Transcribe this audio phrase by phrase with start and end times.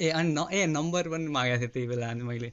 [0.00, 2.52] ए अनि न ए नम्बर पनि मागेको थिएँ त्यही बेला अनि मैले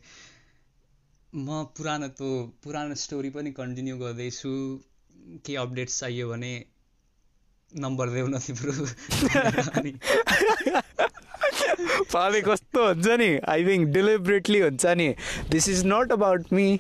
[1.35, 2.29] म पुरानो त्यो
[2.64, 4.54] पुरानो स्टोरी पनि कन्टिन्यू गर्दैछु।
[5.46, 6.54] के अपडेट्स चाहियो भने
[7.71, 8.73] नम्बर देऊ न तिम्रो।
[12.13, 13.30] पाले कस्तो हुन्छ नि?
[13.50, 15.07] आई थिङ्क डेलिबरेटली हुन्छ नि।
[15.50, 16.80] This is not about me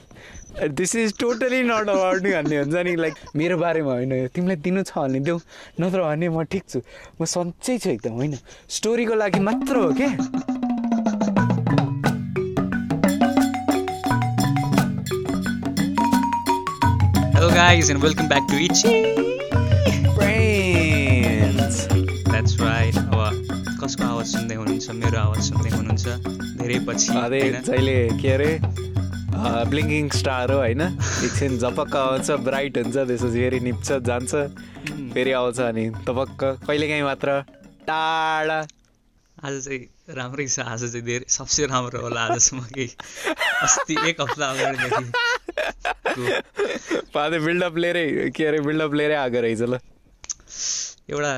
[0.71, 4.55] this is totally not about me भन्ने हुन्छ नि। लाइक मेरो बारेमा होइन यो तिमीलाई
[4.67, 5.39] दिनु छ भने देऊ।
[5.81, 6.81] नत्र भने म ठिक छु।
[7.21, 8.37] म सन्चै छु एकदम होइन?
[8.69, 10.54] स्टोरीको लागि मात्र हो क्या?
[17.55, 18.79] Guys and welcome back to each
[20.15, 21.75] Brains.
[22.29, 24.89] That's right अब कसको आवाज सुन्दै हुनुहुन्छ?
[25.03, 26.05] मेरो आवाज सुन्दै हुनुहुन्छ?
[26.61, 27.39] धेरै पछि अरे?
[27.67, 28.51] जहिले के अरे?
[29.71, 30.81] ब्लिङ्किङ स्टार हो होइन?
[30.81, 34.31] एकछिन झपक्क आउँछ ब्राइट हुन्छ त्यसपछि फेरि निप्छ जान्छ
[35.13, 37.41] फेरि आउँछ अनि तपक्क। कहिलेकाहीँ मात्र
[37.87, 38.59] टाढा।
[39.45, 42.85] आज चाहिँ राम्रै छ आज चाहिँ धेरै सबसे राम्रो होला आजसम्म कि
[43.63, 45.05] अस्ति एक हप्ता अगाडिदेखि
[47.13, 49.79] पाँदै बिल्डअप लिएरै के अरे बिल्डअप लिएरै आएको रहेछ ल
[51.09, 51.33] एउटा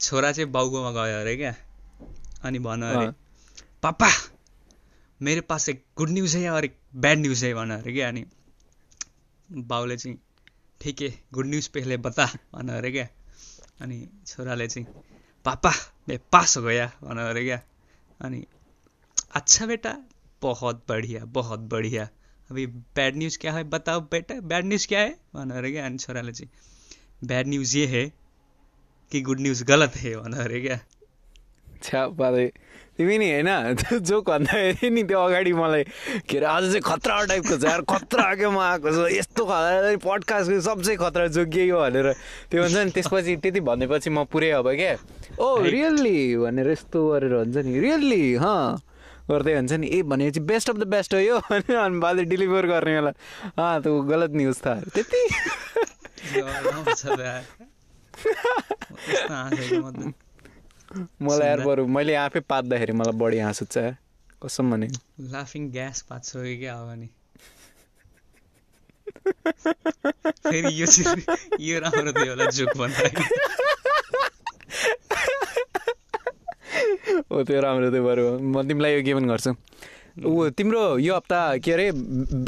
[0.00, 1.54] छोरा चाहिँ बाउकोमा गयो अरे क्या
[2.44, 3.06] अनि भन अरे।
[3.82, 4.10] पापा
[5.20, 8.24] मेरे पास एक गुड न्यूज़ है एक बैड न्यूज़ है भन अरे क्या अनि
[9.70, 10.16] बाउले चाहिँ
[10.80, 10.98] ठिक
[11.32, 13.08] गुड न्यूज़ पहले बता भन अरे क्या
[13.80, 14.86] अनि छोराले चाहिँ
[15.44, 15.72] पापा,
[16.08, 17.60] मैं पास हो गया भन क्या
[18.20, 18.44] अनि
[19.34, 19.96] अच्छा बेटा,
[20.42, 22.08] बहुत बढ़िया बहुत बढ़िया।
[22.50, 25.10] अभी बैड न्यूज़ क्या है बताओ बेटा बैड न्यूज़ क्या है?
[25.34, 26.50] भन अरे क्या अनि छोराले चाहिँ
[27.28, 28.04] बैड न्यूज़ ये है
[29.12, 30.78] कि गुड न्यूज़ गलत है भन अरे क्या
[31.82, 32.06] छ्या
[32.98, 35.82] तिमी नि होइन त्यो जोक भन्दाखेरि नि त्यो अगाडि मलाई
[36.28, 39.42] के अरे आज चाहिँ खतरा टाइपको छ यार खतरा क्या म आएको छ यस्तो
[39.98, 42.12] पडकास्टको सबसे खतरा जोक यही हो भनेर
[42.50, 44.94] त्यो हुन्छ नि त्यसपछि त्यति भनेपछि म पुरै अब क्या
[45.38, 48.78] ओ रियल्ली भनेर यस्तो गरेर हुन्छ नि रियल्ली हँ
[49.30, 52.92] गर्दै हुन्छ नि ए भनेपछि बेस्ट अफ द बेस्ट हो यो अनि बाले डेलिभर गर्ने
[52.94, 53.12] बेला
[53.58, 55.22] अँ त्यो गलत न्युज था। त्यति।
[61.22, 63.94] मलाई यार बरु मैले आफै पात्दाखेरि मलाई बढी हाँस उठ्छ यार
[64.44, 64.86] कसम भने।
[65.32, 67.08] लाफिङ ग्यास पाँच कि क्या हो भने
[70.44, 70.86] फेरि यो
[71.60, 73.28] यो राम्रो थियो होला जोक भन्दाखेरि।
[77.30, 79.52] हो त्यो राम्रो थियो बरु। म तिमीलाई यो गेम गर्छु।
[80.24, 81.86] ऊ तिम्रो यो हप्ता के अरे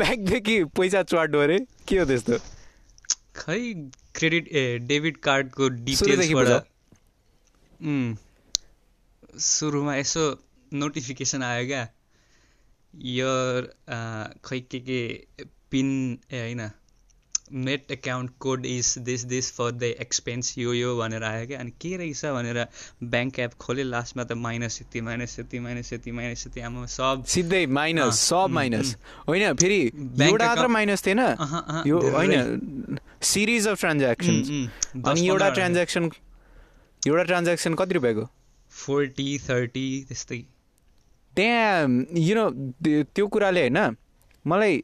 [0.00, 1.58] ब्यागदेखि पैसा चुहाट्यो अरे?
[1.88, 2.36] के हो त्यस्तो?
[3.36, 3.58] खै
[4.14, 6.50] क्रेडिट ए डेबिट कार्डको डिटेल्सबाट।
[9.38, 10.24] सुरुमा यसो
[10.72, 11.86] नोटिफिकेसन आयो क्या।
[12.94, 13.30] यो
[14.44, 15.00] खै के के
[15.70, 15.88] पिन
[16.32, 16.70] ए होइन
[17.52, 21.70] net account code is this this for the expense यो यो भनेर आयो क्या। अनि
[21.80, 22.58] के रहेछ भनेर
[23.04, 27.24] ब्याङ्क एप खोलेँ लास्टमा त माइनस यति माइनस यति माइनस यति माइनस यति आमा सब
[27.28, 28.96] सिधै माइनस सब माइनस
[29.28, 29.80] होइन फेरि
[30.22, 31.20] एउटा मात्र माइनस थिएन।
[31.86, 34.34] यो। होइन सिरिज अफ ट्रान्ज्याक्सन
[35.04, 36.10] अनि एउटा। ट्रान्ज्याक्सन
[37.02, 38.28] एउटा ट्रान्ज्याक्सन कति रुपियाँको?
[38.76, 40.42] फोर्टी थर्टी त्यस्तै।
[41.36, 41.88] त्यहाँ
[42.18, 42.44] यु नो
[43.14, 43.78] त्यो कुराले होइन
[44.44, 44.74] मलाई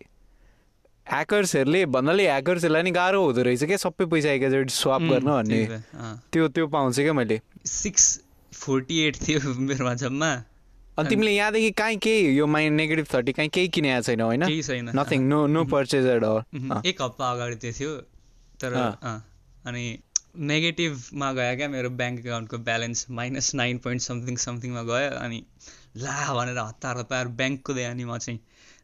[1.06, 5.60] ह्याकर्सहरूले भन्नाले ह्याकर्सहरूलाई नि गाह्रो हुँदो रहेछ क्या सबै पैसा एकैचोटि स्वाप गर्न भन्ने
[6.32, 8.04] त्यो त्यो पाउँछ क्या मैले। सिक्स
[8.52, 10.30] फोर्टी एट थियो मेरोमा जम्मा
[10.98, 14.46] अनि तिमीले यहाँदेखि काहीँ केही यो माइ नेगेटिभ थर्टी काहीँ केही किनेको छैन होइन?
[14.46, 16.24] केही छैन nothing no no purchase at
[16.86, 17.92] एक हप्ता अगाडि त्यो थियो
[18.60, 19.84] तर अनि
[20.34, 25.38] नेगेटिभमा गयो क्या मेरो bank एकाउन्टको balance minus nine point something समथिङमा गयो अनि
[26.02, 28.40] ला भनेर हतार हतार ब्याङ्क कुदेँ अनि म चाहिँ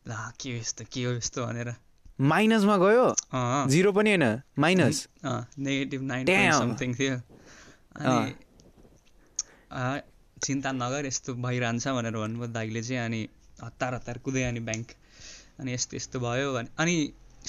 [0.09, 1.75] ला के हो यस्तो के हो यस्तो भनेर।
[2.33, 3.07] माइनसमा गयो?
[3.73, 4.27] जिरो पनि होइन
[4.59, 6.25] minus negative nine.
[6.27, 7.17] Point something थियो।
[7.97, 8.21] अनि
[10.45, 13.21] चिन्ता नगर यस्तो भइरहन्छ भनेर भन्नुभयो दाइले चाहिँ अनि
[13.63, 14.93] हतार हतार कुदेँ अनि ब्याङ्क
[15.61, 16.95] अनि यस्तो यस्तो भयो भने अनि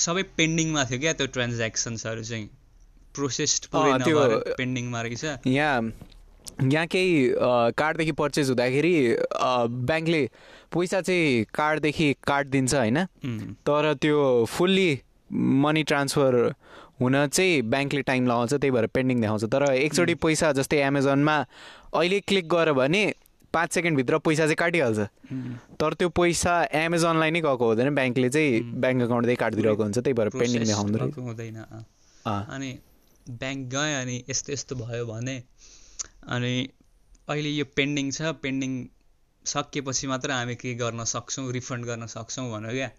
[0.06, 2.50] सबै पेन्डिङमा थियो क्या त्यो ट्रान्ज्याक्सन्सहरू चाहिँ।
[3.16, 5.92] प्रोसेस्ड पुरै अँ, त्यो- नभएर पेन्डिङमा रहेछ यहाँ
[6.72, 7.12] यहाँ केही
[7.80, 8.94] कार्डदेखि पर्चेज हुँदाखेरि
[9.90, 10.22] ब्याङ्कले
[10.76, 12.98] पैसा चाहिँ कार्डदेखि काटिदिन्छ होइन?
[13.68, 14.90] तर त्यो फुल्ली
[15.64, 16.36] मनी ट्रान्सफर
[17.02, 21.36] हुन चाहिँ ब्याङ्कले टाइम लगाउँछ त्यही भएर पेन्डिङ देखाउँछ। तर एकचोटि पैसा जस्तै एमाजोनमा
[21.94, 23.04] अहिले क्लिक गर्यो भने
[23.54, 25.00] पाँच सेकेन्डभित्र पैसा चाहिँ काटिहाल्छ।
[25.80, 26.54] तर त्यो पैसा
[26.84, 28.62] एमाजोनलाई नै गएको हुँदैन ब्याङ्कले चाहिँ.
[28.84, 31.84] ब्याङ्क अकाउन्टदेखि काटिदिरहेको हुन्छ त्यही भएर पेन्डिङ process देखाउँदो रहेछ। भएको हुँदैन अँ।
[32.26, 32.70] अँ, अनि
[33.30, 35.44] ब्याङ्क गएँ अनि यस्तो यस्तो भयो भने
[36.28, 36.54] अनि
[37.30, 38.72] अहिले यो पेन्डिङ छ पेन्डिङ
[39.46, 42.90] सकिएपछि मात्र हामी के गर्न सक्छौँ रिफन्ड गर्न सक्छौँ भन्यो क्या।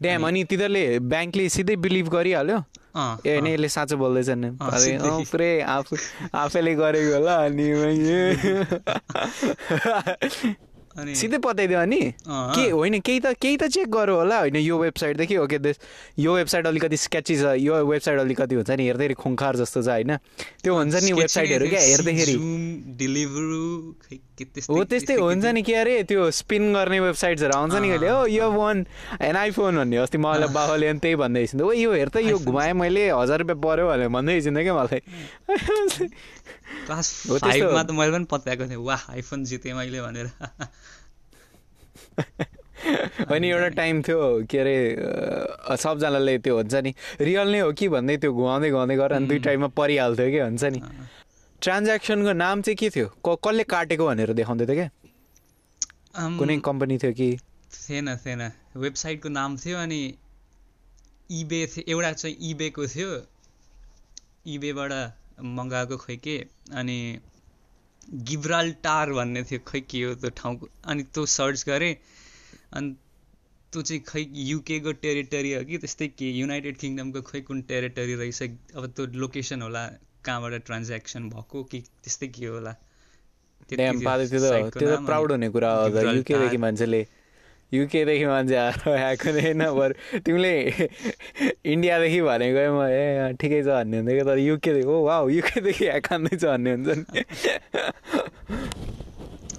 [0.00, 2.58] ड्याम अनि तिनीहरूले ब्याङ्कले सिधै बिलिभ गरिहाल्यो?
[2.96, 5.96] अँ, ए यसले साँचो बोल्दैछ नि। अँ, अरे सिधै। अँ, पुरै आफू
[6.34, 7.66] आफैले गरेको होला अनि
[10.96, 12.00] अनि सिधै बताइदियो अनि?
[12.26, 14.56] के होइन केही त केही त चेक गरौँ होला होइन?
[14.56, 15.76] यो वेबसाइटदेखि ओके दिस
[16.18, 20.16] यो वेबसाइट अलिकति स्केची छ। यो वेबसाइट अलिकति हुन्छ नि हेर्दाखेरि खुङ्खार जस्तो छ होइन?
[20.64, 22.34] त्यो हुन्छ नि वेबसाइटहरू क्या हेर्दाखेरि।
[24.68, 28.50] हो त्यस्तै हुन्छ नि के अरे त्यो स्पिन गर्ने वेबसाइटहरू आउँछ नि कहिले हो यो
[28.52, 28.86] वान
[29.20, 32.36] एन आइफोन भन्ने अस्ति मलाई बाबाले अनि त्यही भन्दै एकछिन ओ यो हेर त यो
[32.40, 35.00] घुमाएँ मैले हजार रुपियाँ पऱ्यो भनेर भन्दै एकछिन क्या मलाई।
[36.84, 37.06] क्लास।
[37.42, 40.28] फाइभमा त मैले पनि पत्याएको थिएँ। वाह आइफोन जितेँ मैले भनेर।
[43.32, 44.20] अनि एउटा टाइम थियो
[44.50, 44.76] के अरे
[45.76, 49.38] सबजनाले त्यो हुन्छ नि रियल नै हो कि भन्दै त्यो घुमाउँदै घुमाउँदै गर अनि दुई
[49.46, 50.80] टाइममा परिहाल्थ्यो कि हुन्छ नि।
[51.62, 53.06] ट्रान्ज्याक्सनको नाम चाहिँ के थियो?
[53.24, 54.90] क कसले काटेको भनेर देखाउँदै थियो क्या
[56.38, 57.28] कुनै कम्पनी थियो कि?
[57.72, 58.42] थिएन थिएन।
[58.76, 60.00] वेबसाइटको नाम थियो अनि
[61.40, 63.10] इबे थियो एउटा चाहिँ इबेको थियो।
[64.46, 64.92] इबेबाट
[65.38, 66.36] मगाएको खोइ के?
[66.72, 67.18] अनि
[68.28, 71.94] गिब्राल्टार भन्ने थियो खोइ के हो त्यो ठाउँको। अनि त्यो सर्च गरेँ
[72.72, 72.94] अनि
[73.72, 76.30] त्यो चाहिँ खै युकेको टेरिटरी हो कि त्यस्तै के?
[76.30, 78.42] युनाइटेड किङडमको खोइ कुन टेरिटरी रहेछ?
[78.76, 79.86] अब त्यो लोकेसन होला
[80.24, 82.72] कहाँबाट ट्रान्ज्याक्सन भएको कि त्यस्तै के होला?
[83.70, 87.00] प्राउड हुने कुरा हो। युकेदेखि मान्छेले
[87.72, 89.94] युकेदेखि मान्छे आएर आएको नै बरु
[90.26, 90.52] तिमीले
[91.72, 96.06] इन्डियादेखि भनेको म ए ठिकै छ भन्ने हुन्थ्यो क्या। तर युकेदेखि ओ वा युकेदेखि ह्याक
[96.12, 97.04] हान्दैछ भन्ने हुन्छ नि।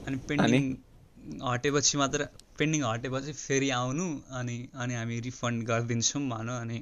[0.07, 0.63] अनि पेन्डिङ
[1.43, 2.19] हटेपछि मात्र
[2.59, 4.05] पेन्डिङ हटेपछि फेरि आउनु
[4.39, 6.77] अनि अनि हामी रिफन्ड गरिदिन्छौँ भनौँ अनि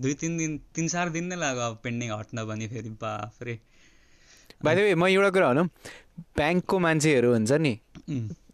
[0.00, 3.58] दुई तिन दिन तिन चार दिन नै लाग्यो अब पेन्डिङ हट्न भने फेरि बाफ्रे
[4.64, 5.66] बाई म एउटा कुरा भनौँ।
[6.36, 7.72] ब्याङ्कको मान्छेहरू हुन्छ नि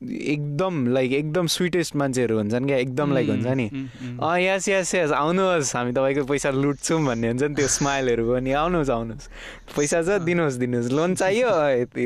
[0.03, 4.69] एकदम लाइक एकदम स्विटेस्ट मान्छेहरू हुन्छन् क्या एकदम लाइक हुन्छ नि। उम्, उम्, अँ यस
[4.69, 9.27] यस यस आउनुहोस् हामी तपाईँको पैसा लुट्छौँ भन्ने हुन्छ नि त्यो स्माइलहरू पनि। आउनुहोस् आउनुहोस्।
[9.75, 11.51] पैसा छ दिनुहोस् दिनुहोस्। लोन चाहियो?
[11.83, 12.05] यति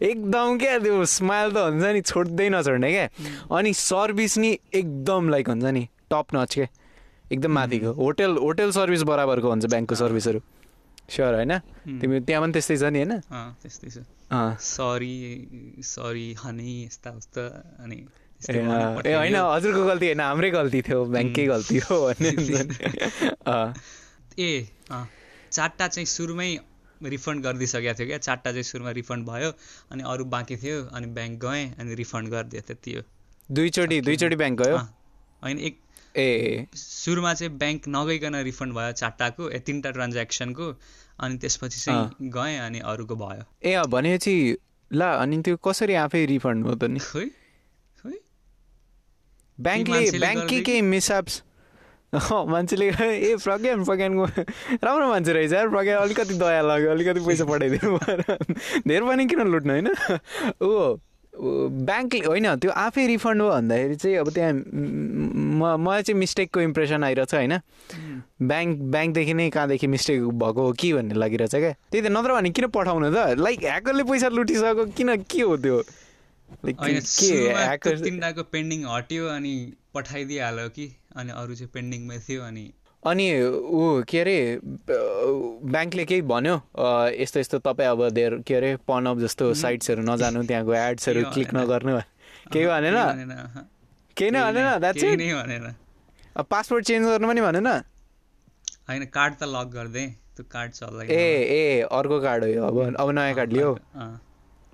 [0.00, 3.06] एकदम क्या त्यो स्माइल त हुन्छ नि छोड्दै नछोड्ने क्या।
[3.52, 6.66] अनि सर्भिस नि एकदम लाइक हुन्छ नि टप नच क्या
[7.32, 10.40] एकदम माथिको। होटेल होटेल सर्भिस बराबरको हुन्छ ब्याङ्कको सर्भिसहरू
[11.04, 11.52] स्योर होइन?
[12.00, 13.12] तिमी त्यहाँ पनि त्यस्तै छ नि होइन?
[13.60, 17.42] त्यस्तै छ। सरी सरी हनी यस्ता उस्ता
[17.80, 17.96] अनि
[18.50, 21.98] ए होइन। हजुरको गल्ती होइन हाम्रै गल्ती थियो ब्याङ्ककै गल्ती हो
[24.38, 24.66] ए
[25.50, 26.50] चारवटा चाहिँ सुरुमै
[27.06, 29.50] रिफन्ड गरिदिइसकेको थियो क्या चारवटा चाहिँ सुरुमा रिफन्ड भयो
[29.90, 33.02] अनि अरू बाँकी थियो अनि ब्याङ्क गएँ अनि रिफन्ड गरिदियो त्यति हो
[33.50, 34.78] दुईचोटि दुईचोटि ब्याङ्क गयो
[35.42, 35.80] होइन एक
[36.16, 40.66] ए सुरुमा चाहिँ ब्याङ्क नगइकन रिफन्ड भयो चारवटाको ए तिनवटा ट्रान्ज्याक्सनको
[41.18, 44.34] अनि त्यसपछि चाहिँ गएँ अनि अरूको भयो। ए भनेपछि
[44.90, 47.00] ला अनि त्यो कसरी आफै रिफन्ड हो त नि?
[49.58, 51.42] ब्याङ्कले गर्दै केही मिसएप्स
[52.14, 52.86] अँ मान्छेले
[53.28, 54.24] ए प्रज्ञान प्रज्ञानको
[54.86, 57.98] राम्रो मान्छे रहेछ यार प्रज्ञान अलिकति दया लाग्यो अलिकति पैसा पठाइदिनु
[58.88, 59.88] धेरै पनि किन लुट्नु होइन?
[60.62, 60.96] ऊ,
[61.38, 67.04] ब्याङ्कले होइन त्यो आफै रिफन्ड हो भन्दाखेरि चाहिँ अब त्यहाँ म मलाई चाहिँ मिस्टेकको इम्प्रेसन
[67.04, 67.54] आइरहेछ होइन।
[68.42, 72.50] ब्याङ्क ब्याङ्कदेखि नै कहाँदेखि मिस्टेक भएको हो कि भन्ने लागिरहेछ क्या। त्यही त नत्र भने
[72.50, 73.38] किन पठाउनु त?
[73.38, 75.78] लाइक ह्याकरले पैसा लुटिसकेको किन के हो त्यो?
[76.64, 76.76] लाइक
[78.34, 79.54] के पेन्डिङ हट्यो अनि
[79.94, 80.86] पठाइदिइहाल्यो कि?
[81.16, 82.64] अनि अरू चाहिँ पेन्डिङमै थियो अनि
[83.08, 84.36] अनि ऊ के अरे
[84.88, 86.54] ब्याङ्कले केही भन्यो
[87.16, 91.98] यस्तो यस्तो तपाईँ अब धेर के अरे पनअप जस्तो साइट्सहरू नजानु त्यहाँको एड्सहरू क्लिक। नगर्नु।
[92.52, 92.96] केही भनेन?
[94.16, 95.74] केही नै भनेन?
[96.50, 97.66] पासपोर्ट चेन्ज गर्नु पनि भनेन?
[98.88, 103.10] होइन कार्ड त लक गरिदिएँ त्यो कार्ड ए ए अर्को कार्ड हो यो। अब अब
[103.10, 103.70] नयाँ कार्ड लियो।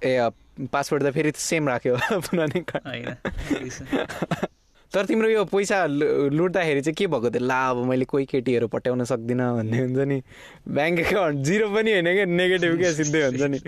[0.04, 0.28] ए अ,
[0.72, 3.06] पासपोर्ट त फेरि सेम राख्यो। पुरानै कार्ड। होइन।
[4.94, 5.86] तर तिम्रो यो पैसा
[6.30, 7.30] लुट्दाखेरि चाहिँ के भएको?
[7.30, 10.22] थियो ला अब मैले कोही केटीहरू पट्याउन सक्दिनँ भन्ने हुन्छ नि।
[10.70, 13.58] ब्याङ्क एकाउन्ट जिरो पनि होइन क्या नेगेटिभ क्या सिधै हुन्छ नि।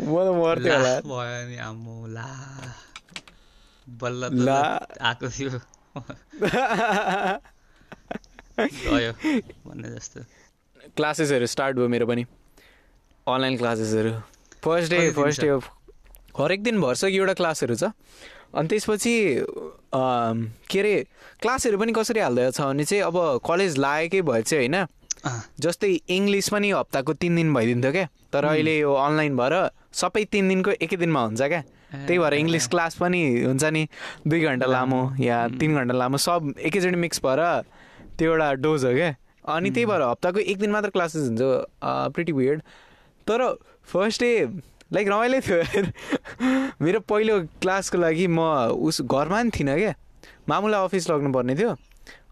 [0.00, 2.28] म त मर्थ्यो होला। भयो नि आम्मो ला।
[4.00, 4.60] बल्ल ला।
[5.00, 5.60] आएको थियो।
[8.60, 9.12] गयो
[9.66, 10.20] भन्ने जस्तो।
[10.96, 12.24] क्लासेसहरू स्टार्ट भयो मेरो पनि।
[13.28, 14.10] अनलाइन क्लासेसहरू।
[14.64, 15.40] First day first?
[15.40, 15.48] डे
[16.38, 17.84] हरेक दिन भर्छ कि एउटा क्लासहरू छ।
[18.54, 19.12] अनि त्यसपछि
[19.94, 20.94] के अरे
[21.42, 24.86] क्लासहरू पनि कसरी हाल्दैछ भने चाहिँ अब कलेज लागेकै भए चाहिँ होइन
[25.60, 29.54] जस्तै इङ्ग्लिस पनि हप्ताको तिन दिन भइदिन्थ्यो क्या तर अहिले यो अनलाइन भएर
[29.94, 33.86] सबै तिन दिनको एकै दिनमा हुन्छ क्या त्यही भएर इङ्ग्लिस क्लास पनि हुन्छ नि
[34.26, 37.44] दुई घन्टा लामो या तिन घन्टा लामो सब एकैचोटि मिक्स भएर
[38.18, 39.14] त्यो एउटा डोज हो क्या
[39.48, 41.52] अनि त्यही भएर हप्ताको एक दिन मात्र क्लासेस हुन्छ
[42.14, 42.62] प्रिटी वियर्ड
[43.26, 43.46] तर
[43.88, 44.32] फर्स्ट डे
[44.92, 45.58] लाइक रमाइलो थियो
[46.82, 48.40] मेरो पहिलो क्लासको लागि म
[48.76, 49.94] उस घरमा नि थिइनँ क्या
[50.48, 51.76] मामुलाई अफिस लग्नु पर्ने थियो।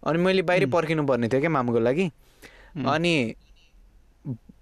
[0.07, 2.11] अनि मैले बाहिर पर्खिनु पर्ने थियो क्या मामुको लागि?
[2.77, 3.15] अनि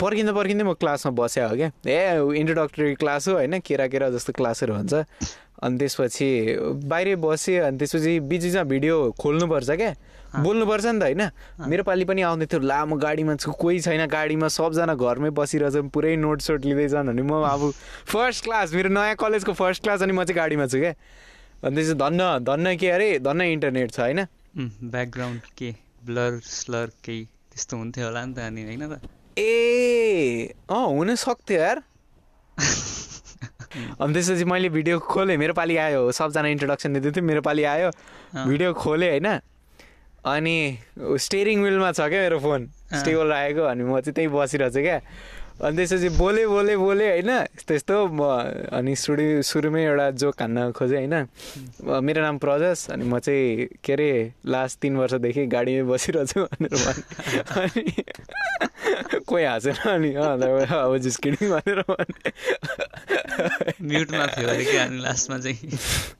[0.01, 3.59] पर्खिँदा पर्खिँदै म क्लासमा बसेँ हो क्या ए इन्ट्रोडक्टरी क्लास हो होइन?
[3.67, 4.95] केरा केरा जस्तो क्लासहरू हुन्छ।
[5.59, 6.29] अनि त्यसपछि
[6.87, 9.91] बाहिरै बसेँ अनि त्यसपछि बिचमा भिडियो खोल्नुपर्छ क्या
[10.43, 11.23] बोल्नुपर्छ नि त होइन।
[11.69, 15.91] मेरो पालि पनि आउँदै थियो ला म गाडीमा छु कोही छैन गाडीमा सबजना घरमै बसिरहेछ
[15.93, 17.73] पुरै नोट सोट लिँदैछन् भने म अब
[18.07, 20.95] फर्स्ट क्लास मेरो नयाँ कलेजको फर्स्ट क्लास अनि म चाहिँ गाडीमा छु क्या
[21.65, 24.27] अनि त्यसपछि धन्न धन्न के अरे धन्न इन्टरनेट छ होइन।
[24.59, 25.75] ब्याकग्राउन्ड के
[26.07, 29.01] ब्लर स्लर केही त्यस्तो हुन्थ्यो होला नि त अनि होइन त।
[29.39, 31.83] ए अँ हुन सक्थ्यो यार।
[34.01, 37.91] अनि त्यसपछि मैले भिडियो खोलेँ मेरो पालि आयो सबजना इन्ट्रोडक्सन दिँदै थियो मेरो पालि आयो।
[38.49, 39.29] भिडियो खोलेँ होइन।
[40.25, 40.57] अनि
[41.21, 45.01] स्टेरिङ विलमा छ क्या मेरो फोन स्टेबल राखेको अनि म चाहिँ त्यहीँ बसिरहेको छु क्या।
[45.59, 48.21] अनि त्यसपछि बोले बोले बोले होइन यस्तो यस्तो म
[48.71, 51.15] अनि सुरु सुरुमै एउटा जोक हान्न खोजेँ होइन।
[51.83, 54.11] मेरो नाम प्रजस अनि म चाहिँ के अरे
[54.47, 57.03] लास्ट तिन वर्षदेखि गाडीमै बसिरहेको छु भनेर भने।
[57.59, 57.85] अनि
[59.27, 62.31] कोही हाँसेन अनि अब जिस्किडिङ भनेर भने।
[63.83, 65.59] म्युटमा थियो अरे कि अनि लास्टमा चाहिँ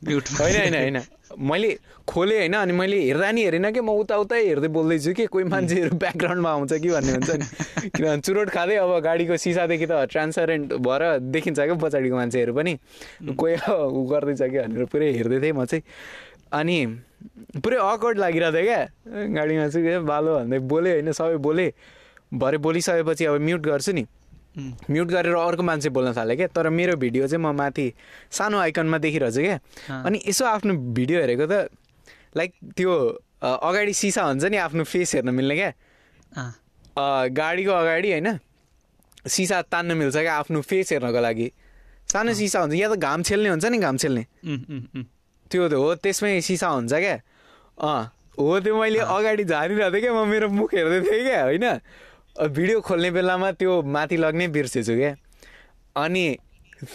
[0.03, 0.99] म्युट होइन होइन होइन।
[1.37, 5.27] मैले खोलेँ होइन अनि मैले हेर्दा नि हेरेन कि म उता उतै हेर्दै बोल्दैछु कि
[5.27, 7.45] कोही मान्छेहरू ब्याकग्राउन्डमा आउँछ कि भन्ने हुन्छ नि।
[7.95, 12.73] किनभने चुरोट खाँदै अब गाडीको सिसादेखि त ट्रान्सपरेन्ट भएर देखिन्छ क्या पछाडिको मान्छेहरू पनि।
[13.37, 15.83] कोही ऊ गर्दैछ कि भनेर पुरै हेर्दै थिएँ म चाहिँ।
[16.53, 16.77] अनि
[17.61, 21.71] पुरै अकवर्ड लागिरहेको थियो क्या गाडीमा चाहिँ बालो भन्दै बोलेँ होइन सबै बोलेँ।
[22.35, 24.05] भरे बोलिसकेपछि अब म्युट गर्छु नि।
[24.59, 27.87] म्युट गरेर अर्को मान्छे बोल्न थालेँ क्या। तर मेरो भिडियो चाहिँ म माथि
[28.31, 29.59] सानो आइकनमा देखिरहेको छु क्या
[30.05, 31.71] अनि यसो आफ्नो भिडियो हेरेको त
[32.37, 32.93] लाइक त्यो
[33.39, 35.73] अगाडि सिसा हुन्छ नि आफ्नो फेस हेर्न मिल्ने क्या।
[37.31, 38.29] गाडीको अगाडि होइन
[39.27, 41.49] सिसा तान्न मिल्छ क्या आफ्नो फेस हेर्नको लागि।
[42.09, 44.25] सानो सिसा हुन्छ या त घाम छेल्ने हुन्छ नि घाम छेल्ने।
[45.51, 47.17] त्यो हो त्यसमै सिसा हुन्छ क्या।
[47.79, 48.03] अँ
[48.39, 51.67] हो त्यो मैले अगाडि झारिरहेको थिएँ क्या म मेरो मुख हेर्दै थिएँ क्या होइन।
[52.39, 55.15] भिडियो खोल्ने बेलामा त्यो माथि लग्ने बिर्सेछु क्या
[55.97, 56.37] अनि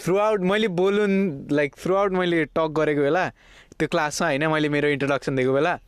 [0.04, 1.12] थ्रु आउट मैले बोलुन
[1.52, 3.28] लाइक थ्रु आउट मैले टक गरेको बेला
[3.78, 5.78] त्यो क्लासमा होइन मैले मेरो इन्ट्रोडक्सन दिएको बेला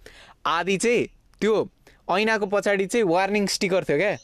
[0.47, 1.07] आदि चाहिँ
[1.41, 1.55] त्यो
[2.13, 4.17] ऐनाको पछाडि चाहिँ वार्निङ स्टिकर थियो क्या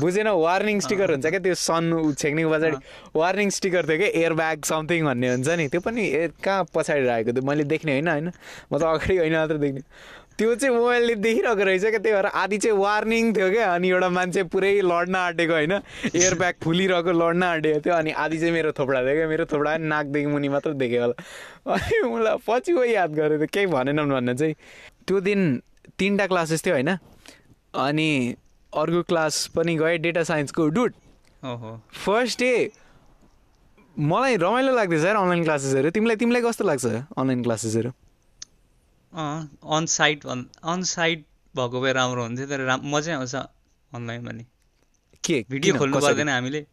[0.00, 2.76] बुझेन वार्निङ स्टिकर हुन्छ क्या त्यो सन छेक्नेको पछाडि
[3.18, 6.06] वार्निङ स्टिकर थियो क्या एयर ब्याग समथिङ भन्ने हुन्छ नि त्यो पनि
[6.44, 7.44] कहाँ पछाडि राखेको थियो?
[7.50, 8.30] मैले देख्ने होइन होइन?
[8.72, 9.82] म त अगाडि होइन मात्र देख्ने।
[10.40, 14.08] त्यो चाहिँ मोबाइलले देखिरहेको रहेछ क्या त्यही भएर आदि चाहिँ वार्निङ थियो क्या। अनि एउटा
[14.08, 15.72] मान्छे पुरै लड्न आँटेको होइन।
[16.16, 19.76] एयर ब्याग फुलिरहेको लड्न आँटेको थियो। अनि आदि चाहिँ मेरो थोपडा थियो क्या। मेरो थोपडा
[19.76, 21.16] नाकदेखि मुनि मात्र देखेँ होला।
[21.68, 24.54] अनि मलाई पछि गयो याद गरेँ थियो केही भनेनन् भन्ने चाहिँ।
[25.06, 25.40] त्यो दिन
[25.98, 26.90] तिनवटा क्लासेस थियो होइन।
[27.76, 28.10] अनि
[28.72, 30.92] अर्को क्लास पनि गएँ डेटा साइन्सको डुट
[32.00, 32.52] फर्स्ट डे
[33.96, 37.90] मलाई रमाइलो लाग्दैछ यार अनलाइन क्लासेसहरू तिमीलाई तिमीलाई कस्तो लाग्छ अनलाइन क्लासेसहरू
[39.12, 44.44] अन साइट भन् अन साइट भएको भए राम्रो हुन्थ्यो तर राम मजै आउँछ अनलाइन पनि
[45.24, 46.66] के भिडियो खोल्नु पर्दैन हामीले।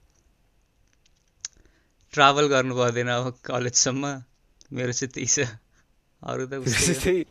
[2.13, 4.05] ट्राभल गर्नु पर्दैन अब कलेजसम्म।
[4.73, 5.47] मेरो चाहिँ त्यही छ।
[6.23, 6.53] अरू त
[7.03, 7.25] त्यही।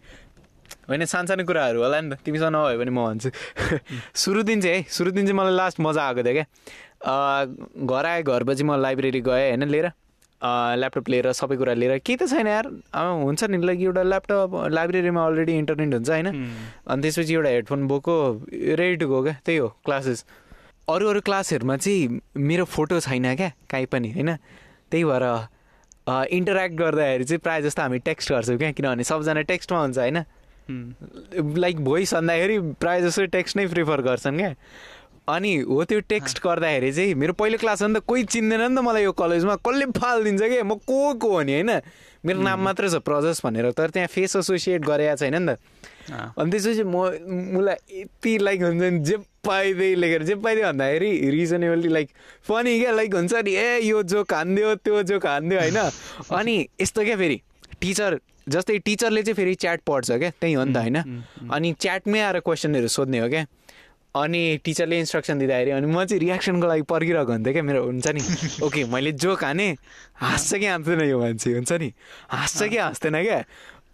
[0.88, 3.30] होइन सानसानो कुराहरू होला नि त। तिमीसँग नभए पनि म भन्छु।
[4.22, 6.46] सुरु दिन चाहिँ है सुरु दिन चाहिँ मलाई लास्ट मजा आएको थियो क्या।
[7.86, 9.90] घर आएँ घरपछि म लाइब्रेरी गएँ होइन लिएर।
[10.42, 15.24] ल्यापटप लिएर सबै कुरा लिएर केही त छैन यार। हुन्छ नि लाइक एउटा ल्यापटप लाइब्रेरीमा
[15.26, 16.26] अलरेडी इन्टरनेट हुन्छ होइन?
[16.86, 18.14] अनि त्यसपछि एउटा हेडफोन बोको
[18.52, 19.34] रेडी टु गो क्या?
[19.44, 20.24] त्यही हो क्लासेस
[20.88, 23.50] अरू अरू क्लासहरूमा चाहिँ मेरो फोटो छैन क्या?
[23.70, 24.36] काहीँ पनि होइन?
[24.90, 25.24] त्यही भएर
[26.06, 28.70] इन्टरेक्ट गर्दाखेरि चाहिँ प्रायः जस्तो हामी टेक्स्ट गर्छौँ क्या?
[28.72, 30.18] किनभने सबजना टेक्स्टमा हुन्छ होइन?
[31.58, 34.54] लाइक भोइस भन्दाखेरि प्रायः जस्तो टेक्स्ट नै प्रिफर गर्छन् क्या?
[35.28, 38.76] अनि हो त्यो टेक्स्ट गर्दाखेरि चाहिँ मेरो पहिलो क्लास हो नि त कोही चिन्दैन नि
[38.76, 40.62] त मलाई यो कलेजमा। कसले फालिदिन्छ कि?
[40.62, 41.70] म को को हो नि होइन?
[42.22, 45.58] मेरो नाम मात्रै छ प्रजस भनेर। तर त्यहाँ फेस एसोसिएट गरेको छैन नि त।
[46.38, 46.94] अनि त्यसपछि म
[47.58, 52.08] मलाई यति लाइक हुन्छ नि जे पाइदिए लेखेर जे पाइदियो भन्दाखेरि रिजनेबली लाइक
[52.46, 55.78] फनी क्या लाइक हुन्छ नि ए यो जोक हानिदियो त्यो जोक हानिदियो होइन?
[56.30, 57.40] अनि यस्तो क्या फेरि
[57.82, 60.98] टिचर जस्तै टिचरले चाहिँ फेरि च्याट पढ्छ क्या त्यही हो नि त होइन?
[61.50, 63.46] अनि च्याटमै आएर क्वेसनहरू सोध्ने हो क्या?
[64.16, 68.22] अनि टिचरले इन्स्ट्रक्सन दिँदाखेरि अनि म चाहिँ रियाक्सनको लागि पर्खिरहेको हुन्थेँ क्या मेरो हुन्छ नि?
[68.64, 69.68] ओके मैले जोक हाने
[70.16, 71.92] हाँस्छ कि हाँस्दैन यो मान्छे हुन्छ नि?
[72.32, 73.40] हाँस्छ कि हाँस्दैन क्या?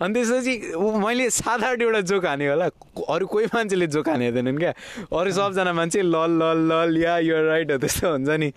[0.02, 0.54] अनि त्यसपछि
[0.98, 2.66] मैले सात आठवटा जोक हाने होला।
[3.06, 4.72] अरू कोही मान्छेले जोक हानेदैनन् क्या।
[5.06, 8.48] अरू सबजना मान्छे लल लल लल या यो राइट हो त्यस्तो हुन्छ नि।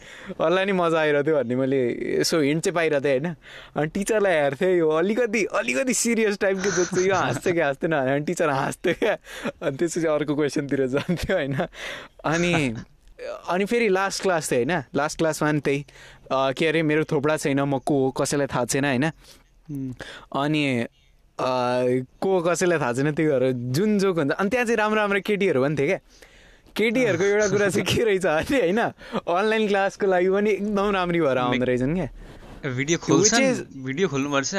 [0.42, 1.80] अरूलाई नि मजा आइरहेको थियो भन्ने मैले
[2.20, 3.36] यसो हिन्ट चाहिँ पाइरहेको थिएँ होइन।
[3.78, 8.26] अनि टिचरलाई हेर्थेँ यो अलिकति अलिकति सिरियस टाइपको जोक चाहिँ यो हाँस्छ कि हाँस्दैन अनि
[8.26, 9.14] टिचर हाँस्थ्यो क्या।
[9.62, 11.56] अनि त्यसपछि अर्को क्वेसनतिर जान्थ्यो होइन।
[12.26, 12.54] अनि
[13.48, 15.86] अनि फेरि लास्ट क्लास थियो होइन। लास्ट क्लासमा नि त्यही।
[16.32, 19.06] के अरे मेरो थोपडा छैन म को हो कसैलाई थाहा छैन होइन।
[20.36, 20.64] अनि
[21.40, 25.76] को कसैलाई थाहा छैन त्योहरू जुन जोक हुन्छ। अनि त्यहाँ चाहिँ राम्रो राम्रो केटीहरू पनि
[25.76, 26.00] थियो क्या।
[26.76, 31.38] केटीहरूको एउटा कुरा चाहिँ के रहेछ भने होइन अनलाइन क्लासको लागि पनि एकदम राम्री भएर
[31.38, 32.10] आउँदो रहेछन् क्या।
[32.66, 32.98] भिडियो
[33.84, 34.56] भिडियो खोल्नुपर्छ?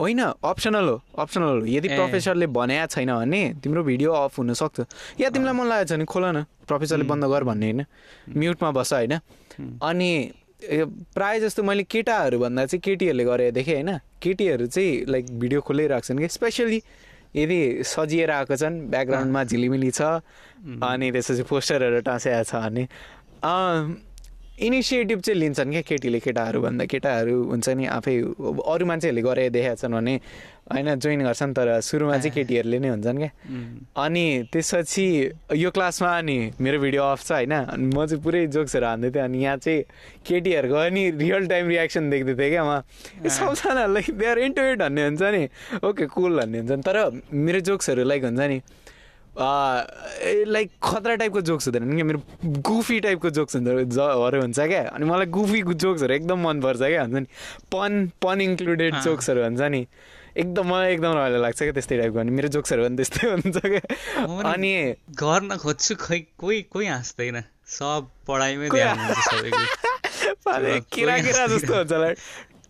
[0.00, 4.78] होइन अप्सनल हो अप्सनल हो। यदि। प्रोफेसरले भनेको छैन भने तिम्रो भिडियो अफ हुनसक्छ।
[5.20, 7.84] या तिमीलाई मन लागेको छ भने खोल न प्रोफेसरले बन्द गर भन्ने होइन।
[8.34, 9.14] म्युटमा बस होइन।
[9.78, 10.10] अनि
[11.14, 16.06] प्रायः जस्तो मैले केटाहरू भन्दा चाहिँ केटीहरूले गरे देखेँ होइन। केटीहरू चाहिँ लाइक भिडियो खोलिरहेको
[16.06, 16.80] छन् कि स्पेसली
[17.36, 20.02] यदि सजिएर आएको छन् ब्याकग्राउन्डमा झिलिमिली छ
[20.82, 22.84] अनि त्यसपछि पोस्टरहरू टाँसेको छ भने
[24.54, 29.80] इनिसिएटिभ चाहिँ लिन्छन् क्या केटीले केटाहरू भन्दा केटाहरू हुन्छ नि आफै अरू मान्छेहरूले गरे देखाएको
[29.82, 30.14] छन् भने
[30.70, 33.30] होइन जोइन गर्छन् तर सुरुमा चाहिँ केटीहरूले नै हुन्छन् क्या।
[33.98, 35.06] अनि त्यसपछि
[35.58, 39.24] यो क्लासमा अनि मेरो भिडियो अफ छ होइन। अनि म चाहिँ पुरै जोक्सहरू हान्दै थिएँ
[39.26, 39.82] अनि यहाँ चाहिँ
[40.22, 42.80] केटीहरूको पनि रियल टाइम रियाक्सन देख्दै थिएँ क्या उहाँ
[43.26, 44.38] ए, सबजनालाई दे आर
[44.78, 45.42] भन्ने हुन्छ नि।
[45.82, 46.96] ओके कुल भन्ने हुन्छ नि। तर
[47.34, 48.58] मेरो जोक्सहरू लाइक हुन्छ नि
[49.38, 52.20] लाइक खतरा टाइपको जोक्स हुँदैन क्या मेरो
[52.68, 57.14] गुफी टाइपको जोक्स हुन्छ जहरू हुन्छ क्या अनि मलाई गुफी जोक्सहरू एकदम मनपर्छ क्या हुन्छ
[57.14, 57.26] नि
[57.72, 59.86] पन पन इन्क्लुडेड। जोक्सहरू हुन्छ नि
[60.36, 63.82] एकदम मलाई एकदम रमाइलो लाग्छ क्या त्यस्तै टाइपको अनि मेरो जोक्सहरू पनि त्यस्तै हुन्छ क्या
[64.52, 64.72] अनि
[65.18, 67.42] गर्न खोज्छु खै कोही कोही हाँस्दैन
[67.74, 68.68] सब पढाइमै
[70.94, 71.92] किरा किरा। जस्तो हुन्छ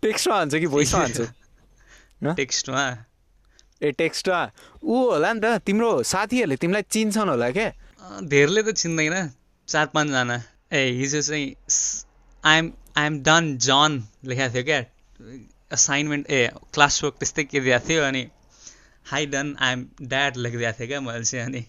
[0.02, 1.24] टेक्स्टमा हान्छ कि भोइसमा हान्छु?
[2.36, 2.84] टेक्स्टमा
[3.84, 4.40] ए टेक्स्टमा
[4.82, 7.68] ऊ होला नि त तिम्रो साथीहरूले तिमीलाई चिन्छन् होला क्या
[8.32, 9.14] धेरैले त चिन्दैन
[9.68, 10.36] चार पाँचजना।
[10.72, 11.46] ए हिजो चाहिँ
[12.44, 12.66] आइएम
[12.98, 13.90] आइएम डन जन
[14.28, 14.80] लेखाएको थियो क्या।
[15.72, 16.32] असाइनमेन्ट ए
[16.74, 18.22] क्लास वर्क त्यस्तै के दिएको थियो अनि
[19.06, 21.60] हाई डन आइएम ड्याड लेखिदिएको थिएँ क्या मैले चाहिँ अनि।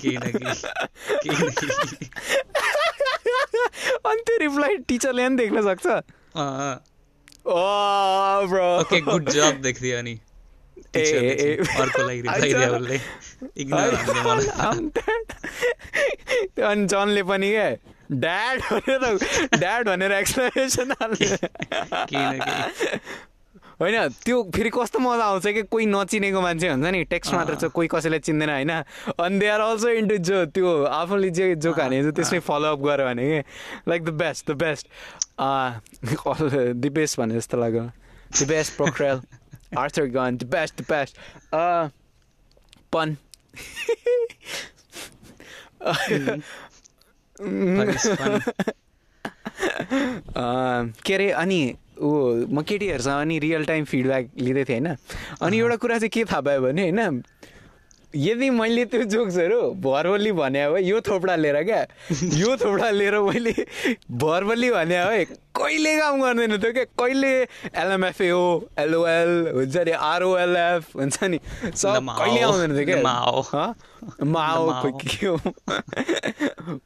[0.00, 0.46] केही न केही
[4.06, 5.86] अनि त्यो रिप्लाई टिचरले पनि देख्न सक्छ।
[7.46, 8.62] अनि
[16.62, 17.68] अनि जनले पनि क्या
[18.12, 19.02] ड्याड भनेर
[19.58, 20.92] ड्याड भनेर एक्सप्लेनेसन
[23.80, 27.64] होइन त्यो फेरि कस्तो मजा आउँछ कि कोही नचिनेको मान्छे हुन्छ नि। टेक्स्ट मात्र छ
[27.76, 28.72] कोही कसैलाई चिन्दैन होइन?
[29.20, 33.24] अनि दे आर अल्सो इन्टु जो त्यो आफूले जे जोक हाने त्यसमै फलोअप गर भने
[33.28, 33.38] कि?
[33.88, 34.88] Like the best the best
[35.38, 37.82] the best भने जस्तो लाग्यो
[38.32, 39.20] द बेस्ट प्रोक्रेल
[39.78, 41.18] आर्थर गन द बेस्ट द बेस्ट
[42.92, 43.16] पन
[51.04, 51.60] के अरे अनि
[51.96, 52.10] ऊ
[52.48, 54.96] म केटीहरूसँग अनि रियल टाइम फिडब्याक लिँदै थिएँ होइन
[55.40, 57.22] अनि एउटा कुरा चाहिँ के थाहा पायो भने होइन
[58.16, 61.80] यदि मैले त्यो जोक्सहरू भर्बल्ली भने भए यो थोपडा लिएर क्या?
[62.40, 63.52] यो थोपडा लिएर मैले
[64.22, 65.24] भर्बल्ली भने भए
[65.56, 66.84] कहिले काम गर्दैन थियो क्या?
[66.98, 67.32] कहिले
[67.76, 68.44] एलएमएफए हो
[68.78, 71.38] एलओएल हुन्छ नि आरओएलएफ हुन्छ नि?
[71.74, 72.98] सब कहिले आउँदैन थियो क्या।
[73.52, 73.74] हँ?
[74.24, 75.36] माओ के हो?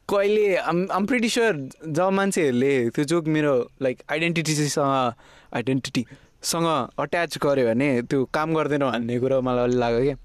[0.09, 1.53] कहिले आम प्रिटी स्योर
[1.87, 5.13] जब मान्छेहरूले त्यो जोक मेरो लाइक आइडेन्टिटीसँग
[5.55, 6.67] आइडेन्टिटीसँग
[6.99, 10.17] अट्याच गर्यो भने त्यो काम गर्दैन भन्ने कुरो मलाई अलि लाग्यो क्या।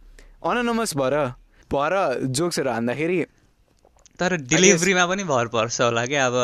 [0.49, 1.17] अनोनमस भएर
[1.71, 1.95] भएर
[2.39, 3.19] जोक्सहरू हान्दाखेरि
[4.19, 6.37] तर डेलिभरीमा पनि भर पर्छ होला क्या। अब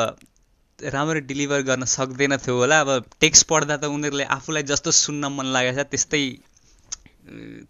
[0.78, 5.46] राम्ररी डेलिभर गर्न सक्दैन थियो होला। अब टेक्स्ट पढ्दा त उनीहरूले आफूलाई जस्तो सुन्न मन
[5.54, 6.22] लागेको छ त्यस्तै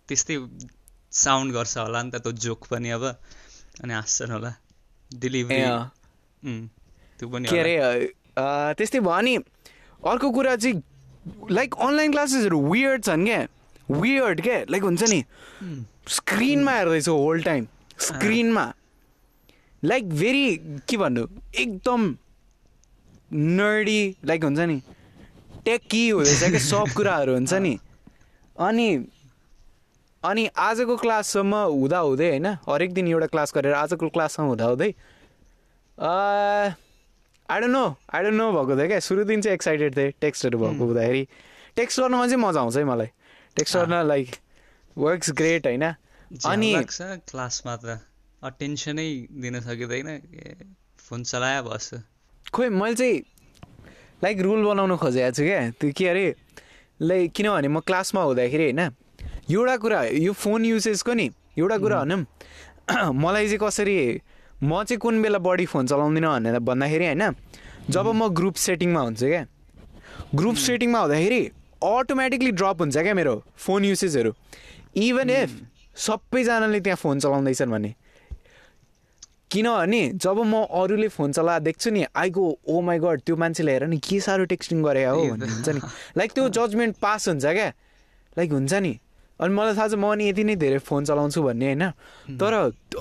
[0.09, 0.37] त्यस्तै
[1.13, 3.05] साउन्ड गर्छ होला नि त त्यो जोक पनि अब।
[3.85, 4.53] अनि हाँस्छन् होला।
[5.11, 5.61] डेलिभरी
[7.19, 7.77] त्यो पनि के। अरे
[8.81, 9.37] त्यस्तै भयो। अनि
[10.03, 10.83] अर्को कुरा चाहिँ
[11.53, 13.41] लाइक अनलाइन क्लासेसहरू वियर्ड छन् क्या।
[13.91, 15.21] वियर्ड क्या लाइक हुन्छ नि।
[16.07, 17.67] स्क्रिनमा हेर्दैछु होल टाइम
[18.01, 18.73] स्क्रिनमा
[19.83, 20.57] लाइक भेरी
[20.89, 22.15] के भन्नु एकदम
[23.33, 24.81] नर्डी लाइक हुन्छ नि
[25.65, 27.79] टेकी हुँदैछ क्या सब कुराहरू हुन्छ नि
[28.57, 28.89] अनि
[30.23, 34.91] अनि आजको क्लाससम्म हुँदा हुँदै होइन हरेक दिन एउटा क्लास गरेर आजको क्लाससम्म हुँदा हुँदै
[35.99, 37.87] I don't know
[38.23, 41.27] don't know भएको थियो क्या सुरु दिन चाहिँ एक्साइटेड थिएँ टेक्स्टहरू भएको हुँदाखेरि
[41.77, 43.11] टेक्स्ट गर्नुमा चाहिँ मजा आउँछ है मलाई
[43.57, 44.37] टेक्स्ट गर्न लाइक
[44.99, 45.85] वर्क्स ग्रेट होइन?
[46.47, 48.01] अनि लाग्छ क्लासमा त
[48.43, 49.09] अटेन्सनै
[49.43, 50.09] दिन सकिँदैन
[50.99, 52.01] फोन चलायो बस्छ
[52.53, 53.21] खोइ मैले चाहिँ
[54.25, 56.27] लाइक रुल बनाउनु खोजेको छु क्या। त्यो के अरे
[57.03, 58.81] लाइक किनभने म क्लासमा हुँदाखेरि होइन
[59.51, 61.27] एउटा कुरा यो फोन युसेजको नि?
[61.59, 62.21] एउटा कुरा भनौँ
[63.23, 63.97] मलाई चाहिँ कसरी
[64.63, 67.25] म चाहिँ कुन बेला बढी फोन चलाउँदिनँ भनेर भन्दाखेरि होइन
[67.91, 69.43] जब म ग्रुप सेटिङमा हुन्छु क्या।
[70.35, 71.43] ग्रुप सेटिङमा हुँदाखेरि
[71.83, 74.33] अटोमेटिकली ड्रप हुन्छ क्या मेरो फोन युसेजहरू
[74.97, 75.61] इभन इफ
[75.97, 77.95] सबैजनाले त्यहाँ फोन चलाउँदैछन् भने।
[79.51, 83.87] किनभने जब म अरूले फोन चला देख्छु नि आइगो ओ माई गड त्यो मान्छेले हेर
[83.87, 85.25] नि के साह्रो टेक्स्टिङ गरे हो?
[85.25, 85.81] भन्ने हुन्छ नि।
[86.17, 87.69] लाइक त्यो जजमेन्ट पास हुन्छ क्या।
[88.39, 88.99] लाइक हुन्छ नि।
[89.41, 91.85] अनि मलाई थाहा छ म अनि यति नै धेरै फोन चलाउँछु भन्ने होइन?
[92.39, 92.53] तर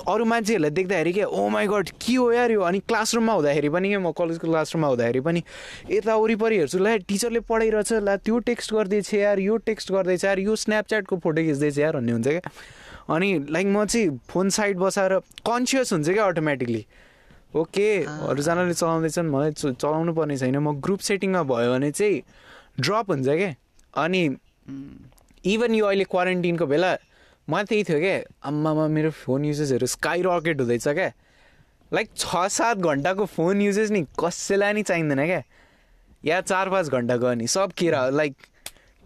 [0.08, 2.60] अरू मान्छेहरूलाई देख्दाखेरि क्या ओ माई गड के हो यार यो?
[2.60, 5.42] अनि क्लासरुममा हुँदाखेरि पनि क्या म कलेजको क्लासरुममा हुँदाखेरि पनि
[5.90, 10.38] यता वरिपरि हेर्छु ल टिचरले पढाइरहेछ ल त्यो टेक्स्ट गर्दैछ यार यो टेक्स्ट गर्दैछ यार
[10.38, 12.50] यो स्न्यापच्याटको फोटो खिच्दैछ यार भन्ने हुन्छ क्या?
[13.12, 16.84] अनि लाइक म चाहिँ फोन साइड बसाएर कन्सियस हुन्छ क्या अटोमेटिकली
[17.54, 17.88] ओके
[18.32, 22.22] अरूजनाले चलाउँदैछन् मलाई चलाउनु पर्ने छैन म ग्रुप सेटिङमा भयो भने चाहिँ
[22.80, 23.54] ड्रप हुन्छ क्या?
[23.94, 24.22] अनि
[25.44, 26.96] इभन यो अहिले क्वारेन्टिनको बेला
[27.48, 28.16] मलाई त्यही थियो क्या
[28.48, 31.12] आम्मामा मेरो फोन युजेसहरू स्काई रकेट हुँदैछ क्या
[31.92, 35.42] लाइक छ सात घन्टाको फोन युजेस नि कसैलाई नि चाहिँदैन क्या
[36.24, 38.34] या चार पाँच घन्टाको अनि सब केरा लाइक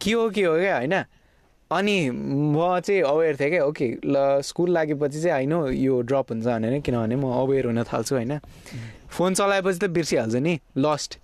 [0.01, 0.95] के हो के हो क्या होइन।
[1.71, 6.47] अनि म चाहिँ अवेर थिएँ क्या ओके ल स्कुल लागेपछि चाहिँ होइन यो ड्रप हुन्छ
[6.47, 8.39] भनेर किनभने म अवेर हुन थाल्छु होइन।
[9.11, 11.19] फोन चलाएपछि त बिर्सिहाल्छु नि लस्ट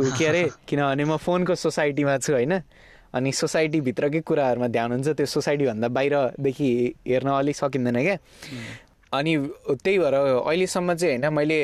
[0.00, 2.58] के अरे किनभने म फोनको सोसाइटीमा छु होइन।
[3.14, 6.68] अनि सोसाइटीभित्रकै कुराहरूमा ध्यान हुन्छ त्यो सोसाइटीभन्दा बाहिरदेखि
[7.08, 8.16] हेर्न अलिक सकिँदैन क्या।
[9.12, 9.32] अनि
[9.68, 11.60] त्यही भएर अहिलेसम्म चाहिँ होइन मैले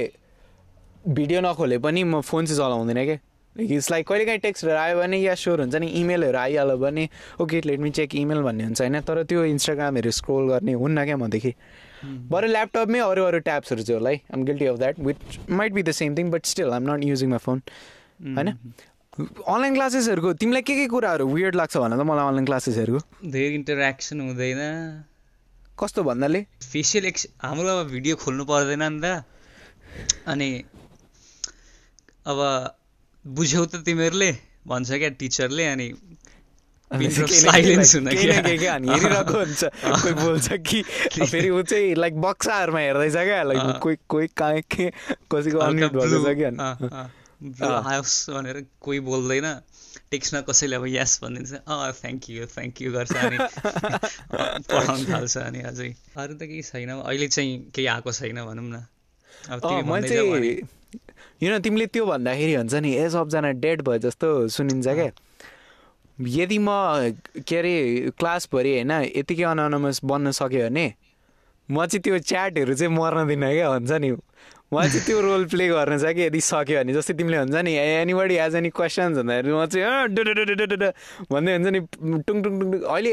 [1.09, 3.19] भिडियो नखोले पनि म फोन चाहिँ चलाउँदिनँ क्या।
[3.57, 7.09] इट्स लाइक कहिलेकाहीँ टेक्स्टहरू आयो भने या स्योर हुन्छ नि इमेलहरू आइहाल्यो भने
[7.41, 11.17] okay let me check email भन्ने हुन्छ होइन। तर त्यो इन्स्टाग्रामहरू स्क्रोल गर्ने हुन्न क्या
[11.17, 11.55] मदेखि।
[12.31, 15.83] बरु ल्यापटपमै अरू अरू ट्याप्सहरू चाहिँ होला है। I'm guilty of that which might be
[15.83, 17.63] the same thing but still I'm not using my phone
[18.37, 18.55] होइन?
[19.19, 24.21] अनलाइन क्लासेसहरूको तिमीलाई के के कुराहरू वियर्ड लाग्छ भन त मलाई अनलाइन क्लासेसहरूको धेरै इन्टरेक्सन
[24.21, 24.61] हुँदैन।
[25.75, 26.41] कस्तो भन्नाले?
[26.63, 29.27] फेसियल एक्स हाम्रो अब भिडियो खोल्नु पर्दैन नि त।
[30.27, 30.49] अनि
[32.27, 32.39] अब
[33.25, 34.31] बुझ्यौ त तिमीहरूले
[34.67, 35.87] भन्छ क्या टिचरले अनि
[36.91, 40.79] साइलेन्स हुन क्या। अनि हेरिरहेको हुन्छ। कोही बोल्छ कि
[41.27, 44.91] फेरि ऊ चाहिँ लाइक बक्साहरूमा हेर्दैछ क्या लाइक। कोही कोही कहाँ के
[45.27, 46.45] कसैको अनम्युट भइरहेछ कि
[47.39, 49.47] आओस् भनेर कोही बोल्दैन।
[50.11, 53.39] टेक्स्टमा कसैले अब यस भनिदिन्छ अँ थ्याङ्क यू थ्याङ्क यू गर्छ अनि
[54.71, 58.87] पढाउनु थाल्छ अनि अझै। अरू त केही छैन अहिले चाहिँ केही आएको छैन भनौँ न।
[59.51, 60.67] अब मैले चाहिँ
[61.43, 65.11] यु नो तिमीले त्यो भन्दाखेरि हुन्छ नि ए सबजना डेड भयो जस्तो सुनिन्छ क्या।
[66.19, 66.69] यदि म
[67.47, 67.75] के अरे
[68.19, 70.87] क्लासभरि होइन यतिकै अनोनमस बन्न सक्यो भने
[71.69, 74.11] म चाहिँ त्यो च्याटहरू चाहिँ मर्न दिनँ क्या हुन्छ नि।
[74.73, 76.23] मलाई चाहिँ त्यो रोल प्ले गर्न छ कि?
[76.29, 80.13] यदि सक्यो भने। जस्तै तिमीले हुन्छ नि एनीबडी हेज एनी क्वेसन्स भन्दाखेरि म चाहिँ
[81.33, 81.81] भन्दै हुन्छ नि
[82.29, 83.13] टुङ टुङ टुङ। अहिले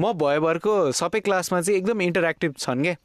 [0.00, 2.96] म भयोभरको सबै क्लासमा चाहिँ एकदम इन्टरेक्टिभ छन् क्या।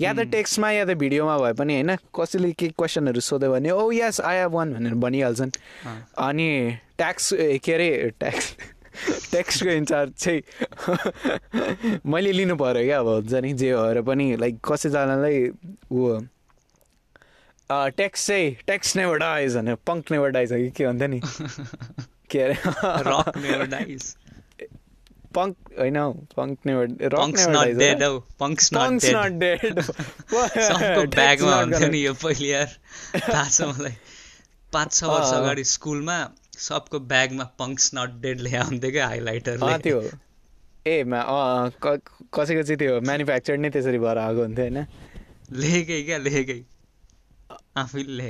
[0.00, 3.90] या त टेक्स्टमा या त भिडियोमा भए पनि होइन कसैले के क्वेसनहरू सोध्यो भने oh
[3.90, 5.50] yes I have one भनेर भनिहाल्छन्।
[6.26, 6.48] अनि
[6.98, 8.46] ट्याक्स के अरे ट्याक्स
[9.32, 10.40] टेक्स्टको इन्चार्ज चाहिँ
[12.12, 15.38] मैले लिनु पऱ्यो क्या अब हुन्छ नि जे भएर पनि लाइक कसैजनालाई
[15.92, 16.18] ऊ
[17.96, 21.20] टेक्स्ट चाहिँ टेक्स्ट नेभर डाइज भनेर पङ्क नेभर डाइज हो कि के भन्थ्यो नि
[22.30, 22.56] के अरे
[25.36, 31.54] पङ्क होइन हौ punk never rock never not dead हौ पङ्क्स नट डेड सबको ब्यागमा
[31.60, 32.74] हुन्थ्यो नि यो पहिले यार।
[33.18, 33.96] थाहा छ मलाई
[34.72, 36.18] पाँच छ वर्ष। अगाडि स्कुलमा
[36.58, 40.02] सबको ब्यागमा पङ्क्स नट डेड लेखा हुन्थ्यो क्या हाइलाइटरले अँ त्यो।
[40.86, 44.86] ए कसैको चाहिँ त्यो म्यानुफ्याक्चर नै त्यसरी भएर आएको हुन्थ्यो होइन?
[45.52, 46.60] लेखेकै क्या लेखेकै।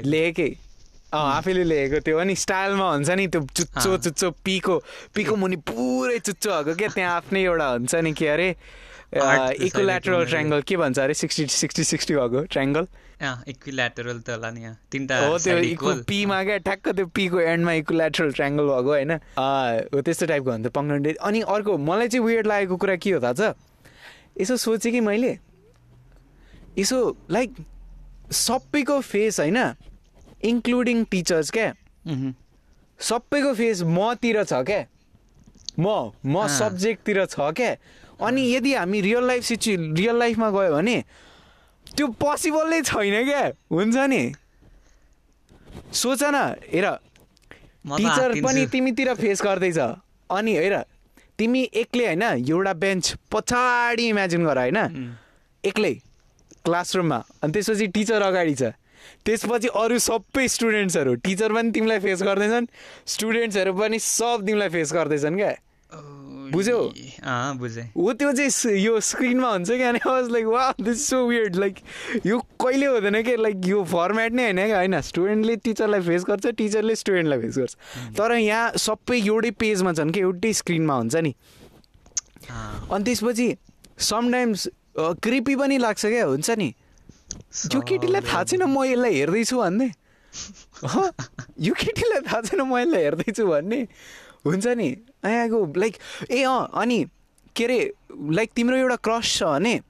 [0.04, 0.70] लेखेको।
[1.12, 4.74] आफैले लेखेको त्यो अनि स्टाइलमा हुन्छ नि त्यो चुच्चो। चुच्चो पिको
[5.14, 8.48] पिको मुनि पुरै चुच्चो भएको क्या त्यहाँ आफ्नै एउटा हुन्छ नि के अरे
[9.12, 12.86] इक्वल्याटरल उनीहरूले- ट्राङ्गल के भन्छ अरे सिक्सटी सिक्सटी सिक्सटी भएको ट्राङ्गल
[13.22, 17.72] अँ इक्विल्याटरल त होला नि तिनवटा हो त्यो equal। पीमा क्या ठ्याक्क त्यो पीको एन्डमा
[17.84, 19.12] इक्वल्याटरल ट्राङ्गल भएको होइन।
[19.92, 23.32] हो त्यस्तो टाइपको हुन्छ पङ्गडे अनि अर्को मलाई चाहिँ वेयर लागेको कुरा के हो थाहा
[23.32, 23.54] छ?
[24.40, 25.38] यसो सोचेँ कि मैले?
[26.78, 26.98] यसो
[27.30, 27.50] लाइक
[28.30, 29.58] सबैको फेस होइन
[30.44, 31.72] इन्क्लुडिङ टिचर्स क्या।
[33.00, 34.86] सबैको फेस मतिर छ क्या
[35.78, 37.76] म म। सब्जेक्टतिर छ क्या
[38.22, 40.96] अनि यदि हामी रियल लाइफ सिचु रियल लाइफमा गयो भने
[41.86, 44.22] त्यो पोसिबल नै छैन क्या हुन्छ नि?
[45.92, 46.36] सोच न
[46.72, 46.86] हेर
[47.88, 49.78] टिचर। पनि तिमीतिर फेस गर्दैछ।
[50.30, 50.76] अनि हेर
[51.38, 54.78] तिमी एक्लै होइन एउटा बेन्च पछाडि इमेजिन गर होइन?
[55.64, 55.94] एक्लै।
[56.64, 58.62] क्लासरुममा। अनि त्यसपछि टिचर अगाडि छ।
[59.26, 62.66] त्यसपछि अरू सबै स्टुडेन्ट्सहरू टिचर पनि तिमीलाई फेस गर्दैछन्
[63.06, 65.54] स्टुडेन्ट्सहरू पनि सब तिमीलाई फेस गर्दैछन् क्या।
[66.52, 66.78] बुझ्यौ?
[67.58, 71.76] बुझेँ। हो त्यो चाहिँ यो स्क्रिनमा हुन्छ क्या वाज लाइक वा दिस सो वियर्ड लाइक
[72.26, 76.46] यो कहिले हुँदैन कि लाइक यो फर्मेट नै होइन क्या होइन। स्टुडेन्टले टिचरलाई फेस गर्छ
[76.46, 77.74] टिचरले स्टुडेन्टलाई फेस गर्छ।
[78.18, 81.34] तर यहाँ सबै एउटै पेजमा छन् कि एउटै स्क्रिनमा हुन्छ नि।
[82.92, 83.48] अनि त्यसपछि
[83.98, 86.74] समटाइम्स क्रिपी पनि लाग्छ क्या हुन्छ नि?
[87.74, 89.88] यो केटीलाई थाहा छैन म यसलाई हेर्दैछु भन्ने।
[91.60, 93.80] यो केटीलाई थाहा छैन म यसलाई हेर्दैछु भन्ने।
[94.44, 94.88] हुन्छ नि?
[95.24, 95.94] यहाँको लाइक
[96.30, 96.98] ए अँ अनि
[97.56, 97.78] के अरे
[98.12, 99.80] लाइक तिम्रो एउटा क्रस छ भने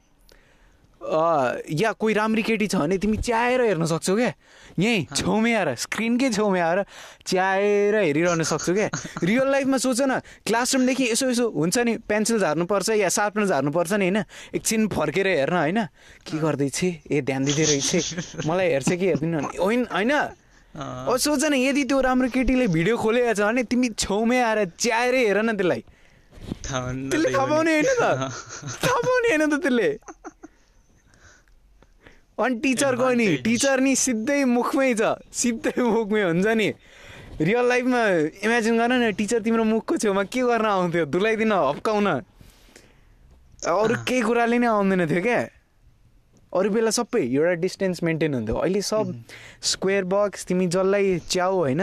[1.02, 4.32] या कोही राम्री केटी छ भने तिमी च्याएर हेर्न सक्छौ क्या।
[4.78, 6.78] यहीँ छेउमै आएर स्क्रिनकै छेउमै आएर
[7.26, 8.88] च्याएर हेरिरहन सक्छौ क्या।
[9.22, 14.04] रियल लाइफमा सोच न क्लासरुमदेखि यसो यसो हुन्छ नि पेन्सिल झार्नुपर्छ या सार्पनर झार्नुपर्छ नि
[14.06, 14.18] होइन?
[14.54, 15.78] एकछिन फर्केर हेर्न होइन?
[16.22, 16.78] के गर्दैछ?
[17.10, 20.12] ए ध्यान दिँदै रहेछ। मलाई हेर्छ कि हेर्दिन। होइन होइन।
[20.72, 25.38] सोच न यदि त्यो राम्रो केटीले भिडियो खोलेको छ भने तिमी छेउमै आएर च्याएरै हेर
[25.42, 25.82] न त्यसलाई।
[26.64, 28.02] थाहा त्यसले पाउने। होइन त।
[28.80, 29.88] थाहा पाउने होइन त त्यसले।
[32.38, 33.28] अनि टिचरको नि.
[33.44, 36.68] टिचर नि सिधै मुखमै छ सिधै मुखमै हुन्छ नि।
[37.40, 38.00] रियल लाइफमा
[38.44, 41.04] इमेजिन गर न टिचर तिम्रो मुखको छेउमा के गर्न आउँथ्यो?
[41.12, 42.06] धुलाइदिन हप्काउन।
[43.62, 45.40] अरू। केही कुराले नै आउँदैन थियो क्या।
[46.52, 49.06] अरू बेला सबै एउटा डिस्टेन्स मेन्टेन हुन्थ्यो। अहिले सब
[49.62, 51.82] स्क्वेयर बक्स तिमी जसलाई च्याउ होइन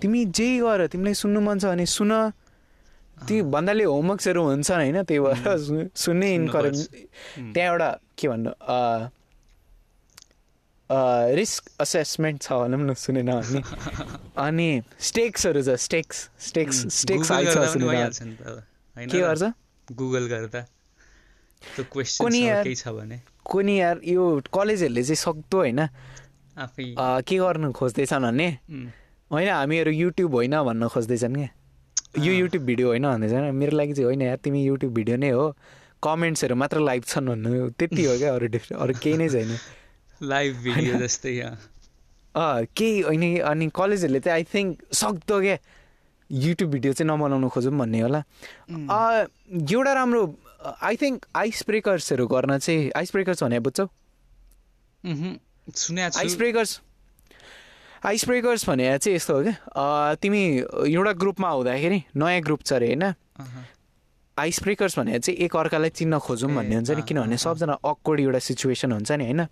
[0.00, 2.12] तिमी जे गर तिमीलाई सुन्नु मन छ भने सुन।
[3.16, 6.78] ती भन्नाले होमवर्क्सहरू हुन्छन् होइन त्यही भएर सुन्नै इन्करेज।
[7.54, 8.50] त्यहाँ एउटा के भन्नु
[10.90, 13.60] रिस्क असेसमेन्ट छ भनौँ न सुनेन भने
[14.38, 14.68] अनि
[15.00, 16.16] स्टेक्सहरू छ स्टेक्स
[16.48, 17.56] स्टेक्स स्टेक्स आइछ
[19.12, 19.20] के?
[19.20, 19.42] गर्छ
[19.92, 20.60] गुगल गर्दा
[22.20, 24.22] कुनै कुनै यार यो
[24.54, 25.80] कलेजहरूले चाहिँ सक्दो होइन
[27.26, 28.48] के गर्नु खोज्दैछन् भने
[29.30, 31.48] होइन हामीहरू युट्युब होइन भन्न खोज्दैछन् क्या
[32.24, 35.44] यो। युट्युब भिडियो होइन भन्दैछन् मेरो लागि चाहिँ होइन यार तिमी युट्युब भिडियो नै हो
[36.02, 39.50] कमेन्ट्सहरू मात्र लाइभ छन् भन्नु त्यति हो क्या अरू डिफ्रेन्ट अरू केही नै छैन
[40.22, 41.34] लाइभ भिडियो जस्तै
[42.36, 45.58] केही होइन अनि कलेजहरूले चाहिँ आई थिङ्क सक्दो क्या
[46.30, 48.20] युट्युब भिडियो चाहिँ नबनाउनु खोजौँ भन्ने होला।
[48.70, 50.22] एउटा राम्रो
[50.82, 53.86] आई थिङ्क आइस ब्रेकर्सहरू गर्न चाहिँ आइस ब्रेकर्स भने बुझ्छौ?
[55.06, 56.80] आइस ब्रेकर्स
[58.06, 60.42] आइस ब्रेकर्स भने चाहिँ यस्तो हो क्या। तिमी
[60.92, 63.04] एउटा ग्रुपमा हुँदाखेरि नयाँ ग्रुप छ अरे होइन?
[64.38, 68.38] आइस ब्रेकर्स भने चाहिँ एक अर्कालाई चिन्न खोजौँ भन्ने हुन्छ नि किनभने सबजना अक्वर्ड एउटा
[68.38, 69.44] सिचुएसन हुन्छ नि होइन?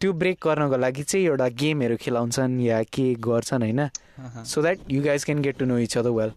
[0.00, 3.80] त्यो ब्रेक गर्नको लागि चाहिँ एउटा गेमहरू खेलाउँछन् या के गर्छन् होइन?
[4.44, 6.32] So that you guys can get to know each other well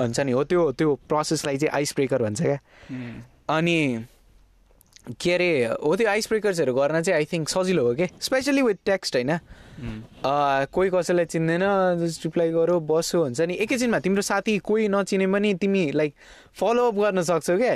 [0.00, 2.58] हुन्छ नि हो त्यो त्यो प्रोसेसलाई चाहिँ आइस ब्रेकर भन्छ क्या।
[3.56, 3.76] अनि
[5.20, 5.50] के अरे
[5.82, 8.06] हो त्यो आइस ब्रेकर्सहरू गर्न चाहिँ आई थिङ्क सजिलो हो कि?
[8.20, 9.30] स्पेसली विथ टेक्स्ट होइन?
[9.30, 11.64] अँ, कोही कसैलाई चिन्दैन
[12.00, 16.14] जस्ट रिप्लाई गरौ बस्यो हुन्छ नि। एकैछिनमा तिम्रो साथी कोही नचिने पनि तिमी लाइक
[16.60, 17.74] फलोअप गर्न सक्छौ क्या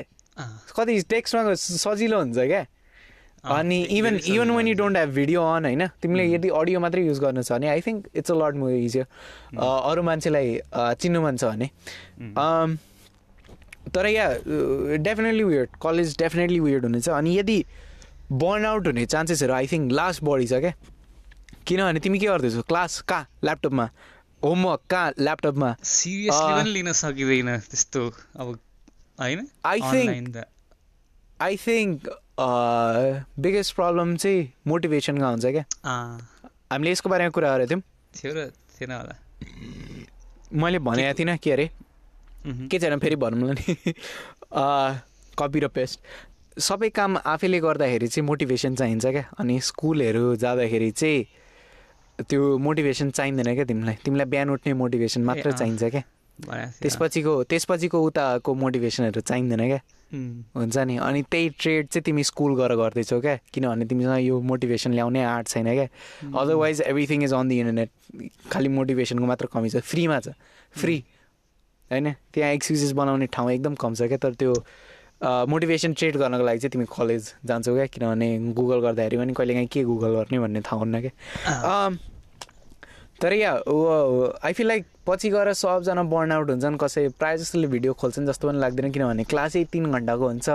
[0.77, 2.65] कति टेक्स्टमा सजिलो हुन्छ क्या
[3.45, 4.75] अनि even even when you.
[4.75, 5.87] Don't have video on होइन?
[6.03, 9.07] तिमीले यदि अडियो मात्रै युज गर्नु छ भने I think it's a lot more easier
[9.61, 11.69] अरू मान्छेलाई चिन्नु मन छ भने।
[12.37, 12.79] अम,
[13.95, 14.29] तर या
[15.03, 17.65] definitely weird college definitely weird हुनेछ। अनि यदि
[18.33, 20.73] बर्न आउट हुने चान्सेसहरू आई थिङ्क लास्ट बढी छ क्या?
[21.67, 22.63] किनभने तिमी के गर्दैछौ?
[22.69, 23.29] क्लास कहाँ?
[23.45, 23.89] ल्यापटपमा
[24.45, 25.13] होमवर्क कहाँ?
[25.21, 28.03] ल्यापटपमा सिरियसली अँ, पनि लिन सकिँदैन त्यस्तो
[28.41, 28.59] अब
[29.21, 29.47] होइन?
[29.67, 30.45] Online त।
[31.41, 32.09] आई थिङ्क
[33.39, 35.65] बिगेस्ट प्रब्लम चाहिँ मोटिभेसनका हुन्छ क्या?
[36.73, 37.83] हामीले यसको बारेमा कुरा गरेको थियौँ।
[38.17, 39.15] थियो र थिएन होला।
[40.53, 41.67] मैले भनेको थिइनँ के अरे?
[42.47, 43.75] के छैन फेरि भनौँ नि
[45.39, 46.01] कपी र पेस्ट
[46.61, 51.27] सबै काम आफैले गर्दाखेरि चाहिँ मोटिभेसन चाहिन्छ क्या। अनि स्कुलहरू जाँदाखेरि चाहिँ
[52.31, 56.03] त्यो मोटिभेसन चाहिँदैन क्या तिमीलाई। तिमीलाई बिहान उठ्ने मोटिभेसन मात्र। चाहिन्छ क्या।
[56.83, 59.81] त्यसपछिको त्यसपछिको उताको मोटिभेसनहरू चाहिँदैन क्या।
[60.55, 64.93] हुन्छ नि। अनि त्यही ट्रेड चाहिँ तिमी स्कुल गएर गर्दैछौ क्या। किनभने तिमीसँग यो मोटिभेसन
[64.95, 65.89] ल्याउने आर्ट छैन क्या।
[66.31, 67.91] Otherwise everything is on the internet
[68.51, 70.39] खालि मोटिभेसनको मात्र कमी छ। फ्रीमा छ।
[70.79, 71.03] फ्री।
[71.91, 72.13] होइन?
[72.33, 74.53] त्यहाँ एक्सक्युजेस बनाउने ठाउँ एकदम कम छ क्या। तर त्यो
[75.49, 79.85] मोटिभेसन ट्रेड गर्नको लागि चाहिँ तिमी कलेज जान्छौ क्या। किनभने गुगल गर्दाखेरि पनि कहिलेकाहीँ के
[79.85, 81.13] गुगल गर्ने भन्ने थाहा हुन्न क्या।
[83.23, 83.53] तर या
[84.45, 88.49] आई फिल लाइक पछि गएर सबजना बर्न आउट हुन्छन् कसै प्रायः जस्तोले भिडियो खोल्छन् जस्तो
[88.49, 90.49] पनि लाग्दैन। किनभने क्लासै तिन घन्टाको हुन्छ।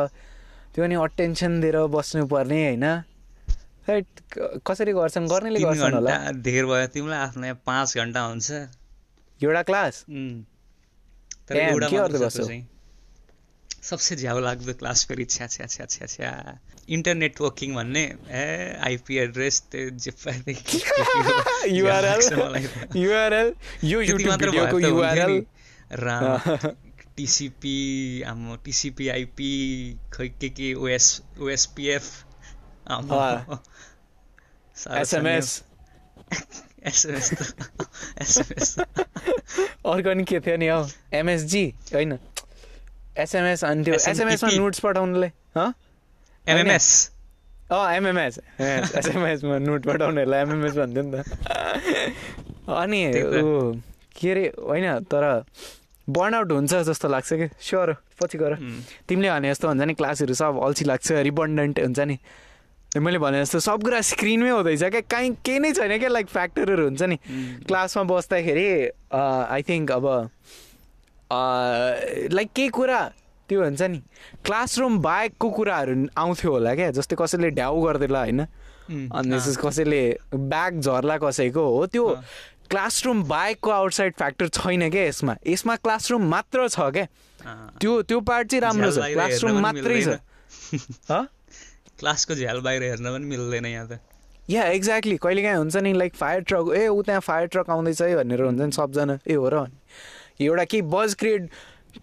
[0.75, 2.85] त्यो पनि अटेन्सन दिएर बस्नुपर्ने होइन?
[4.67, 5.25] कसरी गर्छन्?
[5.27, 6.11] गर्नेले गर्छन् होला।
[6.45, 8.47] धेर भयो तिमीलाई आफ्नो पाँच घन्टा हुन्छ।
[9.41, 10.05] एउटा क्लास
[11.49, 11.87] तर एउटा?
[12.29, 12.63] चाहिँ।
[13.83, 16.31] सबसे झ्याउ लाग्दो क्लास फेरि छ्या छ्या छ्या छ्या छ्या
[16.89, 20.11] इन्टर नेटवर्किङ भन्ने ए आइपी एड्रेस त्यो जे
[20.47, 20.53] नि।
[26.03, 26.67] राम
[27.17, 27.77] टिसिपी
[28.25, 29.51] हाम्रो टिसिपी आइपी
[30.13, 31.07] खै के के ओएस
[31.39, 32.03] ओएसपिएफ
[34.97, 35.47] एसएमएस
[39.85, 40.87] अर्को नि के थियो नि हौ?
[41.13, 42.17] एमएसजी होइन।
[43.17, 43.95] एसएमएस अनि त्यो.
[43.95, 45.31] एसएमएसमा नोट्स पठाउनुलाई
[46.47, 47.11] एमएमएस
[47.71, 51.25] अँ एमएमएस एसएमएसमा नोट पठाउनेहरूलाई एमएमएस भन्थ्यो नि त।
[52.69, 53.01] अनि।
[53.41, 53.73] ऊ
[54.15, 55.43] के अरे होइन तर
[56.09, 57.47] बर्नआउट हुन्छ जस्तो लाग्छ कि?
[57.61, 58.55] स्योर पछि गएर
[59.07, 62.17] तिमीले भने जस्तो हुन्छ नि क्लासहरू सब अल्छी लाग्छ रिबन्डेन्ट हुन्छ नि।
[62.97, 66.83] मैले भने जस्तो सब कुरा स्क्रिनमै हुँदैछ क्या। काहीँ केही नै छैन क्या लाइक फ्याक्टरहरू
[66.83, 67.15] हुन्छ नि।
[67.69, 68.67] क्लासमा बस्दाखेरि
[69.13, 70.05] आई थिङ्क अब
[72.33, 73.01] लाइक केही कुरा
[73.49, 73.99] त्यो हुन्छ नि।
[74.45, 80.01] क्लासरुम बाहेकको कुराहरू आउँथ्यो होला क्या जस्तै कसैले ढ्याउ गरिदिएला होइन। उम्, अनि कसैले
[80.33, 82.05] ब्याग झर्ला कसैको हो त्यो।
[82.69, 87.05] क्लासरुम बाहेकको आउटसाइड फ्याक्टर छैन क्या यसमा। यसमा क्लासरुम मात्र छ क्या।
[87.81, 90.09] त्यो त्यो पार्ट चाहिँ राम्रो छ। क्लासरुम मात्रै छ?
[91.99, 93.99] क्लासको झ्याल बाहिर हेर्न पनि मिल्दैन यहाँ त।
[94.49, 98.15] या एक्ज्याक्टली कहिलेकाहीँ हुन्छ नि लाइक फायर ट्रक ए ऊ त्यहाँ फायर ट्रक आउँदैछ है
[98.15, 99.65] भनेर हुन्छ नि सबजना ए हो र
[100.41, 101.49] एउटा केही बज क्रिएट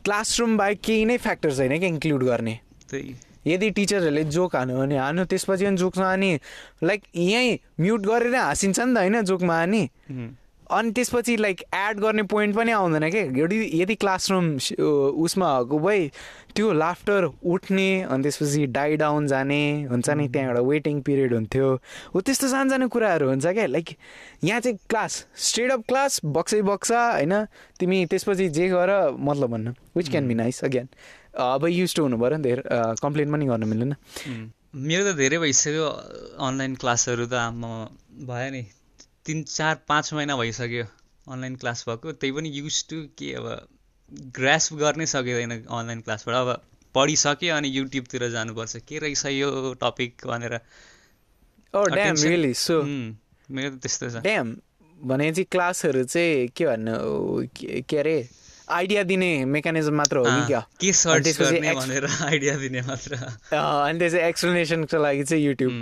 [0.05, 2.59] क्लासरुम बाहेक केही नै फ्याक्टर छैन क्या इन्क्लुड गर्ने।
[2.91, 3.15] त्यही।
[3.47, 6.31] यदि टिचरहरूले जोक हान्यो भने हान्यो त्यसपछि अनि जोक्समा अनि
[6.83, 9.83] लाइक यहीँ म्युट गरेर हाँसिन्छ नि त होइन जोकमा अनि
[10.71, 14.47] अनि त्यसपछि लाइक एड गर्ने पोइन्ट पनि आउँदैन क्या यदि यदि क्लासरुम
[15.25, 16.11] उसमा भए
[16.57, 21.69] त्यो लाफ्टर उठ्ने अनि त्यसपछि डाइ डाउन जाने हुन्छ नि त्यहाँ एउटा वेटिङ पिरियड हुन्थ्यो।
[22.15, 23.91] हो त्यस्तो सानसानो कुराहरू हुन्छ क्या लाइक
[24.45, 27.35] यहाँ चाहिँ क्लास स्ट्रेट अप क्लास बक्सै बक्सा होइन?
[27.81, 30.89] तिमी त्यसपछि जे गर मतलब भन्न। Which can be nice again
[31.37, 32.63] अब युज टु हुनु पऱ्यो नि धेरै
[33.03, 35.87] कम्प्लेन पनि गर्नु मिल्दैन। उम्, मेरो त धेरै भइसक्यो
[36.41, 37.69] अनलाइन क्लासहरू त आम्मा
[38.29, 38.63] भयो नि।
[39.27, 40.85] तिन चार पाँच महिना भइसक्यो
[41.33, 43.47] अनलाइन क्लास भएको। त्यही पनि युज टु के अब
[44.39, 46.63] ग्रास्प गर्नै सकिँदैन अनलाइन क्लासबाट। अब
[46.95, 49.51] पढिसक्यो अनि युट्युबतिर जानुपर्छ। के रहेछ यो
[49.83, 53.15] टपिक भनेर oh damn Attention- really so um,
[53.51, 54.55] मेरो त त्यस्तो छ। ड्याम
[54.97, 56.95] भनेपछि क्लासहरू चाहिँ के भन्नु
[57.91, 58.17] के अरे
[58.79, 60.61] आइडिया दिने मेकानिजम मात्र हो कि क्या?
[60.81, 63.15] के सर्च त्यसपछि गर्ने भनेर आइडिया दिने मात्र।
[63.59, 65.75] अनि त्यसै एक्सप्लेनेसनको लागि चाहिँ YouTube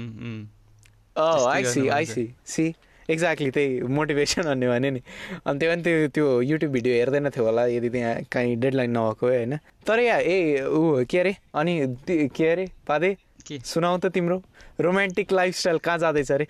[1.16, 2.07] Oh, I see I.
[2.07, 2.64] See see
[3.10, 5.00] exactly त्यही मोटिभेसन भन्ने भने नि।
[5.46, 9.26] अनि त्यो पनि त्यो त्यो युट्युब भिडियो हेर्दैन थियो होला यदि त्यहाँ काहीँ डेडलाइन नभएको
[9.26, 9.56] भए होइन?
[9.86, 11.36] तर या ए ऊ के अरे?
[11.54, 11.74] अनि
[12.08, 12.66] के अरे?
[12.86, 13.58] पादे के?
[13.64, 14.42] सुनाउ त तिम्रो।
[14.80, 16.46] रोमान्टिक लाइफस्टाइल कहाँ जाँदैछ अरे?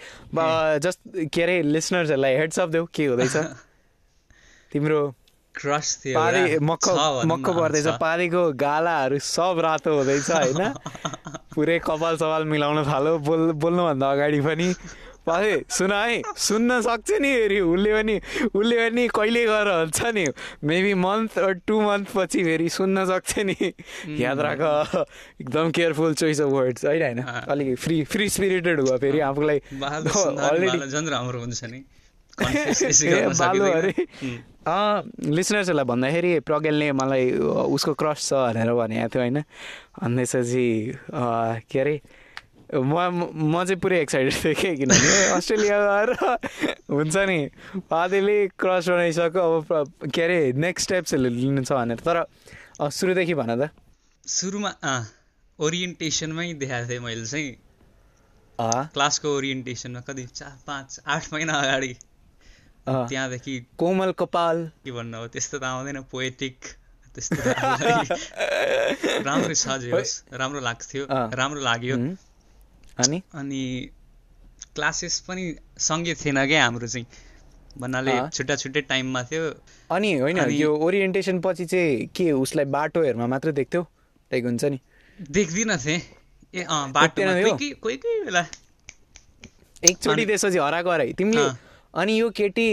[0.80, 3.36] जस्ट के अरे लिसनर्सहरूलाई हेड्सअप देऊ के हुँदैछ?
[4.72, 5.14] तिम्रो
[5.54, 10.62] क्रस थियो भनौँ मक्क न, पर्दैछ। छ। पादेको गालाहरू सब रातो हुँदैछ होइन?
[11.54, 14.68] पुरै कपाल सपाल मिलाउन थाल्यो। बोल बोल्नुभन्दा अगाडि पनि।
[15.26, 18.16] पादे सुन है सुन्न सक्छ नि फेरि उसले पनि
[18.54, 20.26] उसले पनि कहिले गएर हुन्छ नि?
[20.64, 23.56] मेबी मन्थ टु मन्थ पछि फेरि सुन्न सक्छ नि।
[24.20, 24.60] याद राख
[25.40, 27.02] एकदम केयरफुल चोइस अफ वर्ड्स होइन?
[27.02, 29.58] होइन। अलिक फ्री फ्री स्पिरिटेड भयो फेरि आफूलाई।
[30.88, 31.84] झन् राम्रो हुन्छ नि।
[32.40, 33.94] बालो। अरे।
[35.30, 37.30] लिसनर्सहरूलाई भन्दाखेरि प्रज्ञलले मलाई
[37.74, 39.38] उसको क्रस छ भनेर भनेको थियो होइन?
[40.02, 40.66] अनि त्यसपछि
[41.70, 42.00] के अरे
[42.74, 46.10] म म चाहिँ पुरै एक्साइटेड थिएँ कि किनभने अस्ट्रेलिया गएर
[46.90, 47.38] हुन्छ नि
[47.90, 52.24] पादेले क्रस बनाइसक्यो अब के अरे नेक्स्ट स्टेप्सहरू लिनु छ भनेर तर
[52.90, 53.70] सुरुदेखि भन त
[54.26, 54.72] सुरुमा
[55.58, 57.52] ओरिएन्टेसनमै देखाएको थिएँ मैले चाहिँ
[58.94, 61.94] क्लासको ओरिएन्टेसनमा कति चार पाँच आठ महिना अगाडि।
[62.86, 66.58] त्यहाँदेखि कोमल कपाल के भन्नु अब त्यस्तो त आउँदैन पोएटिक
[67.14, 67.36] त्यस्तो।
[69.26, 72.16] राम्रो छ जे होस् राम्रो लाग्थ्यो। राम्रो लाग्यो हुँ।
[72.98, 73.22] अनि?
[73.34, 73.62] अनि
[74.74, 75.44] क्लासेस पनि
[75.78, 77.06] सँगै थिएन क्या हाम्रो चाहिँ।
[77.78, 79.44] भन्नाले। छुट्टा छुट्टै टाइममा थियो।
[79.90, 83.82] अनि होइन यो ओरिएन्टेसन पछि चाहिँ के उसलाई बाटोहरूमा मात्र देख्थ्यौ?
[84.30, 84.78] लाइक हुन्छ नि।
[85.18, 86.00] देख्दिनँ थिएँ
[86.54, 87.70] ए अँ बाटोमा। कोही?
[87.72, 88.44] कोही कोही बेला।
[89.84, 91.44] एकचोटि त्यसपछि हराएको हराइ तिमीले।
[91.94, 92.68] अनि यो केटी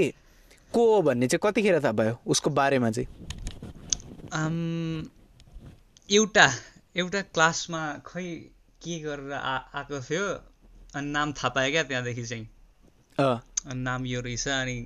[0.73, 3.07] को हो भन्ने चाहिँ कतिखेर थाहा भयो उसको बारेमा चाहिँ?
[6.09, 6.47] एउटा
[6.95, 8.25] एउटा क्लासमा खै
[8.83, 10.25] के गरेर आ आएको थियो?
[10.95, 12.45] अनि नाम थाहा पाएँ क्या त्यहाँदेखि चाहिँ।
[13.17, 14.77] अनि नाम यो रहेछ अनि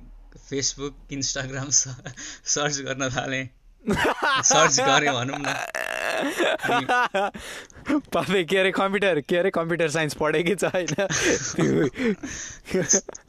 [0.48, 3.48] फेसबुक इन्स्टाग्राम सर्च गर्न थालेँ।
[4.44, 5.48] सर्च गरेँ भनौँ न।
[8.12, 10.92] पापे के अरे कम्प्युटर के अरे कम्प्युटर साइन्स पढेकै छ होइन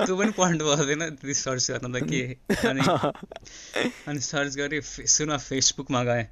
[0.06, 2.22] त्यो पनि पढ्नु पर्दैन त्यति सर्च गर्न त के?
[2.68, 2.82] अनि
[4.08, 6.26] अनि सर्च गरेँ सुन फेसबुकमा गएँ।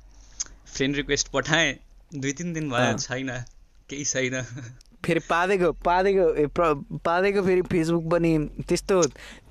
[0.76, 1.76] फ्रेन्ड रिक्वेस्ट पठाएँ।
[2.15, 3.30] दुई तिन दिन भयो। छैन।
[3.89, 4.41] केही छैन।
[5.06, 6.26] फेरि पादेको पादेको
[7.06, 8.32] पादेको फेरि फेसबुक पनि
[8.66, 9.01] त्यस्तो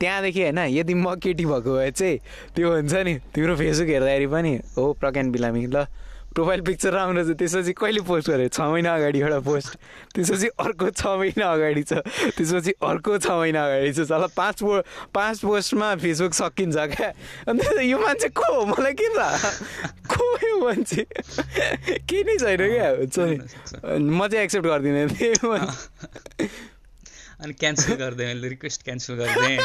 [0.00, 2.18] त्यहाँदेखि होइन यदि म केटी भएको भए चाहिँ
[2.54, 5.86] त्यो हुन्छ नि तिम्रो फेसबुक हेर्दाखेरि पनि हो प्रज्ञान बिलामी ल।
[6.35, 9.70] प्रोफाइल पिक्चर राम्रो छ त्यसपछि कहिले पोस्ट गऱ्यो छ महिना अगाडि एउटा पोस्ट।
[10.14, 11.93] त्यसपछि अर्को छ महिना अगाडि छ।
[12.35, 14.82] त्यसपछि अर्को छ महिना अगाडि छ। चल पाँच पो
[15.14, 17.09] पाँच पोस्टमा फेसबुक सकिन्छ क्या?
[17.49, 18.64] अन्त यो मान्छे को हो?
[18.66, 19.51] मलाई के थाहा?
[20.11, 21.03] को यो मान्छे?
[22.03, 22.91] केही नै छैन क्या?
[23.95, 25.07] म चाहिँ एक्सेप्ट गर्दिनँ
[27.45, 29.59] अनि क्यान्सल गरिदिएँ मैले रिक्वेस्ट क्यान्सल गरिदिएँ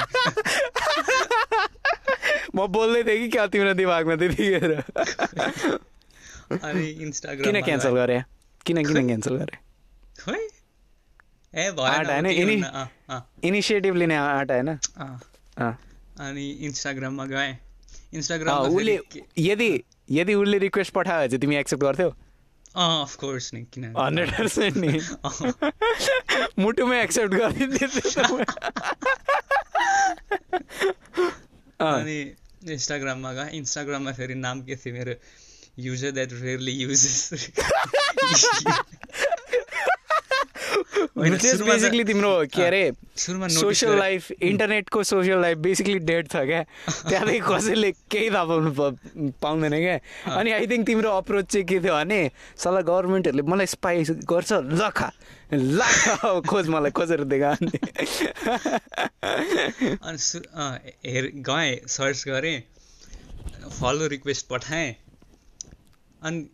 [2.55, 4.71] म बोल्दै थिएँ कि क्या तिम्रो दिमागमा त्यतिखेर?
[6.51, 8.17] अनि इन्स्टाग्राम किन क्यान्सल गरे?
[8.65, 9.57] किन किन क्यान्सल गरे?
[10.23, 10.43] खोइ?
[11.53, 12.25] ए आँट भएन
[13.43, 14.69] इनिसिएटिभ लिने आँट होइन।
[16.19, 17.57] अनि इन्स्टाग्राममा गएँ। अँ,
[18.13, 18.99] इन्स्टाग्राममा उसले
[19.37, 19.69] यदि
[20.11, 22.09] यदि उसले रिक्वेस्ट पठायो भने चाहिँ तिमी एक्सेप्ट गर्थ्यौ
[22.77, 24.89] अफकोर्स नि किन हन्ड्रेड पर्सेन्ट नि।
[26.59, 28.37] मुटुमै एक्सेप्ट गरिदिन्थ्यो
[31.79, 32.19] अनि
[32.71, 35.13] इन्स्टाग्राममा गएँ। इन्स्टाग्राममा फेरि नाम के थियो मेरो?
[35.77, 37.49] रेयरली युजेस
[40.69, 46.27] होइन, त्यो सुरुमा त- बेसिकली तिम्रो के अरे सोसियल। लाइफ इन्टरनेटको सोसियल लाइफ बेसिकली डेड
[46.27, 46.61] छ क्या
[47.09, 48.71] त्यहाँदेखि कसैले केही थाहा पाउनु
[49.41, 49.97] पाउँदैन क्या
[50.35, 52.19] अनि आई थिङ्क तिम्रो अप्रोच चाहिँ के थियो भने
[52.57, 55.09] सल्लाह गभर्मेन्टहरूले मलाई स्पाई गर्छ ल खा
[55.53, 57.49] ल खा, खोज मलाई खोजेर देखा
[60.05, 60.17] अनि
[61.05, 62.57] हेर गएँ सर्च गरेँ
[63.79, 64.95] फलो रिक्वेस्ट पठाएँ
[66.21, 66.49] अनि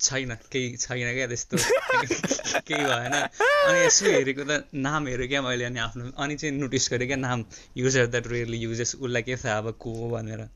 [0.00, 1.56] छैन केही छैन क्या त्यस्तो।
[2.68, 6.88] केही भएन। अनि यसो हेरेको त नाम हेरेँ क्या मैले अनि आफ्नो अनि चाहिँ नोटिस
[6.92, 7.44] गरेँ क्या नाम
[7.76, 10.48] युजर द्याट रियरली युजेस उसलाई के थाहा अब को हो भनेर।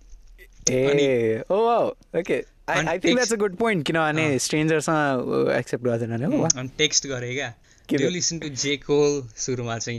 [0.71, 2.39] ए okay.
[2.71, 7.53] I think that's a good point किनभने स्ट्रेन्जरसँग एक्सेप्ट गर्दैन हो। अनि टेक्स्ट गरेँ क्या?
[7.93, 9.99] लिसन टु जे कोल सुरुमा चाहिँ।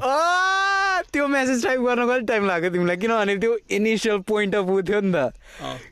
[1.14, 2.98] त्यो मेसेज टाइप गर्न कति टाइम लाग्यो तिमीलाई?
[2.98, 5.34] किनभने त्यो इनिसियल पोइन्ट अफ ऊ थियो नि त।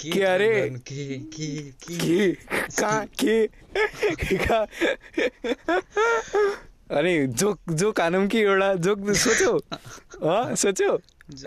[0.02, 0.52] के अरे?
[0.88, 2.36] के
[2.80, 3.06] कहाँ
[6.98, 8.74] अनि जोक जोक हानौँ कि एउटा?
[8.86, 9.54] जोक सोच्यौ।
[10.64, 10.98] सोच्यौ।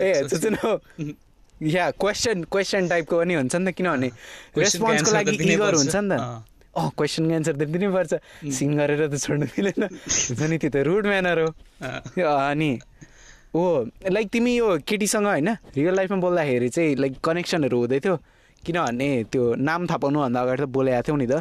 [0.01, 1.13] ए सोच्नु सोच्नु।
[1.61, 4.09] या क्वेसन क्वेसन टाइपको पनि हुन्छ नि त किनभने
[4.57, 6.19] रेस्पोन्सको लागि दिनै इगर पर्छ। हुन्छ नि त।
[6.75, 8.13] अँ। क्वेसनको एन्सर त दिनैपर्छ
[8.51, 9.81] सिङ गरेर त छोड्नु मिलेन
[10.27, 11.49] हुन्छ नि त्यो त रुड म्यानर हो।
[12.25, 12.71] अनि
[13.55, 13.59] ओ
[14.11, 18.15] लाइक तिमी यो केटीसँग होइन रियल लाइफमा बोल्दाखेरि चाहिँ लाइक कनेक्सनहरू हुँदै थियो?
[18.63, 21.33] किनभने त्यो नाम थाहा पाउनुभन्दा अगाडि त बोलेको थियौ नि त।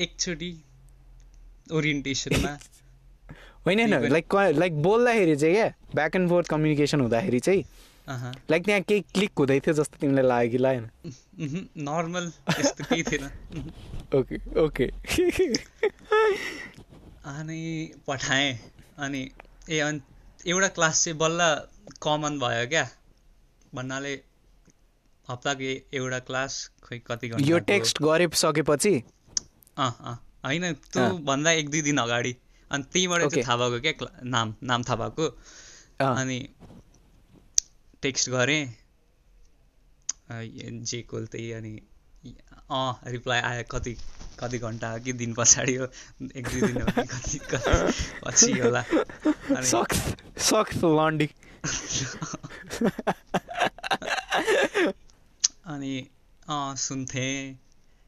[0.00, 0.50] एकचोटि
[1.72, 2.52] ओरिएन्टेसनमा
[3.66, 7.62] होइन होइन। लाइक लाइक बोल्दाखेरि चाहिँ क्या ब्याक एन्ड फोर्थ कम्युनिकेसन हुँदाखेरि चाहिँ
[8.50, 10.84] लाइक त्यहाँ केही क्लिक हुँदै थियो जस्तो तिमीलाई लाग्यो कि लागेन?
[11.88, 13.24] नर्मल त्यस्तो केही थिएन।
[14.18, 14.86] ओके ओके
[17.30, 17.60] अनि
[18.06, 18.50] पठाएँ।
[18.98, 19.22] अनि
[19.68, 20.00] ए अनि
[20.46, 21.40] एउटा क्लास चाहिँ बल्ल
[22.02, 22.84] कमन भयो क्या?
[23.74, 24.12] भन्नाले
[25.28, 26.52] हप्ताको एउटा क्लास
[26.84, 28.94] खोइ कति घन्टा यो टेक्स्ट गरिसकेपछि
[29.78, 32.34] अँ अँ होइन त्यो। भन्दा एक दुई दिन अगाडि।
[32.70, 33.30] अनि त्यहीँबाट Okay.
[33.30, 35.26] चाहिँ थाहा भएको क्या नाम नाम थाहा भएको।
[36.00, 36.38] अनि
[38.02, 38.62] टेक्स्ट गरेँ।
[40.90, 41.72] जे कोल त्यही अनि
[42.70, 43.96] अँ रिप्लाई आयो कति
[44.40, 45.86] कति घन्टा कि दिन पछाडि हो?
[46.36, 47.92] एक दुई दिन हो कि कति कति
[48.24, 48.80] पछि होला।
[49.50, 49.66] अनि
[55.66, 55.98] लन्डी
[56.50, 57.58] अँ सुन्थेँ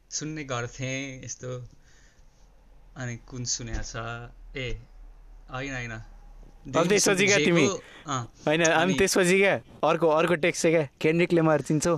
[0.09, 1.51] सुन्ने गर्थेँ यस्तो।
[2.97, 3.95] अनि कुन सुनेको छ?
[4.57, 4.79] ए
[5.51, 5.93] होइन होइन।
[6.87, 7.65] त्यसपछि क्या तिमी?
[8.07, 9.55] होइन अनि त्यसपछि क्या?
[9.89, 10.87] अर्को अर्को टेक्स्ट क्या?
[11.01, 11.95] केन्ड्रिक लेमार चिन्छौ।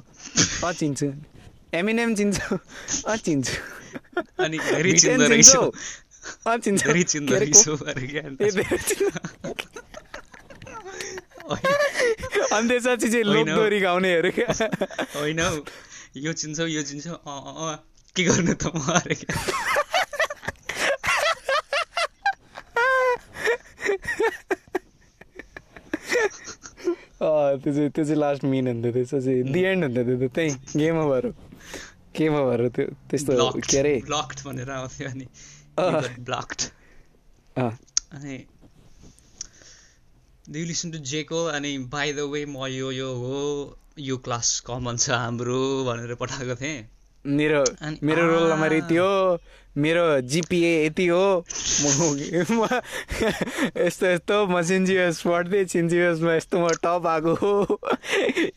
[0.65, 1.07] अँ चिन्छु।
[1.73, 2.57] एमिनेम चिन्छौ।
[3.07, 3.55] अँ चिन्छु।
[4.43, 5.63] अनि धेरै चिन्दो रहेछौ।
[6.45, 7.35] अँ चिन्छौ। धेरै चिन्दो?
[7.35, 7.73] रहेछौ
[12.55, 14.49] अनि त्यसपछि चाहिँ। लोकदोरी गाउनेहरू क्या।
[15.15, 15.55] होइन। हौ
[16.17, 17.75] यो चिन्छौ यो चिन्छौ। अँ अँ
[18.15, 18.77] के गर्नु त म?
[18.95, 19.35] अरे क्या।
[27.55, 31.25] त्यो चाहिँ त्यो चाहिँ लास्ट मिन हुन्थ्यो त्यसपछि दि एन्ड त्यो त त्यहीँ गेम ओभर
[31.25, 31.31] हो।
[32.17, 35.27] गेम ओभर हो त्यो त्यस्तो के अरे ब्लक्ड भनेर आउँथ्यो अनि।
[36.27, 36.59] ब्लक्ड
[37.57, 38.35] अनि
[40.49, 43.39] डु लिसन टु जेको अनि बाई द वे म यो यो हो
[43.99, 46.79] यो क्लास कमन छ हाम्रो भनेर पठाएको थिएँ
[47.25, 47.61] मेरो
[48.03, 49.37] मेरो रोल नम्बर आ।
[49.77, 51.43] मेरो जिपिए यति हो।
[52.51, 52.67] म
[53.77, 57.79] यस्तो यस्तो म सिन्जियस पढ्दै सिन्जियसमा यस्तो म टप आएको हो।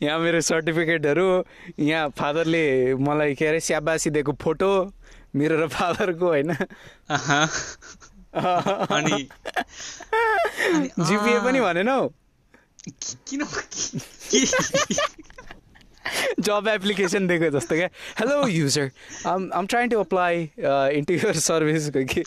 [0.01, 1.27] यहाँ मेरो सर्टिफिकेटहरू
[1.79, 4.71] यहाँ फादरले मलाई के अरे स्याबासी दिएको फोटो
[5.35, 6.51] मेरो र फादरको होइन।
[8.95, 9.27] अनि
[10.99, 12.07] जिपिए पनि भनेन। हौ
[13.27, 13.41] किन
[16.39, 17.89] जब एप्लिकेसन दिएको जस्तो क्या?
[18.19, 18.91] Hello user
[19.27, 20.35] I'm I'm trying to apply
[20.97, 22.23] into your service कि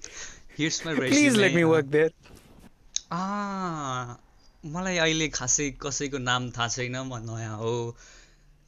[0.56, 1.62] please let me.
[1.64, 2.10] Work there
[3.12, 4.14] आ,
[4.64, 7.74] मलाई अहिले खासै कसैको नाम थाहा छैन म नयाँ हो।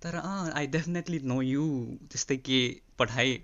[0.02, 1.64] तर अँ आई डेफिनेटली नो यु
[2.12, 2.60] त्यस्तै के
[2.98, 3.36] पठाएँ।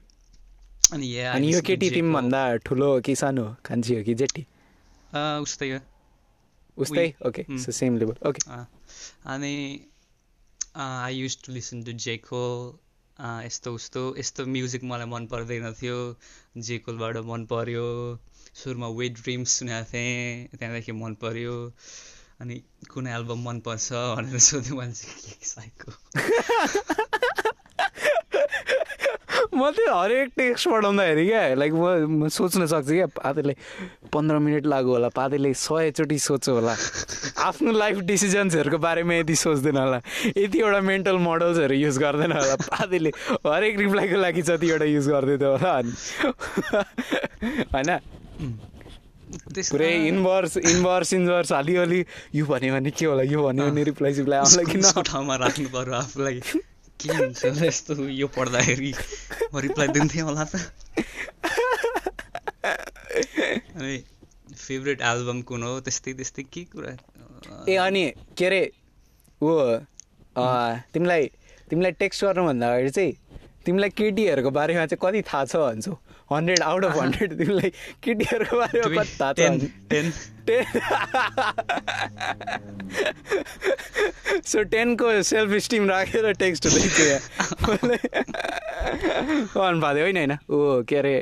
[0.92, 3.44] अनि अनि यो केटी। भन्दा ठुलो हो कि सानो?
[3.44, 5.78] हो कान्छी हो कि अँ, उस्तै हो।
[6.76, 7.06] उस्तै?
[7.26, 7.42] Okay
[7.72, 8.40] same level okay.
[9.26, 9.54] अनि
[10.74, 12.42] I use to listen to जेको
[13.44, 16.16] यस्तो उस्तो यस्तो म्युजिक मलाई मन पर्दैन थियो।
[16.58, 18.18] जेकोलबाट मन पर्यो।
[18.62, 21.72] सुरुमा वेट ड्रिम्स सुनेको थिएँ त्यहाँदेखि मन पर्यो।
[22.40, 25.92] अनि कुन एल्बम मनपर्छ भनेर सोध्यो मान्छे साइको
[29.54, 33.54] म त्यो हरेक टेक्स्ट पढाउँदाखेरि क्या लाइक म सोच्न सक्छु क्या पातेले
[34.12, 36.74] पन्ध्र मिनट लाग्यो होला पातेले सयचोटि सोच्यो होला।
[37.48, 39.98] आफ्नो लाइफ डिसिजन्सहरूको बारेमा यति सोच्दैन होला।
[40.36, 43.10] यतिवटा मेन्टल मोडल्सहरू युज गर्दैन होला। पातेले
[43.46, 45.92] हरेक रिप्लाईको लागि जतिवटा युज गर्दै थियो होला अनि।
[47.74, 47.90] होइन?
[49.70, 52.00] पुरै इन्भर्स इन्भर्स इन्भर्स अलिअलि
[52.34, 55.68] यो भन्यो भने के होला यो भन्यो भने रिप्लाई सिप्लाई आउँला कि उसको ठाउँमा राख्नु
[55.70, 56.40] पर्यो आफूलाई।
[57.02, 58.92] के हुन्छ यस्तो यो पढ्दाखेरि
[59.54, 60.54] म रिप्लाई दिन्थेँ होला त
[63.76, 63.96] अनि
[64.54, 66.92] फेभरेट एल्बम कुन हो त्यस्तै त्यस्तै के कुरा
[67.68, 68.04] ए अनि
[68.38, 68.62] के अरे
[69.42, 69.50] ऊ
[70.94, 71.26] तिमीलाई
[71.70, 73.12] तिमीलाई टेक्स्ट गर्नुभन्दा अगाडि चाहिँ
[73.66, 75.94] तिमीलाई केटीहरूको बारेमा चाहिँ कति थाहा छ भन्छौ
[76.32, 77.70] हन्ड्रेड आउट अफ हन्ड्रेड तिमीलाई
[78.04, 80.10] केटीहरूको बारेमा कति
[84.46, 87.96] सो टेनको सेल्फ स्टिम राखेर टेक्स्ट हुँदैछ यहाँ भन्नु
[89.56, 91.14] होइन होइन ऊ के अरे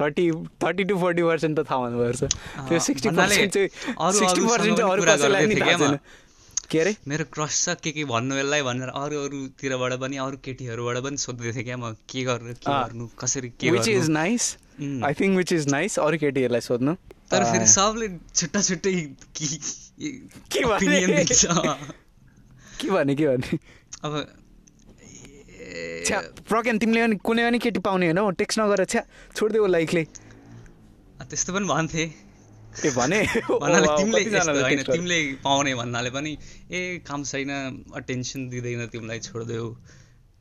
[0.00, 0.30] thirty
[0.62, 2.24] thirty to forty percent त थाहा हुनुपर्छ
[2.68, 3.68] त्यो सिक्सटी पर्सेन्ट चाहिँ
[3.98, 5.46] अरू- सिक्सटी पर्सेन्ट चाहिँ अरू कसैलाई
[6.70, 6.94] के अरे?
[7.08, 11.52] मेरो क्रस छ के के भन्नु यसलाई भनेर अरू अरूतिरबाट पनि अरू केटीहरूबाट पनि सोध्दै
[11.52, 14.44] थिएँ क्या म के गर्नु के। गर्नु कसरी के which is nice.
[15.04, 16.94] I think which is nice अरू केटीहरूलाई सोध्नु।
[17.30, 18.92] तर फेरि सबले छुट्टा छुट्टै
[20.52, 21.24] के भने?
[22.80, 23.58] के भने के भने?
[24.04, 24.12] अब
[26.06, 29.02] छ्या प्रज्ञान तिमीले पनि कुनै पनि केटी पाउने होइन टेक्स्ट नगरेर छ्या
[29.36, 30.04] छोडिदियो लाइकले
[31.28, 32.27] त्यस्तो पनि भन्थे।
[32.84, 33.20] ए भने?
[33.62, 36.32] भन्नाले तिमीले। तिमीले पाउने भन्नाले पनि
[36.70, 37.50] ए काम छैन
[37.94, 39.66] अटेन्सन दिँदैन तिमीलाई छोडिदेऊ।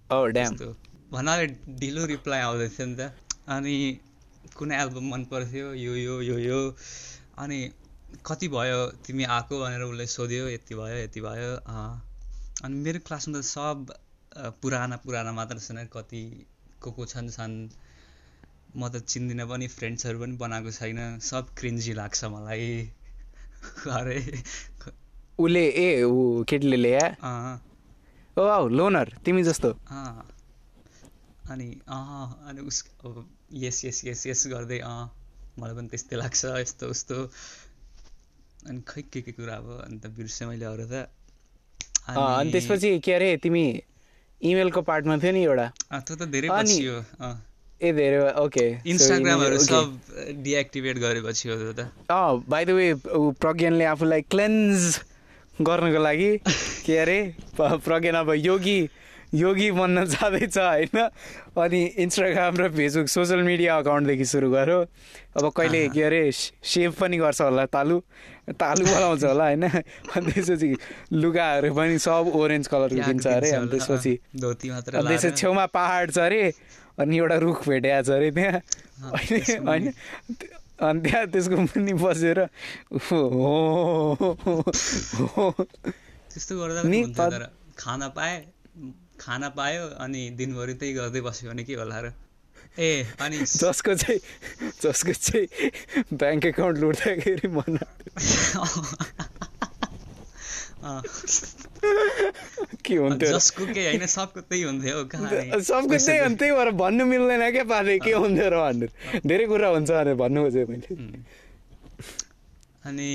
[0.09, 0.67] त्यस्तो
[1.11, 1.45] भन्नाले
[1.79, 3.11] ढिलो रिप्लाई आउँदै थियो नि त।
[3.47, 3.75] अनि
[4.55, 6.59] कुनै एल्बम मन पर्थ्यो यो यो यो यो।
[7.37, 7.59] अनि
[8.25, 11.51] कति भयो तिमी आएको भनेर उसले सोध्यो यति भयो यति भयो।
[12.65, 13.93] अनि मेरो क्लासमा त सब
[14.61, 16.23] पुराना पुराना मात्र छैन कति
[16.81, 17.53] को को छन् छन्।
[18.75, 22.67] म त चिन्दिनँ पनि फ्रेन्ड्सहरू पनि बनाएको छैन। सब क्रिन्जी लाग्छ मलाई।
[23.89, 24.17] अरे।
[25.39, 27.09] उसले ए ऊ केटीले ल्याए?
[28.37, 29.69] ओ आऊ लोनर तिमी जस्तो।
[31.49, 32.83] अनि अँ अनि उस
[33.53, 35.09] यस यस यस यस गर्दै अँ।
[35.59, 37.17] मलाई पनि त्यस्तै लाग्छ यस्तो उस्तो।
[38.67, 41.07] अनि खै के के कुरा अब अन्त बिर्सेँ मैले अरू त।
[42.07, 43.63] अनि त्यसपछि के अरे तिमी
[44.41, 45.67] इमेलको पार्टमा थियो नि एउटा।
[46.05, 46.99] त्यो त धेरै पछि हो
[47.81, 49.99] ए धेरै ओके इन्स्टाग्रामहरू सब
[50.43, 52.87] डिएक्टिभेट गरेपछि हो त। अँ बाई द वे
[53.37, 54.99] प्रज्ञानले आफूलाई क्लेन्ज
[55.61, 56.31] गर्नको लागि
[56.85, 57.19] के अरे
[57.59, 58.79] प्रज्ञान अब योगी
[59.35, 60.97] योगी बन्न जाँदैछ होइन?
[61.61, 64.79] अनि इन्स्टाग्राम र फेसबुक सोसियल मिडिया अकाउन्टदेखि सुरु गर्यो
[65.37, 67.99] अब कहिले। के अरे सेभ पनि गर्छ होला तालु
[68.57, 69.63] तालु बनाउँछ होला होइन?
[70.15, 70.69] अनि त्यसपछि
[71.13, 76.41] लुगाहरू पनि सब ओरेन्ज कलरको किन्छ अरे दिन्छ अनि त्यसपछि त्यसपछि। छेउमा पहाड छ अरे
[76.97, 78.61] अनि एउटा रुख भेटेको छ अरे त्यहाँ।
[79.09, 79.85] होइन
[80.79, 82.39] अनि त्यहाँ त्यसको मुनि बसेर
[83.07, 83.51] हो
[86.29, 88.35] त्यस्तो गर्दा नि तर खाना पाए
[89.19, 92.13] खाना पायो अनि दिनभरि त्यही गर्दै बस्यो भने के होला र?
[92.77, 92.89] ए
[93.19, 94.19] अनि जसको चाहिँ
[94.81, 95.47] जसको चाहिँ
[96.13, 97.77] ब्याङ्क एकाउन्ट लुट्दाखेरि मन
[102.85, 103.29] के हुन्थ्यो?
[103.31, 104.97] जसको के होइन सबको त्यही हुन्थ्यो
[105.69, 108.89] सबको त्यही हो त्यही भएर भन्नु मिल्दैन क्या पाले के हुन्थ्यो र भनेर
[109.27, 110.89] धेरै कुरा हुन्छ भनेर भन्नु खोजेँ मैले.
[112.87, 113.11] अनि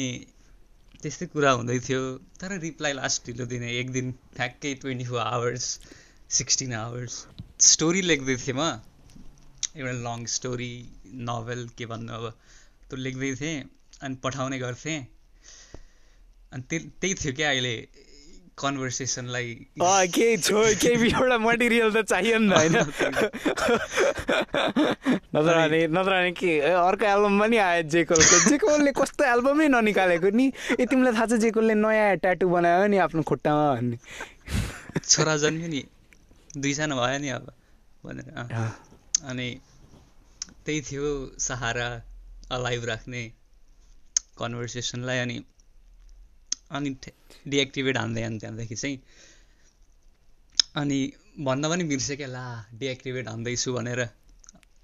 [1.03, 2.01] त्यस्तै कुरा हुँदै थियो
[2.41, 4.07] तर रिप्लाई लास्ट ढिलो दिने एक दिन
[4.37, 5.65] ठ्याक्कै twenty four hours
[6.39, 7.15] sixteen hours
[7.73, 8.63] story लेख्दै थिएँ म।
[9.77, 10.73] एउटा लङ स्टोरी
[11.31, 12.25] नोभल के भन्नु अब
[12.89, 13.57] त्यो लेख्दै थिएँ
[14.05, 15.01] अनि पठाउने गर्थेँ।
[16.53, 17.75] अनि त्यही त्यही थियो क्या अहिले
[18.53, 19.49] कन्भर्सेसनलाई।
[19.81, 22.77] केही छो केही एउटा मटेरियल त चाहियो नि त होइन?
[25.33, 30.47] नत्र भने नत्र भने के अर्को एल्बम पनि आयो जेकोलको। जेकोलले कस्तो एल्बमै ननिकालेको नि?
[30.77, 33.97] ए तिमीलाई थाहा छ जेकोलले नयाँ ट्याटु बनायो नि आफ्नो खुट्टामा भन्ने।
[35.01, 35.83] छोरा जन्म्यो नि
[36.53, 37.45] दुईजना भयो नि अब
[38.05, 38.29] भनेर।
[39.33, 39.49] अनि
[40.65, 41.07] त्यही थियो
[41.41, 41.89] सहारा
[42.53, 43.23] अलाइभ राख्ने
[44.39, 45.37] कन्भर्सेसनलाई अनि
[46.73, 46.91] अनि
[47.49, 48.99] डिएक्टिभेट हान्दै हान् त्यहाँदेखि चाहिँ
[50.77, 50.99] अनि
[51.47, 52.45] भन्न पनि बिर्सेँ क्या ला
[52.81, 54.01] डिएक्टिभेट हान्दैछु भनेर।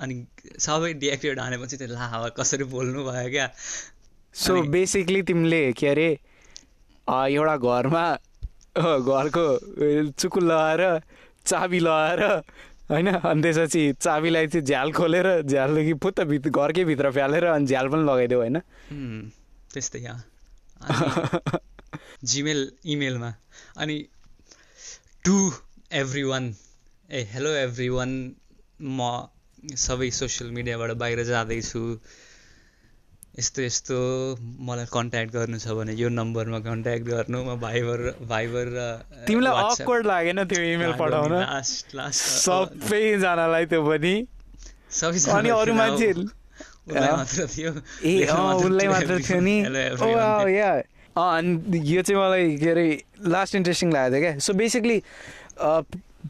[0.01, 0.14] अनि
[0.61, 3.47] सबै डिएक्टिभेट हानेपछि त्यो ला कसरी बोल्नु भयो क्या?
[4.34, 6.09] सो बेसिकली तिमीले के अरे
[7.09, 8.05] एउटा घरमा
[8.78, 10.82] घरको अ, चुकुल लगाएर
[11.47, 12.22] चाबी लगाएर
[12.91, 17.89] होइन अनि त्यसपछि चाबीलाई चाहिँ झ्याल खोलेर झ्यालदेखि फुत्त भित्र घरकै भित्र फ्यालेर अनि झ्याल
[17.93, 18.59] पनि लगाइदियो होइन?
[19.72, 20.20] त्यस्तै यहाँ
[22.32, 22.61] जिमेल
[22.94, 23.30] इमेलमा
[23.78, 23.96] अनि
[25.24, 25.36] टु
[26.01, 26.44] एभ्री वान
[27.11, 28.11] ए हेलो एभ्री वान
[28.82, 29.11] म
[29.59, 31.82] सबै सोसियल मिडियाबाट बाहिर जाँदैछु।
[33.38, 33.96] यस्तो यस्तो
[34.66, 37.99] मलाई कन्ट्याक्ट गर्नु छ भने यो नम्बरमा कन्ट्याक्ट गर्नु। म भाइबर
[38.30, 38.78] भाइबर र
[39.26, 41.34] तिमीलाई अक्वर्ड लागेन त्यो इमेल पठाउन?
[41.42, 44.14] लास्ट लास्ट सबैजनालाई त्यो पनि।
[44.90, 46.09] सबैजना अनि अरू मान्छे
[46.88, 47.70] उसलाई मात्र थियो
[48.03, 49.57] ए उसलाई मात्र थियो नि।
[51.19, 52.87] अनि यो चाहिँ मलाई के अरे
[53.27, 55.03] लास्ट इन्ट्रेस्टिङ लागेको थियो क्या सो बेसिकली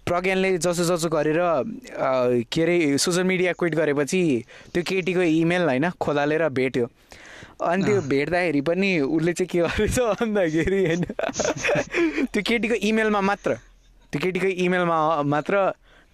[0.09, 1.39] प्रज्ञानले जसो जसो गरेर
[2.53, 4.23] के अरे सोसियल मिडिया क्विट गरेपछि
[4.75, 6.87] त्यो केटीको इमेल होइन खोलालेर भेट्यो
[7.61, 11.05] अनि त्यो। भेट्दाखेरि पनि उसले चाहिँ के गरेछ भन्दाखेरि होइन
[12.33, 13.55] त्यो केटीको इमेलमा मात्र
[14.13, 15.73] त्यो केटीको इमेलमा मात्र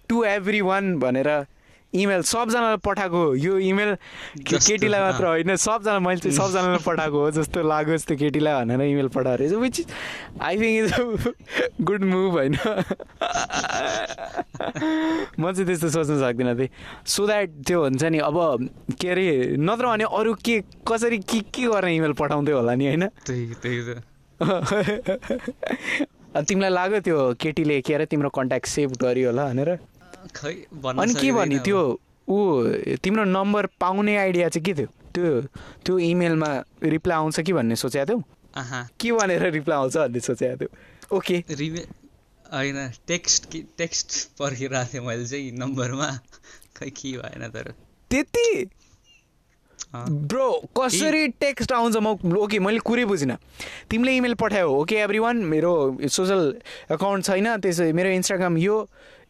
[0.09, 1.29] टु एभ्री वान भनेर
[1.95, 7.31] इमेल सबजनालाई पठाएको यो इमेल जस्तो, केटीलाई। मात्र होइन सबजना मैले चाहिँ सबजनालाई पठाएको हो
[7.31, 9.87] जस्तो लागोस् त्यो केटीलाई भनेर इमेल पठाएको रहेछ। Which is
[10.41, 11.31] I think is a
[11.81, 12.53] good move होइन।
[15.39, 16.69] म चाहिँ त्यस्तो सोच्न सक्दिनँ थिएँ
[17.05, 18.37] सो द्याट त्यो हुन्छ नि अब
[19.01, 23.07] के अरे नत्र भने अरू के कसरी के के गर्ने इमेल पठाउँथ्यो होला नि होइन?
[23.25, 23.79] त्यही त्यही
[26.35, 29.69] तिमीलाई लाग्यो त्यो केटीले के अरे तिम्रो कन्ट्याक्ट सेभ गर्यो होला भनेर?
[30.35, 31.81] खै अनि के सकिँदैन भने अब। त्यो
[32.27, 34.87] ऊ तिम्रो नम्बर पाउने आइडिया चाहिँ के थियो?
[35.13, 35.41] त्यो
[35.85, 36.49] त्यो इमेलमा
[36.83, 38.19] रिप्लाई आउँछ कि भन्ने सोचेको थियौ?
[38.99, 40.69] के भनेर रिप्लाई आउँछ भन्ने सोचेको थियो?
[41.17, 41.37] ओके।
[42.45, 42.77] होइन
[43.07, 44.09] टेक्स्ट कि टेक्स्ट
[44.39, 46.09] पर्खिरहेको थिएँ मैले चाहिँ नम्बरमा।
[46.77, 47.73] खै के भएन तर।
[48.11, 48.69] त्यति?
[50.27, 53.37] ब्रो कसरी टेक्स्ट आउँछ म ओके मैले कुरै बुझिनँ।
[53.89, 55.73] तिमीले इमेल पठायो ओके एभ्री वान मेरो
[56.03, 56.41] सोसल
[56.91, 58.75] एकाउन्ट छैन त्यसो मेरो इन्स्टाग्राम यो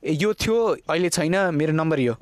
[0.06, 0.58] यो थियो
[0.90, 2.16] अहिले छैन मेरो नम्बर यो।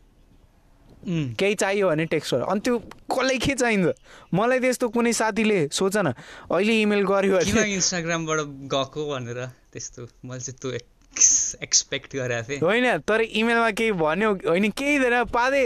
[1.04, 2.78] केही चाहियो भने टेक्स्ट गर। अनि त्यो
[3.12, 3.92] कसलाई के चाहिन्छ?
[4.34, 6.14] मलाई त्यस्तो कुनै साथीले सोच न
[6.48, 8.40] अहिले इमेल गर्यो इन्स्टाग्रामबाट
[8.72, 9.40] गएको भनेर
[9.74, 10.08] त्यस्तो?
[10.24, 15.24] मैले चाहिँ त्यो एक्स एक्सपेक्ट गरेको थिएँ। होइन तर इमेलमा केही भन्यो होइन केही थिएन
[15.28, 15.66] पादे।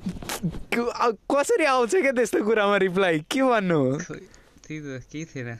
[0.00, 5.56] कसरी आउँछ क्या त्यस्तो कुरामा रिप्लाई के भन्नु त्यही त केही थिएन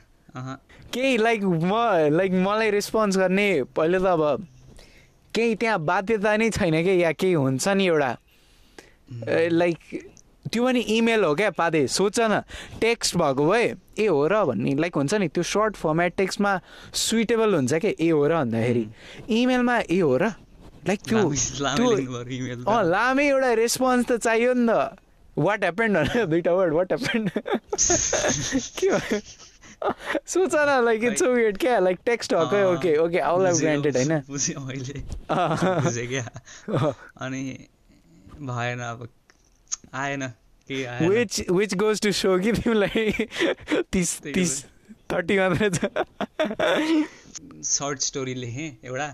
[0.93, 1.73] केही लाइक म
[2.11, 4.47] लाइक मलाई रेस्पोन्स गर्ने पहिले त अब
[5.33, 8.11] केही त्यहाँ बाध्यता नै छैन कि या केही हुन्छ नि एउटा
[9.51, 9.79] लाइक
[10.51, 12.41] त्यो पनि इमेल हो क्या पादे सोच न
[12.81, 13.65] टेक्स्ट भएको भए
[13.99, 16.59] ए हो र भन्ने लाइक हुन्छ नि त्यो सर्ट फर्मेट टेक्स्टमा
[16.97, 18.85] सुइटेबल हुन्छ क्या ए हो र भन्दाखेरि
[19.31, 20.33] इमेलमा ए हो र
[20.87, 21.19] लाइक त्यो
[21.75, 24.73] त्यो लामै एउटा रेस्पोन्स त चाहियो नि त।
[25.37, 27.29] वाट ह्यापेन्ड भनेर दुइटा वर्ड वाट ह्यापेन्ड
[28.79, 29.19] के
[30.31, 31.77] सोच न लाइक इट्स वेट क्या?
[31.79, 34.11] लाइक टेक्स्ट हकै okay okay I'll have granted होइन।
[37.25, 37.43] अनि
[38.49, 39.07] भएन अब
[39.93, 40.23] आएन
[40.69, 43.11] which which goes to so कि तिमीलाई
[43.93, 44.51] तिस तिस
[45.11, 45.79] थर्टी मात्रै छ।
[47.69, 49.09] सर्ट स्टोरी लेखेँ एउटा।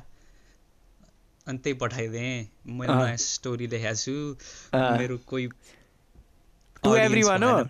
[1.48, 4.12] अनि त्यही पठाइदिएँ मैले। नयाँ स्टोरी लेखेको छु।
[4.98, 5.48] मेरो कोही
[6.84, 7.64] टु एभ्री वान हो।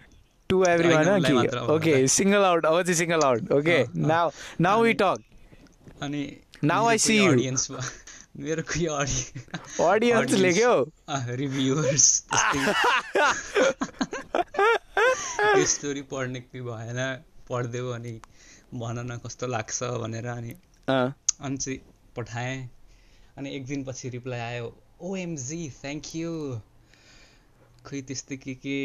[0.50, 1.34] टु एभ्री वान कि
[1.76, 3.84] ओके। सिङ्गल आउट अब चाहिँ single out okay.
[4.08, 4.30] Now
[4.62, 5.18] now we talk
[6.02, 6.24] अनि
[7.08, 7.32] कोही you.
[7.34, 7.92] audience भ-
[8.46, 10.74] मेरो कोही अडियन्स अडियन्स लेख्यो
[11.36, 12.06] रिभ्युवर्स
[15.58, 17.00] यो स्टोरी पढ्ने कोही भएन
[17.50, 18.12] पढिदेऊ अनि
[18.74, 20.54] भन न कस्तो लाग्छ भनेर अनि
[20.90, 21.80] अनि चाहिँ
[22.18, 22.58] पठाएँ
[23.38, 24.66] अनि एक दिनपछि रिप्लाई आयो
[25.08, 26.32] ओएमजी थ्याङ्क यू
[27.86, 28.78] खोइ त्यस्तै के के.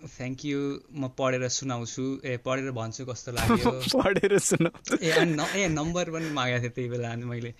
[0.00, 0.60] थ्याङ्क यू
[0.92, 3.72] म पढेर सुनाउँछु। ए पढेर भन्छु कस्तो लाग्यो?
[3.94, 4.70] पढेर सुन
[5.02, 7.52] ए अनि ए नम्बर पनि मागेको थिएँ त्यही बेला अनि मैले।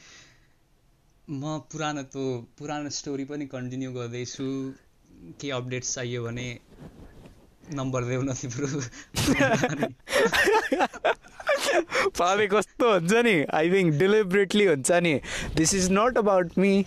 [1.30, 2.24] म पुरानो त्यो
[2.58, 4.48] पुरानो स्टोरी पनि कन्टिन्यू गर्दैछु।
[5.40, 6.46] के अपडेट्स चाहियो भने
[7.74, 8.68] नम्बर देऊ न तिम्रो।
[12.18, 13.44] पावे कस्तो हुन्छ नि?
[13.52, 15.20] आई थिङ्क डेलिबरेटली हुन्छ नि।
[15.56, 16.84] This is not about me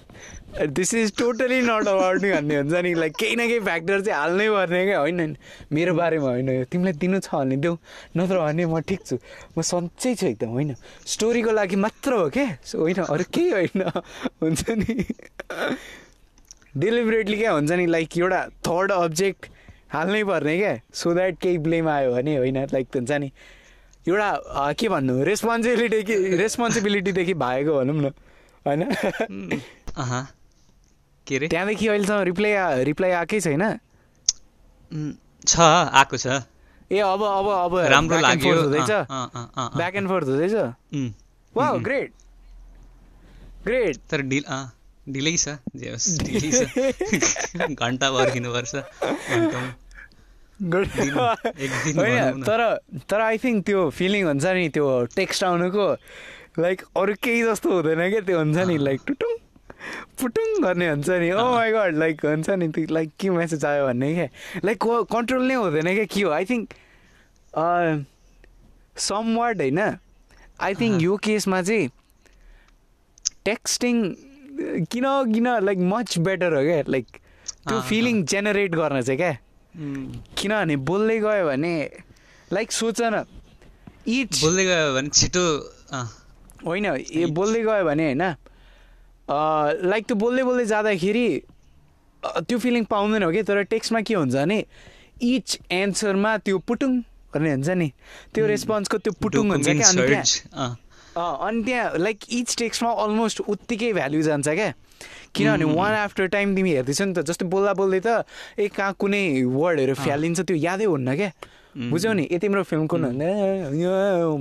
[0.54, 4.20] this is totally not about me भन्ने हुन्छ नि। लाइक केही न केही फ्याक्टर चाहिँ
[4.20, 5.36] हाल्नै पर्ने क्या होइन नि?
[5.72, 7.78] मेरो बारेमा होइन। यो तिमीलाई दिनु छ भने देऊ।
[8.18, 9.18] नत्र भने म ठिक छु।
[9.58, 10.76] म सन्चै छु एकदम होइन?
[11.06, 12.46] स्टोरीको लागि मात्र हो क्या?
[12.76, 13.82] होइन अरू केही होइन।
[14.42, 15.06] हुन्छ नि।
[16.78, 17.86] डेलिबरेटली क्या हुन्छ नि?
[17.86, 19.50] लाइक एउटा थर्ड अब्जेक्ट
[19.94, 22.58] हाल्नै पर्ने क्या। सो द्याट केही ब्लेम आयो भने होइन?
[22.74, 23.32] लाइक हुन्छ नि।
[24.08, 25.24] एउटा के भन्नु?
[25.24, 28.12] रेस्पोन्सिबिलिटी रेस्पोन्सिबिलिटीदेखि भागेको भनौँ न
[28.66, 28.82] होइन?
[31.28, 33.64] के अरे त्यहाँदेखि अहिलेसम्म रिप्लाई रिप्लाई आएकै छैन?
[35.48, 36.28] छ आएको छ।
[36.92, 38.92] ए अब अब अब राम्रो लाग्यो। हुँदैछ।
[39.78, 40.56] ब्याक एन्ड फोर्थ हुँदैछ?
[41.56, 42.12] वा ग्रेट
[43.64, 44.64] ग्रेट तर ढिल अँ,
[45.10, 46.62] ढिलै छ जे होस् ढिलै छ।
[47.84, 52.62] घन्टा पर्खिनुपर्छ घन्टौँ दिन, एक दिन भनौँ होइन। तर
[53.10, 55.88] तर आई थिङ्क त्यो फिलिङ हुन्छ नि त्यो टेक्स्ट आउनुको
[56.60, 59.34] लाइक अरू केही जस्तो हुँदैन क्या त्यो हुन्छ नि लाइक टुटुङ
[60.20, 63.86] पुटुङ गर्ने हुन्छ नि। ओ माई गड लाइक हुन्छ नि त्यो लाइक के मेसेज आयो
[63.88, 64.28] भन्ने क्या।
[64.66, 64.78] लाइक
[65.12, 66.30] कन्ट्रोल नै हुँदैन क्या के हो?
[66.32, 66.68] आई थिङ्क
[69.08, 71.90] सम वर्ड होइन। आई थिङ्क यो केसमा चाहिँ
[73.46, 73.96] टेक्स्टिङ
[74.92, 77.08] किन किन लाइक मच बेटर हो क्या लाइक
[77.68, 79.34] त्यो फिलिङ जेनेरेट गर्न चाहिँ क्या।
[79.78, 81.74] किनभने बोल्दै गयो भने
[82.54, 83.24] लाइक सोच न
[84.08, 85.46] इच बोल्दै गयो भने छिटो
[86.66, 88.24] होइन ए बोल्दै गयो भने होइन
[89.90, 91.28] लाइक त्यो बोल्दै बोल्दै जाँदाखेरि
[92.24, 93.44] त्यो फिलिङ पाउँदैन हो कि?
[93.44, 94.60] तर टेक्स्टमा के हुन्छ भने
[95.22, 96.92] इच एन्सरमा त्यो पुटुङ
[97.34, 97.90] भन्ने हुन्छ नि।
[98.34, 99.90] त्यो रेस्पोन्सको त्यो पुटुङ हुन्छ क्या?
[99.90, 104.74] अनि त्यहाँ अनि त्यहाँ लाइक इच टेक्स्टमा अलमोस्ट उत्तिकै भ्याल्यु जान्छ क्या?
[105.36, 105.66] किनभने.
[105.66, 108.26] वान आफ्टर टाइम तिमी हेर्दैछौ नि त जस्तै बोल्दा बोल्दै त
[108.60, 111.32] ए कहाँ कुनै वर्डहरू फ्यालिन्छ त्यो यादै हुन्न क्या।
[111.74, 113.02] बुझ्यौ नि ए तिम्रो फिल्म कुन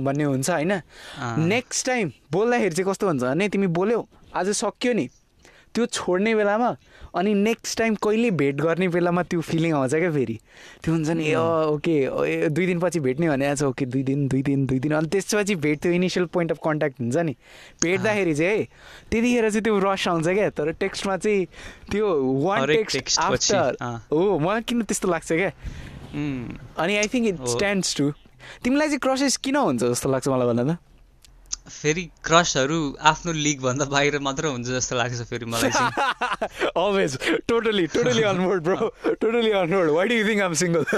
[0.05, 0.73] भन्ने हुन्छ होइन।
[1.49, 3.99] नेक्स्ट टाइम बोल्दाखेरि चाहिँ कस्तो हुन्छ भने तिमी बोल्यौ
[4.37, 5.05] आज सक्यो नि।
[5.73, 6.69] त्यो छोड्ने बेलामा
[7.15, 10.39] अनि नेक्स्ट टाइम कहिले भेट गर्ने बेलामा त्यो फिलिङ आउँछ क्या फेरि?
[10.83, 14.65] त्यो हुन्छ नि ए ओके दुई दिनपछि भेट्ने भने आज ओके दुई दिन दुई दिन
[14.65, 17.35] दुई दिन। अनि त्यसपछि भेट त्यो इनिसियल पोइन्ट अफ कन्ट्याक्ट हुन्छ नि।
[17.83, 18.63] भेट्दाखेरि चाहिँ है
[19.11, 21.45] त्यतिखेर चाहिँ त्यो रस आउँछ क्या। तर टेक्स्टमा चाहिँ
[21.91, 22.05] त्यो
[22.43, 23.77] वान टेक्स्ट आफ्टर।
[24.11, 25.51] हो मलाई किन त्यस्तो लाग्छ क्या?
[26.13, 27.47] अनि I think it.
[27.53, 28.11] Stands to
[28.63, 30.77] तिमीलाई चाहिँ क्रसेस किन हुन्छ जस्तो लाग्छ मलाई भन त?
[31.69, 35.91] फेरि क्रसहरू आफ्नो लिगभन्दा बाहिर मात्र हुन्छ जस्तो लाग्छ फेरि मलाई चाहिँ।
[37.87, 38.89] Totally on board, bro.
[39.23, 39.91] Totally on board.
[39.91, 40.85] Why do you think I'm single?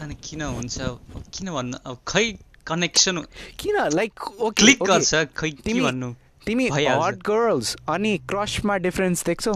[0.00, 0.78] अनि किन हुन्छ?
[1.34, 1.78] किन भन्नु?
[1.86, 2.24] अब खै
[2.66, 3.18] कनेक्सन
[3.60, 3.88] किन?
[3.88, 5.14] लाइक ओके क्लिक गर्छ?
[5.14, 6.14] खै के तिमी- भन्नु?
[6.46, 9.52] तिमी। हट गर्ल्स अनि क्रसमा डिफरेन्स देख्छौ?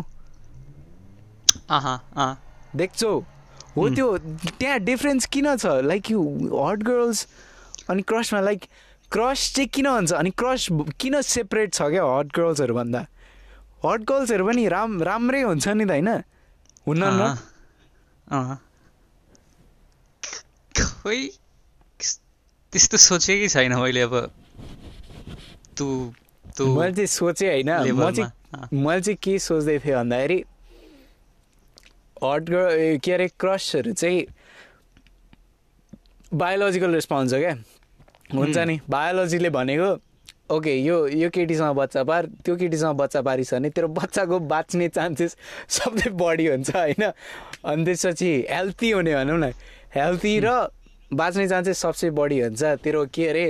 [1.71, 2.31] आहा अँ
[2.77, 3.21] देख्छौ?
[3.79, 4.07] हो त्यो
[4.59, 5.67] त्यहाँ डिफरेन्स किन छ?
[5.87, 6.21] लाइक यु
[6.53, 7.27] हट गर्ल्स
[7.89, 8.65] अनि क्रसमा लाइक
[9.13, 10.13] क्रस चाहिँ किन हुन्छ?
[10.13, 10.69] अनि क्रस
[11.01, 13.07] किन सेपरेट छ क्या हट गर्ल्सहरू भन्दा
[13.85, 16.09] हट गर्ल्सहरू पनि राम राम्रै हुन्छ नि त होइन?
[16.87, 17.23] हुन्न न?
[18.29, 18.59] अँ, अँ।
[20.79, 21.21] खोइ
[22.73, 24.15] त्यस्तो सोचेकै छैन मैले अब।
[25.79, 25.87] तु
[26.57, 27.71] तु मैले चाहिँ सोचेँ होइन।
[28.73, 30.39] मैले चाहिँ के सोच्दै थिएँ भन्दाखेरि
[32.25, 32.45] हट
[33.05, 34.27] के अरे क्रसहरू चाहिँ
[36.35, 37.55] बायोलोजिकल रेस्पोन्स हो क्या?
[38.35, 39.91] हुन्छ। नि बायोलोजीले भनेको
[40.49, 45.37] ओके यो यो केटीसँग बच्चा पार त्यो केटीसँग बच्चा पारिस भने तेरो बच्चाको बाँच्ने चान्सेस
[45.69, 47.03] सबै बढी हुन्छ होइन?
[47.65, 49.53] अनि त्यसपछि हेल्थी हुने भनौँ न।
[49.95, 50.49] हेल्थी र
[51.13, 53.47] बाँच्ने चान्सेस सबसे बढी हुन्छ। तेरो के अरे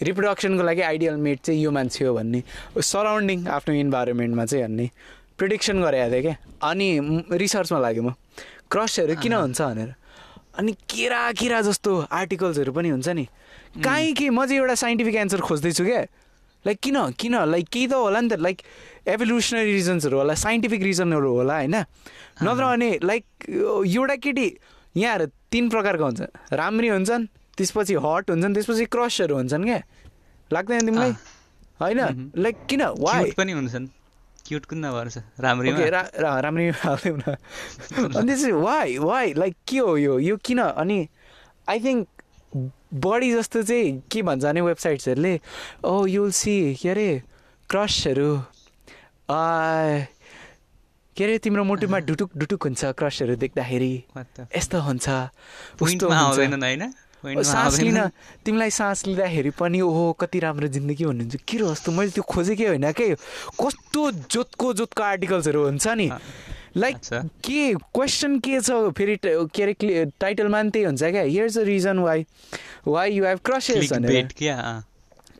[0.00, 2.42] रिप्रोडक्सनको लागि आइडियल मेट चाहिँ यो मान्छे हो भन्ने।
[2.74, 4.90] सराउन्डिङ आफ्नो इन्भाइरोमेन्टमा चाहिँ भन्ने।
[5.40, 6.36] प्रिडिक्सन गरेको थिएँ क्या
[6.68, 6.88] अनि
[7.32, 8.12] रिसर्चमा लाग्यो म।
[8.68, 9.90] क्रसहरू किन हुन्छ भनेर।
[10.60, 13.24] अनि केरा केरा जस्तो आर्टिकल्सहरू पनि हुन्छ नि।
[13.80, 16.02] काहीँ के म चाहिँ एउटा साइन्टिफिक एन्सर खोज्दैछु क्या
[16.64, 16.96] लाइक किन?
[17.16, 17.34] किन?
[17.48, 18.58] लाइक केही त होला नि त। लाइक
[19.08, 21.76] एभोल्युसनरी रिजन्सहरू होला साइन्टिफिक रिजनहरू होला होइन?
[22.44, 24.46] नत्र भने लाइक एउटा केटी
[24.96, 26.20] यहाँहरू तिन प्रकारको हुन्छ।
[26.52, 27.24] राम्री हुन्छन्
[27.56, 29.80] त्यसपछि हट हुन्छन् त्यसपछि क्रसहरू हुन्छन् क्या
[30.52, 31.12] लाग्दैन तिमीलाई?
[31.80, 32.00] होइन?
[32.36, 32.82] लाइक किन?
[33.00, 33.88] वाइ पनि हुन्छन्।
[34.50, 35.78] क्युट कुन नभर्छ राम्रैमा?
[35.78, 36.70] ओके रा रा- राम्रै
[37.06, 40.18] न अनि त्यसपछि वाइ वाइ लाइक के हो यो?
[40.18, 40.58] यो किन?
[40.62, 40.98] अनि
[41.68, 42.06] आई थिङ्क
[43.04, 45.34] बढी जस्तो चाहिँ के भन्छ भने वेबसाइट्सहरूले
[45.84, 47.08] ओ युल सी के अरे
[47.70, 48.30] क्रसहरू
[51.16, 53.92] के अरे तिम्रो मुटुमा ढुटुक ढुटुक हुन्छ क्रसहरू देख्दाखेरि।
[54.56, 55.08] यस्तो हुन्छ
[56.66, 56.92] होइन?
[57.24, 57.98] सास लिन।
[58.44, 62.66] तिमीलाई सास लिँदाखेरि पनि ओहो कति राम्रो जिन्दगी भन्नुहुन्छ के र जस्तो मैले त्यो खोजेकै
[62.66, 63.14] होइन के?
[63.60, 66.10] कस्तो जोतको जोतको आर्टिकल्सहरू हुन्छ नि।
[66.76, 66.96] लाइक।
[67.44, 67.74] के?
[67.74, 68.70] क्वेसन के छ?
[68.96, 71.22] फेरि के अरे टाइटलमा नि त्यही हुन्छ क्या?
[71.22, 72.24] Here's a reason why
[72.86, 74.30] why you have crushes भनेर।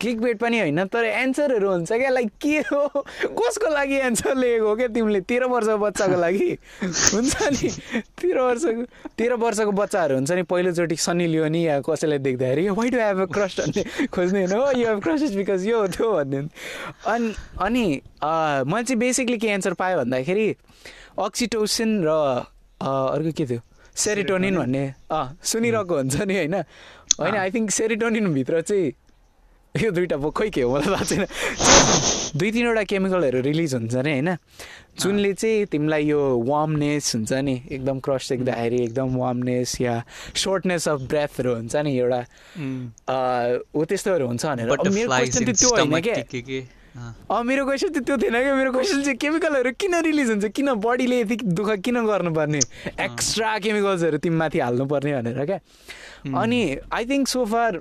[0.01, 3.05] क्लिक बेट पनि होइन तर एन्सरहरू हुन्छ क्या। लाइक के हो?
[3.27, 5.21] कसको लागि एन्सर लेखेको हो क्या तिमीले?
[5.29, 6.51] तेह्र वर्षको बच्चाको लागि?
[6.83, 7.69] हुन्छ नि।
[8.21, 8.85] तेह्र वर्षको
[9.19, 13.27] तेह्र वर्षको बच्चाहरू हुन्छ नि पहिलोचोटि सनी लियोनी या कसैलाई देख्दाखेरि why do have a
[13.35, 16.41] crush भन्ने खोज्ने होइन। हो यु हेभ क्रसेस बिकज यो त्यो भन्ने।
[17.07, 17.85] अनि अनि
[18.25, 20.49] मैले चाहिँ बेसिकली के एन्सर पाएँ भन्दाखेरि
[21.19, 22.11] अक्सिटोसिन र
[22.81, 23.61] अँ, अर्को के थियो?
[23.93, 26.55] सेरिटोनिन भन्ने। अँ सुनिरहेको हुन्छ नि होइन।
[27.21, 28.93] होइन आई थिङ्क सेरिटोनिनभित्र चाहिँ
[29.75, 30.71] यो दुइटा पो खोइ के हो?
[30.75, 31.27] मलाई थाहा छैन।
[32.39, 34.37] दुई तिनवटा केमिकलहरू रिलिज हुन्छ अरे होइन?
[34.99, 39.95] जुनले चाहिँ तिमीलाई यो वार्मनेस हुन्छ नि एकदम क्रस देख्दाखेरि एकदम वार्मनेस या
[40.35, 42.21] सर्टनेस अफ ब्रेथहरू हुन्छ नि एउटा
[43.71, 46.19] हो त्यस्तोहरू हुन्छ भनेर। मेरो क्वेसन त्यो होइन क्या
[46.91, 49.95] के के अँ, अँ मेरो क्वेसन चाहिँ त्यो थिएन क्या। मेरो क्वेसन चाहिँ केमिकलहरू किन
[49.95, 50.45] रिलिज हुन्छ?
[50.51, 52.61] किन बडीले यति दुःख किन गर्नुपर्ने?
[53.01, 55.59] एक्स्ट्रा केमिकल्सहरू तिमीमाथि हाल्नुपर्ने भनेर क्या।
[56.35, 57.73] अनि आई थिङ्क सोफार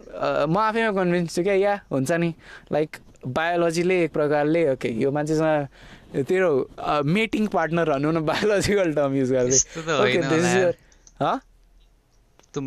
[0.49, 2.33] म आफैमा कन्भिन्स छु क्या। या हुन्छ नि।
[2.71, 2.97] लाइक
[3.27, 6.69] बायोलोजीले एक प्रकारले ओके यो मान्छेसँग तेरो
[7.05, 9.59] मेटिङ पार्टनर भनौँ न बायोलोजिकल टर्म युज गर्दै
[12.53, 12.57] त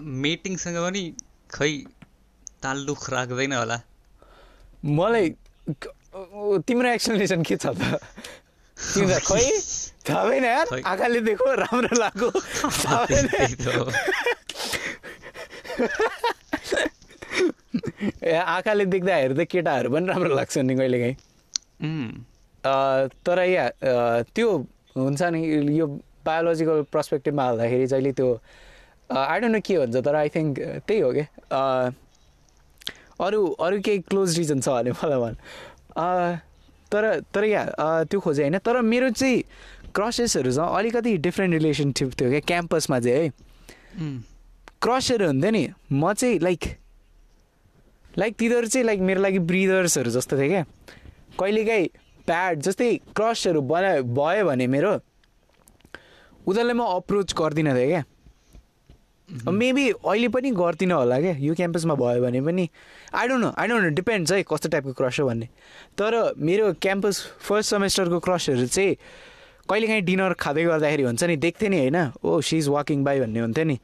[0.00, 1.02] मेटिङसँग पनि
[1.50, 1.72] खै
[2.62, 3.82] ताल्लुक राख्दैन होला।
[4.84, 5.28] मलाई
[6.68, 8.00] तिम्रो एक्सप्लेनेसन के छ त?
[8.76, 9.44] तिमीलाई खै?
[10.08, 12.28] थाहा भएन यार। आँखाले देखो राम्रो लाग्यो।
[18.22, 21.14] ए आँखाले देख्दा हेर्दा केटाहरू पनि राम्रो लाग्छ नि कहिलेकाहीँ।
[23.26, 24.48] तर या अँ, त्यो
[24.96, 25.40] हुन्छ नि
[25.78, 25.86] यो
[26.26, 28.28] बायोलोजिकल पर्सपेक्टिभमा हाल्दाखेरि जहिले त्यो
[29.10, 31.26] आई डोन्ट नो के हुन्छ तर आई थिङ्क त्यही हो क्या
[33.22, 35.34] अरू अरू केही क्लोज रिजन छ भने मलाई भन।
[36.92, 39.42] तर तर या अँ, त्यो खोजेँ होइन। तर मेरो चाहिँ
[39.94, 43.32] क्रसेसहरूसँग अलिकति डिफ्रेन्ट रिलेसनसिप थियो क्या क्याम्पसमा चाहिँ है।
[44.82, 46.62] क्रसहरू हुन्थ्यो नि। म चाहिँ लाइक
[48.18, 50.64] लाइक तिनीहरू चाहिँ लाइक मेरो लागि ब्रिदर्सहरू जस्तो थियो क्या।
[51.40, 51.88] कहिलेकाहीँ
[52.26, 54.92] प्याड जस्तै क्रसहरू बना भयो भने मेरो
[56.44, 58.02] उनीहरूलाई म अप्रोच गर्दिनँ थिएँ क्या।
[59.30, 62.68] मेबी अहिले पनि गर्दिनँ होला क्या। यो क्याम्पसमा भयो भने पनि।
[63.14, 65.48] I don't know I don't know depends है कस्तो टाइपको क्रस हो भन्ने।
[65.96, 68.96] तर मेरो क्याम्पस फर्स्ट सेमेस्टरको क्रसहरू चाहिँ
[69.70, 73.40] कहिलेकाहीँ डिनर खाँदै गर्दाखेरि हुन्छ नि देख्थेँ नि होइन। Oh she is walking by भन्ने
[73.40, 73.78] हुन्थ्यो नि।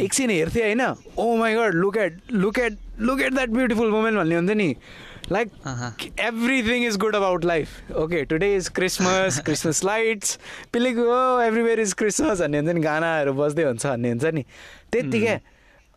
[0.00, 0.82] एकछिन हेर्थेँ होइन।
[1.18, 4.68] ओ my god look at look at look at that beautiful women भन्ने हुन्थ्यो नि।
[5.30, 5.50] Like.
[6.20, 10.38] Everything is good about life okay today is Christmas Christmas lights
[10.72, 14.44] पिलिक oh everywhere is Christmas भन्ने हुन्छ नि गानाहरू बज्दै हुन्छ भन्ने हुन्छ नि
[14.92, 15.38] त्यत्तिकै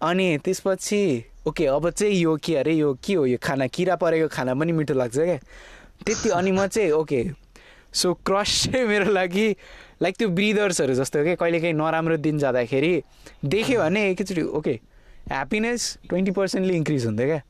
[0.01, 1.01] अनि त्यसपछि
[1.47, 4.71] ओके अब चाहिँ यो के अरे यो के हो यो खाना किरा परेको खाना पनि
[4.71, 5.38] मिठो लाग्छ क्या
[6.05, 7.23] त्यति अनि म चाहिँ ओके
[7.93, 9.47] सो क्रस चाहिँ मेरो लागि
[10.01, 12.93] लाइक त्यो ब्रिदर्सहरू जस्तो क्या कहिलेकाहीँ नराम्रो दिन जाँदाखेरि
[13.45, 14.80] देख्यो भने एकैचोटि ओके
[15.32, 17.41] ह्याप्पिनेस ट्वेन्टी पर्सेन्टले इन्क्रिज हुन्थ्यो क्या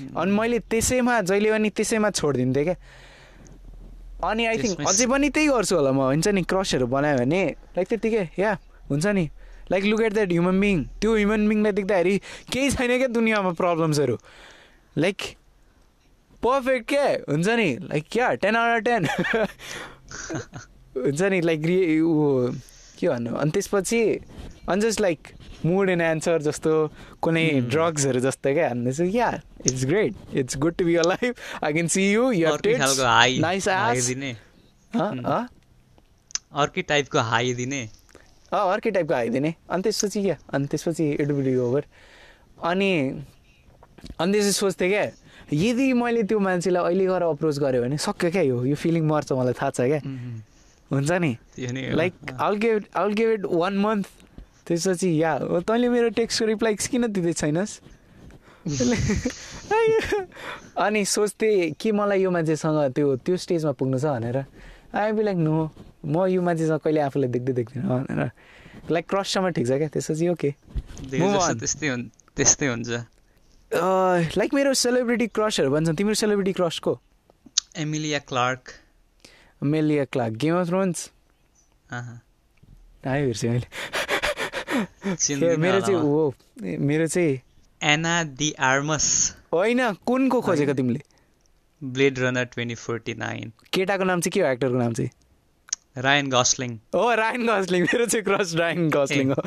[0.00, 2.76] अनि मैले त्यसैमा जहिले पनि त्यसैमा छोडिदिन्थेँ क्या।
[4.22, 7.42] अनि आई थिङ्क अझै पनि त्यही गर्छु होला म। हुन्छ नि क्रसहरू बनायो भने
[7.76, 8.52] लाइक त्यत्तिकै या
[8.90, 9.24] हुन्छ नि।
[9.70, 12.14] Like look at that human being त्यो ह्युमन बिङलाई देख्दाखेरि
[12.52, 14.16] केही छैन क्या दुनियाँमा प्रब्लम्सहरू
[14.96, 15.18] लाइक
[16.42, 19.02] पर्फेक्ट क्या हुन्छ नि। लाइक क्या टेन अफ टेन
[20.96, 21.60] हुन्छ नि लाइक
[22.04, 22.52] ऊ
[22.98, 23.34] के भन्नु?
[23.34, 24.00] अनि त्यसपछि
[24.68, 25.28] अनि just like
[25.66, 26.72] mood and answer जस्तो
[27.22, 28.68] कुनै ड्रग्सहरू जस्तो क्या?
[28.68, 29.30] भन्दैछ या
[29.66, 31.34] it's great it's good to be a life
[31.64, 35.46] I can see you अर्कै खालको हाई नाइस अँ
[36.52, 37.82] अर्कै टाइपको हाई दिने।
[38.52, 40.36] अर्कै टाइपको हाइदिने अनि त्यसपछि क्या?
[40.54, 41.84] अनि त्यसपछि इट विल बी ओभर
[42.70, 42.92] अनि
[44.20, 45.04] अनि त्यसपछि सोच्थेँ क्या
[45.52, 48.64] यदि मैले त्यो मान्छेलाई अहिले गएर अप्रोच गरेँ भने सक्यो क्या यो?
[48.64, 50.00] यो फिलिङ मर्छ मलाई थाहा छ क्या?
[50.04, 50.40] उम्,
[50.90, 51.36] हुन्छ नि।
[51.96, 54.06] Like all give all give it one month
[54.66, 57.80] त्यसपछि या हो, तैँले मेरो टेक्स्टको रिप्लाई किन दिँदै छैनस्?
[60.78, 64.44] अनि सोच्थेँ कि मलाई यो मान्छेसँग त्यो त्यो स्टेजमा पुग्नु छ भनेर।
[64.94, 65.70] आई बी लाइक नो
[66.06, 68.30] म यो मान्छेसँग कहिले आफूलाई देख्दै देख्दिनँ भनेर।
[68.90, 69.88] लाइक क्रससम्म ठिक छ क्या?
[69.88, 70.54] त्यसपछि ओके.
[71.10, 71.96] त्यस्तै
[72.36, 72.88] त्यस्तै हुन्छ।
[74.36, 77.00] लाइक मेरो सेलिब्रिटी क्रसहरू भन्छन्। तिम्रो सेलिब्रिटी क्रसको
[77.76, 78.60] एमिलिया क्लार्क
[79.62, 81.10] मेलिया क्लार्क गेम अफ थ्रोन्स
[83.04, 83.60] मैले। चिन्दिनँ
[85.02, 87.40] मेरो चाहिँ। हो। मेरो चाहिँ
[87.80, 89.06] एना दि आर्मस
[89.52, 91.00] होइन कुनको खोजेको तिमीले?
[91.82, 95.10] Blade Runner twenty forty nine केटाको नाम चाहिँ के हो एक्टरको नाम चाहिँ?
[95.98, 99.42] रायन गस्लिङ हो रायन गस्लिङ मेरो चाहिँ क्रस रायन गस्लिङ हो।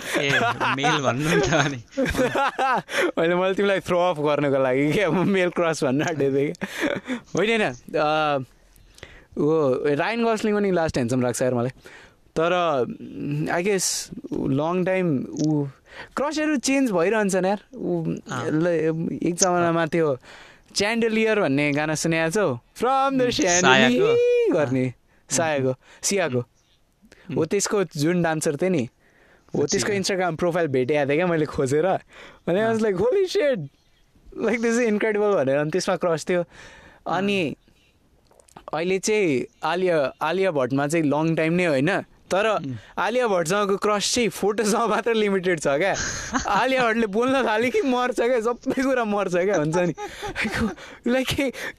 [0.76, 1.80] मेल भन्नु नि त अनि।
[3.18, 7.16] होइन मैले तिमीलाई थ्रो अफ गर्नुको लागि म मेल क्रस भन्न आँटेको थिएँ कि?
[7.38, 8.46] होइन होइन
[9.38, 9.56] हो
[9.96, 11.72] रायन गस्लिङ पनि लास्ट ह्यान्डसम लाग्छ यार मलाई।
[12.36, 12.54] तर
[13.52, 13.86] आई गेस
[14.32, 15.08] लङ टाइम
[15.48, 15.66] ऊ
[16.16, 17.92] क्रसहरू चेन्ज भइरहन्छन् यार। ऊ
[19.24, 20.18] एक जमानामा त्यो
[20.76, 22.48] च्यान्डलियर भन्ने गाना सुनेको छौ?
[22.76, 23.32] From the.
[24.52, 24.86] गर्ने।
[25.30, 25.74] सायाको।
[26.04, 26.42] सियाको।
[27.36, 28.84] हो त्यसको जुन डान्सर थियो नि
[29.56, 33.68] हो त्यसको। इन्स्टाग्राम प्रोफाइल भेटेको थिएँ क्या मैले खोजेर। अनि was like holy said
[34.44, 36.44] like this is incredible भनेर अनि त्यसमा क्रस थियो।
[37.08, 37.40] अनि
[38.74, 41.92] अहिले चाहिँ आलिया आलिया भट्टमा चाहिँ लङ टाइम नै होइन।
[42.32, 42.46] तर
[42.98, 45.94] आलिया भट्टसँगको क्रस चाहिँ फोटोसँग मात्र लिमिटेड छ क्या।
[46.50, 49.94] आलिया भट्टले बोल्न थाल्यो कि मर्छ क्या सबै कुरा मर्छ क्या हुन्छ नि।
[51.14, 51.28] लाइक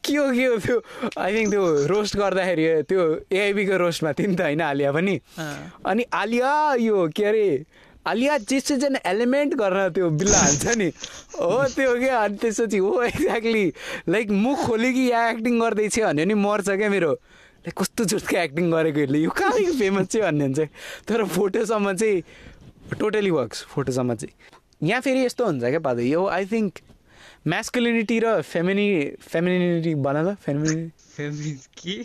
[0.05, 0.77] के हो के हो त्यो?
[1.19, 5.19] आई थिङ्क त्यो रोस्ट गर्दाखेरि त्यो एआइबीको रोस्टमा थियो नि त होइन आलिया पनि।
[5.87, 7.49] अनि आलिया यो के अरे
[8.07, 10.89] आलिया चिज चाहिँ एलिमेन्ट गर्न त्यो बिल्ला हाल्छ नि।
[11.43, 13.67] हो त्यो क्या अनि त्यसपछि हो एक्ज्याक्टली
[14.15, 17.13] लाइक मुख खोल्यो कि या एक्टिङ गर्दैछ भन्यो नि मर्छ क्या मेरो।
[17.73, 20.61] कस्तो जुटको एक्टिङ गरेकोहरूले यो कहाँ फेमस चाहिँ भन्ने हुन्छ?
[21.09, 22.23] तर फोटोसम्म चाहिँ
[22.99, 24.35] टोटली वर्क्स फोटोसम्म चाहिँ।
[24.89, 26.79] यहाँ फेरि यस्तो हुन्छ क्या पादो यो आई थिङ्क
[27.47, 28.87] म्यास्कुलिनिटी र फेमिनी
[29.23, 31.97] फेमिनिटी भन त फेमिनी फेमि के?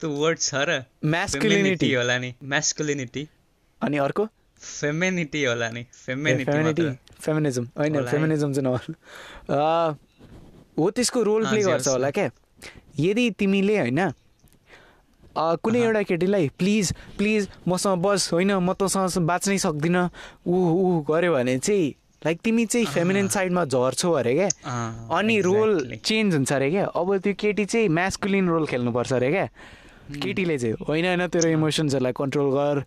[0.00, 3.22] त्यो वर्ड छ र। म्यास्कुलिनिटी होला नि। म्यास्कुलिनिटी
[3.82, 4.26] अनि अर्को?
[4.60, 6.88] फेमेनिटी होला नि। फेमेनिटी
[7.20, 8.94] फेमिनिजम होइन। फेमिनिजम चाहिँ
[9.50, 9.98] अँ,
[10.78, 12.30] हो त्यसको रोल प्ले गर्छ। होला क्या?
[13.00, 14.00] यदि तिमीले होइन
[15.36, 20.08] कुनै। एउटा केटीलाई प्लिज प्लिज मसँग बस होइन म तँसँग बाँच्नै सक्दिनँ।
[20.46, 24.48] ऊ ऊ गऱ्यो भने चाहिँ लाइक तिमी चाहिँ फेमिनिन साइडमा झर्छौ अरे क्या।
[25.08, 25.98] अनि रोल.
[26.04, 29.46] चेन्ज हुन्छ अरे क्या। अब त्यो केटी चाहिँ म्यास्कुलिन रोल खेल्नुपर्छ अरे क्या।
[30.10, 32.78] केटीले चाहिँ होइन होइन तेरो इमोसन्सहरूलाई कन्ट्रोल गर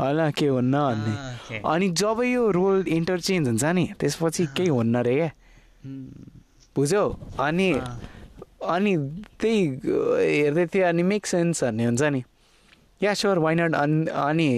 [0.00, 0.74] होइन के हुन्न?
[0.74, 1.60] भन्ने.
[1.60, 5.30] अनि जब यो रोल इन्टरचेन्ज हुन्छ नि त्यसपछि केही हुन्न अरे क्या।
[6.76, 7.04] बुझ्यौ?
[7.38, 7.68] अनि
[8.62, 8.92] अनि
[9.40, 12.22] त्यही हेर्दै थियो अनि मेक सेन्स भन्ने हुन्छ नि।
[13.02, 14.50] या स्योर वाइ नट अनि अनि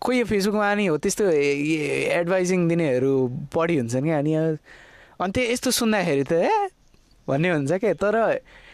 [0.00, 3.12] कोही यो फेसबुकमा अनि हो त्यस्तो एडभाइजिङ दिनेहरू
[3.54, 4.18] बढी हुन्छन् क्या?
[4.18, 6.50] अनि अनि त्यो यस्तो सुन्दाखेरि त ए
[7.28, 8.16] भन्ने हुन्छ क्या तर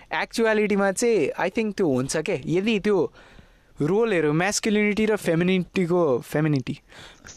[0.09, 2.99] एक्चुअलिटीमा चाहिँ आई थिङ्क त्यो हुन्छ क्या यदि त्यो
[3.79, 6.75] रोलहरू म्यास्कुलिनिटी र फेमिनिटीको फेमिनिटी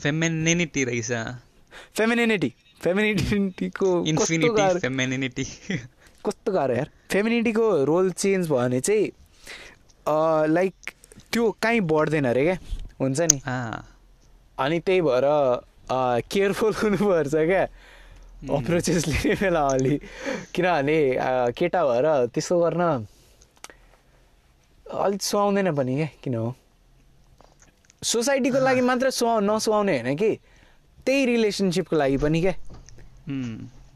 [0.02, 1.12] फेमेनिनिटी रहेछ।
[1.98, 2.50] फेमिनिटी
[2.84, 5.46] फेमिनिटीको इन्फिनिटी फेमेनिनिटी
[6.26, 9.06] कस्तो गाह्रो यार। फेमिनिटीको रोल चेन्ज भयो भने चाहिँ
[10.50, 10.74] लाइक
[11.32, 12.58] त्यो कहीँ बढ्दैन अरे क्या।
[13.00, 13.38] हुन्छ नि?
[14.58, 15.26] अनि त्यही भएर
[16.32, 17.64] केयरफुल हुनुपर्छ क्या।
[18.50, 19.96] अप्रोचेस लिने बेला अलि।
[20.54, 20.98] किनभने
[21.58, 22.82] केटा भएर त्यस्तो गर्न
[24.86, 26.56] अलिक सुहाउँदैन पनि क्या किन हो?
[28.02, 30.32] सोसाइटीको लागि मात्र सुहाउ नसुहाउने होइन कि?
[31.06, 32.54] त्यही रिलेसनसिपको लागि पनि क्या।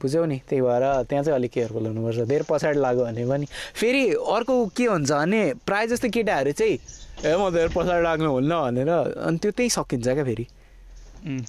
[0.05, 4.03] बुझ्यौ नि त्यही भएर त्यहाँ चाहिँ अलिक केयरफुल हुनुपर्छ। धेरै पछाडि लाग्यो भने पनि। फेरि
[4.21, 6.77] अर्को के हुन्छ भने प्रायः जस्तो केटाहरू चाहिँ
[7.25, 8.91] ए म धेरै पछाडि लाग्नु हुन्न भनेर
[9.25, 10.45] अनि त्यो त्यही सकिन्छ क्या फेरि।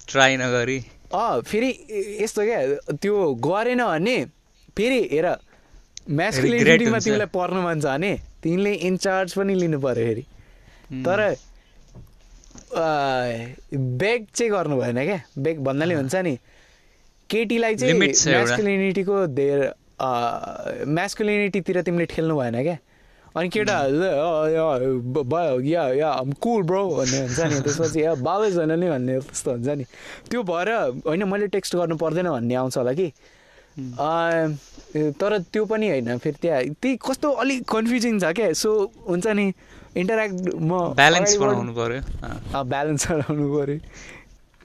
[0.09, 0.79] ट्राई नगरी।
[1.13, 1.69] अँ फेरि
[2.23, 2.59] यस्तो क्या
[2.97, 4.17] त्यो गरेन भने
[4.77, 5.27] फेरि हेर
[6.09, 8.11] म्यास्कुलिनिटीमा। तिमीलाई पर्नु मन छ भने
[8.43, 10.23] तिमीले इन्चार्ज पनि लिनु पऱ्यो फेरि।
[11.05, 11.19] तर
[14.01, 16.35] बेग चाहिँ गर्नु भएन क्या। बेग भन्नाले हुन्छ नि।
[17.29, 17.93] केटीलाई चाहिँ।
[18.37, 19.59] म्यास्कुलिनिटीको धेर
[20.87, 22.77] म्यास्कुलिनिटीतिर तिमीले ठेल्नु भएन क्या?
[23.35, 24.65] अनि केटाहरूले "अँ, या,
[25.13, 26.09] ब- ब- या या
[26.41, 29.83] कुल ब्रो भन्ने हुन्छ नि। त्यसपछि या बाबै छैन नि भन्ने त्यस्तो हुन्छ नि।
[30.31, 30.69] त्यो भएर
[31.05, 33.07] होइन मैले टेक्स्ट गर्नु पर्दैन भन्ने आउँछ होला कि।
[33.77, 34.57] अँ,
[35.21, 38.53] तर त्यो पनि होइन फेरि त्यहाँ त्यही कस्तो अलिक कन्फ्युजिङ छ क्या?
[38.53, 39.53] सो हुन्छ नि
[39.97, 41.49] इन्टरेक्ट म ब्यालेन्स पर्यो।
[42.25, 43.77] अँ, ब्यालेन्स बनाउनु पऱ्यो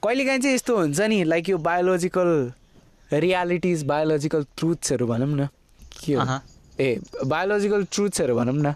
[0.03, 2.29] कहिलेकाहीँ चाहिँ यस्तो हुन्छ नि लाइक यो बायोलोजिकल
[3.13, 5.47] रियालिटिज बायोलोजिकल ट्रुथ्सहरू भनौँ न।
[6.03, 6.39] के हो?
[6.79, 8.75] ए बायोलोजिकल ट्रुथ्सहरू भनौँ न।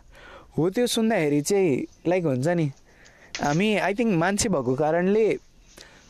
[0.57, 1.71] हो त्यो सुन्दाखेरि चाहिँ
[2.07, 2.71] लाइक हुन्छ नि
[3.43, 5.27] हामी आई थिङ्क मान्छे भएको कारणले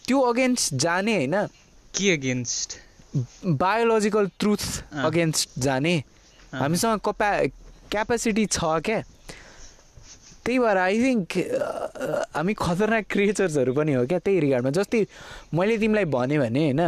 [0.05, 1.35] त्यो अगेन्स्ट जाने होइन।
[1.97, 2.77] के अगेन्स्ट
[3.57, 4.63] बायोलोजिकल ट्रुथ।
[4.93, 5.95] अगेन्स्ट जाने।
[6.53, 7.29] हामीसँग कपा
[7.91, 9.01] क्यापेसिटी छ क्या?
[10.47, 11.31] त्यही भएर आई थिङ्क
[12.35, 15.05] हामी खतरनाक क्रिएचर्सहरू पनि हो क्या त्यही रिगार्डमा जस्तै
[15.51, 16.81] मैले तिमीलाई भने भने होइन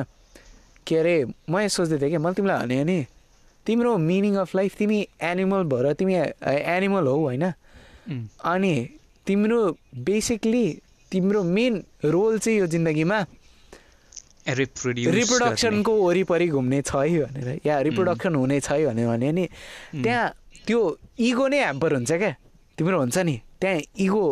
[0.88, 1.16] के अरे
[1.51, 2.99] म यहाँ सोच्दै थिएँ कि मैले तिमीलाई भने नि
[3.68, 6.16] तिम्रो मिनिङ अफ लाइफ तिमी एनिमल भएर तिमी
[6.47, 7.43] एनिमल हौ होइन।
[8.41, 8.74] अनि
[9.28, 9.60] तिम्रो
[10.07, 10.66] बेसिकली
[11.12, 11.74] तिम्रो मेन
[12.05, 13.20] रोल चाहिँ यो जिन्दगीमा
[14.47, 19.45] रिप्रोडक्सनको वरिपरि घुम्ने छ है भनेर। या रिप्रोडक्सन हुने छ है भने भने नि।
[20.01, 20.26] त्यहाँ
[20.66, 20.80] त्यो
[21.20, 22.34] इगो नै ह्याम्पर हुन्छ क्या।
[22.78, 24.24] तिम्रो हुन्छ नि। त्यहाँ इगो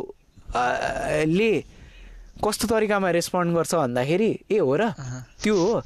[1.28, 1.52] ले
[2.44, 4.94] कस्तो तरिकामा रेस्पोन्ड गर्छ भन्दाखेरि ए हो र
[5.44, 5.82] त्यो हो।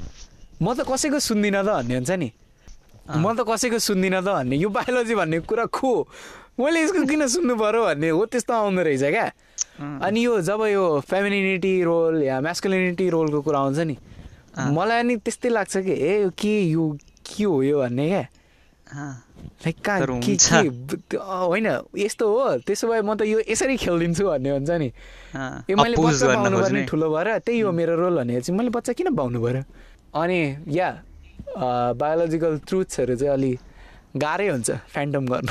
[0.62, 2.30] म त कसैको सुन्दिनँ त भन्ने हुन्छ नि।
[3.18, 5.92] म त कसैको सुन्दिनँ त भन्ने यो बायोलोजी भन्ने कुरा खो
[6.60, 9.28] मैले यसको किन सुन्नु पऱ्यो भन्ने हो त्यस्तो आउँदो रहेछ क्या।
[10.06, 13.96] अनि यो जब यो फेमिनिटी रोल या म्यास्कुलिनिटी रोलको कुरा आउँछ नि।
[14.54, 16.84] मलाई अनि त्यस्तै लाग्छ कि ए यो के यो
[17.26, 18.26] के हो यो भन्ने क्या।
[19.62, 21.68] होइन
[21.98, 24.92] यस्तो हो। त्यसो भए म त यो यसरी खेलिदिन्छु भन्ने हुन्छ नि।
[25.70, 28.94] ए मैले बच्चा पाउनु पर्ने। ठुलो भएर त्यही हो मेरो रोल भने चाहिँ मैले बच्चा
[28.94, 29.64] किन पाउनु पऱ्यो
[30.22, 30.40] अनि
[30.78, 30.90] या
[31.98, 33.58] बायोलोजिकल ट्रुथ्सहरू चाहिँ अलि
[34.16, 35.48] गाह्रै हुन्छ फ्यान्टम गर्न।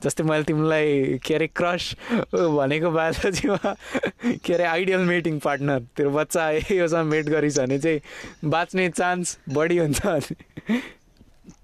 [0.00, 1.84] जस्तै मैले तिमीलाई के अरे क्रस
[2.32, 3.74] भनेको बायोलोजीमा
[4.44, 8.00] के अरे आइडियल मेटिङ पार्टनर तेरो बच्चा योसँग मेट गरिस् भने चाहिँ
[8.44, 10.00] बाँच्ने चान्स बढी हुन्छ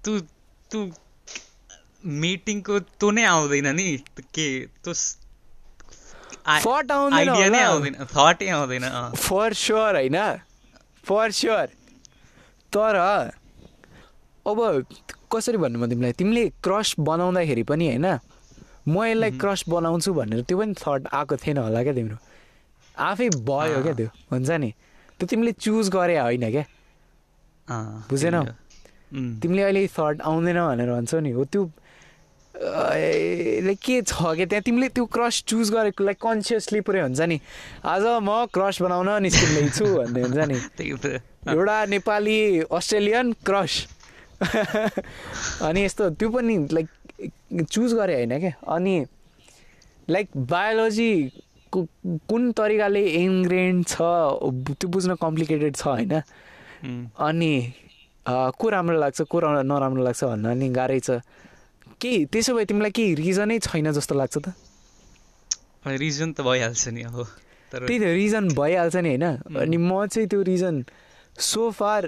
[0.03, 0.19] तँ
[0.73, 0.89] तँ
[2.03, 3.87] मिटिङको तँ नै आउँदैन नि।
[4.19, 4.47] के?
[4.83, 4.93] तँ
[6.43, 10.17] आइडिया नै। आउँदैन। थटै आउँदैन। फर स्योर होइन?
[11.05, 11.67] फर स्योर
[12.73, 12.95] तर
[14.45, 14.59] अब
[15.31, 16.11] कसरी भन्नु म तिमीलाई?
[16.19, 18.07] तिमीले क्रस बनाउँदाखेरि पनि होइन?
[18.83, 22.17] म यसलाई क्रस बनाउँछु भनेर त्यो पनि थट आएको थिएन होला क्या तिम्रो।
[22.97, 24.69] आफै भयो क्या त्यो हुन्छ नि?
[25.19, 26.65] त्यो तिमीले चुज गरे होइन क्या?
[28.11, 28.43] बुझेनौ?
[29.13, 31.63] उम्, तिमीले अहिले थट आउँदैन भनेर भन्छौ नि हो त्यो
[32.53, 37.21] ए, ले के छ क्या त्यहाँ तिमीले त्यो क्रस चुज गरेको लाइक कन्सियसली पुरै हुन्छ
[37.21, 37.37] नि।
[37.81, 40.57] आज म क्रस बनाउन निस्किँदैछु भन्ने हुन्छ नि।
[41.53, 42.37] एउटा नेपाली
[42.71, 43.73] अस्ट्रेलियन क्रस
[45.65, 46.87] अनि यस्तो त्यो पनि लाइक
[47.69, 48.95] चुज गरे होइन क्या अनि
[50.09, 51.11] लाइक बायोलोजी
[51.73, 57.53] कुन तरिकाले इन्ग्रेन्ड छ त्यो बुझ्न कम्प्लिकेटेड छ होइन। उम्, अनि
[58.27, 61.19] को राम्रो लाग्छ को नराम्रो लाग्छ भन्न नि गाह्रै छ।
[61.99, 64.47] केही त्यसो भए तिमीलाई केही रिजनै छैन जस्तो लाग्छ त।
[65.85, 67.17] रिजन त भइहाल्छ नि अब
[67.71, 69.25] त्यही त रिजन भइहाल्छ नि होइन।
[69.59, 70.75] अनि म चाहिँ त्यो रिजन
[71.39, 72.01] सो फार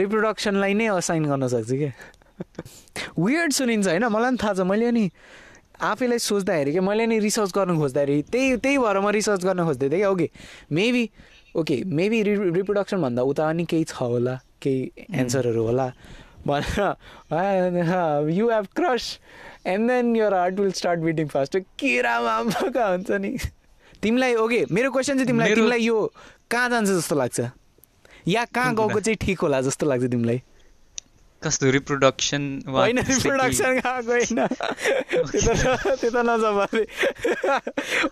[0.00, 1.92] रिप्रोडक्सनलाई नै असाइन गर्न सक्छु क्या
[3.18, 5.04] वियर्ड सुनिन्छ होइन मलाई पनि थाहा छ। मैले अनि
[5.80, 9.88] आफैलाई सोच्दाखेरि क्या मैले नि रिसर्च गर्नु खोज्दाखेरि त्यही त्यही भएर म रिसर्च गर्न खोज्दै
[9.88, 10.28] थिएँ क्या। ओके
[10.72, 11.04] मेबी
[11.56, 15.86] ओके मेबी रि रिप्रोडक्सनभन्दा उता पनि केही छ होला केही एन्सरहरू होला
[16.46, 17.78] भनेर
[18.30, 19.04] you have crush
[19.66, 23.36] and then your heart will start beating fast किरामा आम्माका हुन्छ नि।
[24.02, 26.12] तिमीलाई ओके मेरो क्वेसन चाहिँ तिमीलाई तिमीलाई यो
[26.50, 27.40] कहाँ जान्छ जस्तो लाग्छ?
[28.28, 28.74] या कहाँ?
[28.74, 30.42] गएको चाहिँ ठिक होला जस्तो लाग्छ तिमीलाई?
[31.42, 32.98] कस्तो रिप्रोडक्सन होइन?
[32.98, 35.48] रिप्रोडक्सन कहाँ गएन त्यो त
[36.00, 36.16] त्यो त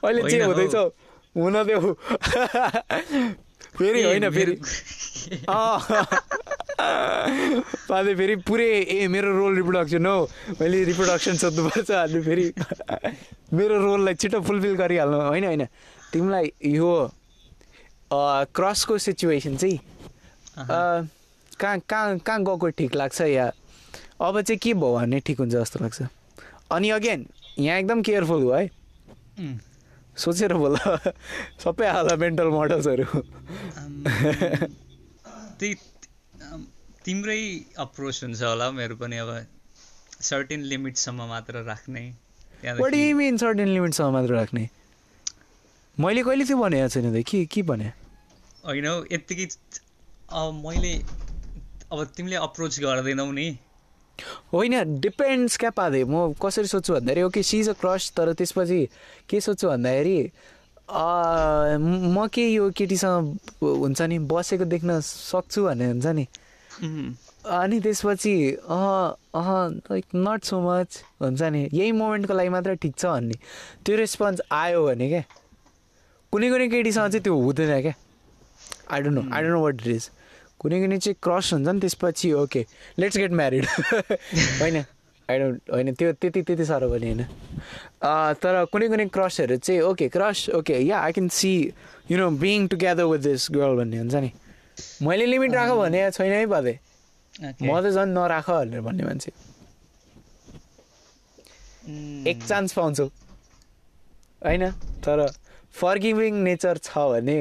[0.05, 0.75] अहिले होइन हौ। हुँदैछ
[1.37, 1.93] हुन देऊ।
[3.77, 4.55] फेरि होइन फेरि।
[7.91, 10.19] पाँदै फेरि पुरै ए मेरो रोल रिप्रोडक्सन हो।
[10.61, 12.47] मैले रिप्रोडक्सन सोध्नुपर्छ अनि फेरि।
[13.53, 15.65] मेरो रोललाई छिटो फुलफिल गरिहाल्नु। होइन होइन।
[16.15, 16.47] तिमीलाई
[16.79, 16.91] यो
[18.55, 19.79] क्रसको सिचुएसन चाहिँ
[21.61, 23.47] कहाँ कहाँ कहाँ गएको ठिक लाग्छ या?
[24.21, 26.03] अब चाहिँ के भयो भने ठिक हुन्छ जस्तो लाग्छ।
[26.73, 27.27] अनि अगेन
[27.59, 28.71] यहाँ एकदम केयरफुल हो है।
[30.17, 30.77] सोचेर बोल।
[31.65, 33.05] सबै हाल मेन्टल मोडल्सहरू।
[35.59, 35.75] त्यही
[37.05, 37.41] तिम्रै
[37.79, 39.31] अप्रोच हुन्छ होला मेरो पनि अब
[40.21, 42.03] सर्टेन लिमिटसम्म मात्र राख्ने।
[43.15, 44.69] मिन सर्टेन लिमिटसम्म मात्र राख्ने?
[45.97, 47.25] मैले कहिले त्यो भनेको छैन त?
[47.29, 47.93] के के भने?
[48.65, 49.47] होइन हौ यत्तिकै
[50.33, 50.93] अब मैले
[51.93, 53.49] अब तिमीले अप्रोच गर्दैनौ नि।
[54.53, 58.81] होइन डिपेन्ड्स क्या पाँदै। म कसरी सोध्छु भन्दाखेरि ओके सिज अ क्रस तर त्यसपछि
[59.29, 60.19] के सोध्छु भन्दाखेरि
[60.89, 66.27] म के यो केटीसँग हुन्छ नि बसेको देख्न सक्छु भन्ने हुन्छ नि।
[67.47, 68.35] अनि त्यसपछि
[68.67, 69.49] अह अह
[69.91, 73.37] लाइक नट सो मच हुन्छ नि। यही मोमेन्टको लागि मात्र ठिक छ भन्ने।
[73.87, 75.23] त्यो रेस्पोन्स आयो भने क्या।
[76.33, 77.95] कुनै कुनै केटीसँग चाहिँ त्यो हुँदैन क्या।
[78.91, 80.11] I don't know I don't know what it is
[80.61, 82.63] कुनै कुनै चाहिँ क्रस हुन्छ नि त्यसपछि ओके
[82.99, 83.65] लेट्स गेट म्यारिड
[84.61, 84.77] होइन
[85.29, 87.23] आई डोन्ट होइन त्यो त्यति त्यति साह्रो पनि होइन।
[88.43, 91.53] तर कुनै कुनै क्रसहरू चाहिँ okay crush okay yeah I can see
[92.11, 94.31] you no being together with this girl भन्ने हुन्छ नि।
[95.03, 97.69] मैले लिमिट राख भने छैन है okay.
[97.69, 99.31] म त झन् नराख भनेर भन्ने मान्छे।
[102.31, 103.05] एक चान्स पाउँछु।
[104.45, 104.71] होइन
[105.05, 105.27] तर
[105.75, 107.37] फर्गिभिङ नेचर छ भने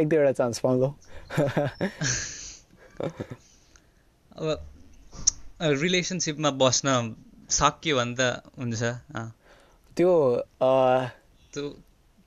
[0.00, 0.90] एक दुईवटा चान्स पाउँछौ
[3.00, 4.46] अब
[5.80, 6.88] रिलेसनसिपमा बस्न
[7.50, 8.20] सक्यो भने त
[8.58, 8.82] हुन्छ
[9.96, 10.12] त्यो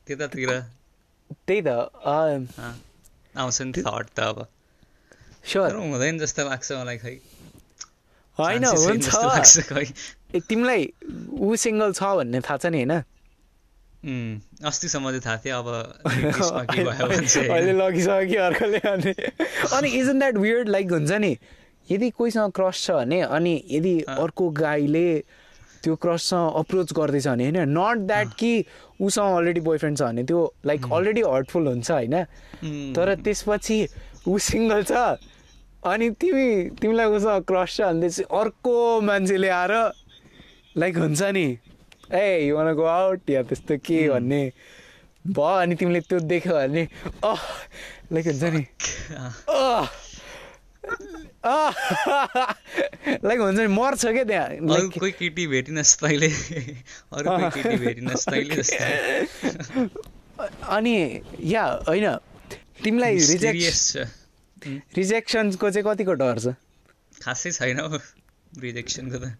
[0.07, 0.49] त्यतातिर।
[1.47, 1.69] त्यही त
[3.37, 4.37] आउँछ नि थट त अब।
[5.45, 7.15] स्योर हुँदैन जस्तो लाग्छ मलाई खै।
[8.39, 9.07] होइन हुन्छ।
[10.49, 10.81] तिमीलाई
[11.29, 12.93] ऊ सिङ्गल छ भन्ने थाहा छ नि होइन?
[14.65, 15.67] अस्तिसम्म चाहिँ थाहा थियो अब
[16.71, 16.81] के
[17.47, 19.11] अहिले। लगिसक्यो अर्कोले अनि।
[19.75, 21.35] अनि इजन द्याट वियर्ड लाइक हुन्छ नि
[21.91, 25.07] यदि कोहीसँग क्रस छ भने अनि यदि। अर्को गाईले
[25.83, 27.59] त्यो क्रससँग अप्रोच गर्दैछ भने होइन?
[27.77, 28.51] नट द्याट कि
[29.01, 32.15] उसँग अलरेडी बोयफ्रेन्ड छ भने त्यो लाइक अलरेडी हर्टफुल हुन्छ होइन?
[32.95, 33.79] तर त्यसपछि
[34.27, 34.91] ऊ सिङ्गल छ
[35.83, 36.47] अनि तिमी
[36.81, 38.07] तिमीलाई उसँग क्रस छ भने
[38.39, 39.73] अर्को मान्छेले आएर
[40.77, 41.47] लाइक हुन्छ नि
[42.09, 44.41] a you wanna go out या त्यस्तो के भन्ने
[45.25, 46.83] भयो अनि तिमीले त्यो देख्यो भने
[47.23, 47.41] अह
[48.13, 48.63] लाइक हुन्छ नि
[53.23, 58.55] लाइक हुन्छ नि मर्छ क्या त्यहाँ कोही केटी भेटिनस् तैँले केटी भेटिनस् तैँले
[60.75, 60.95] अनि
[61.53, 62.07] या होइन
[62.83, 64.07] तिमीलाई छ
[64.95, 66.53] रिजेक्सनको चाहिँ कतिको डर छ?
[67.23, 67.97] खासै छैन हौ
[68.59, 69.35] रिजेक्सनको त।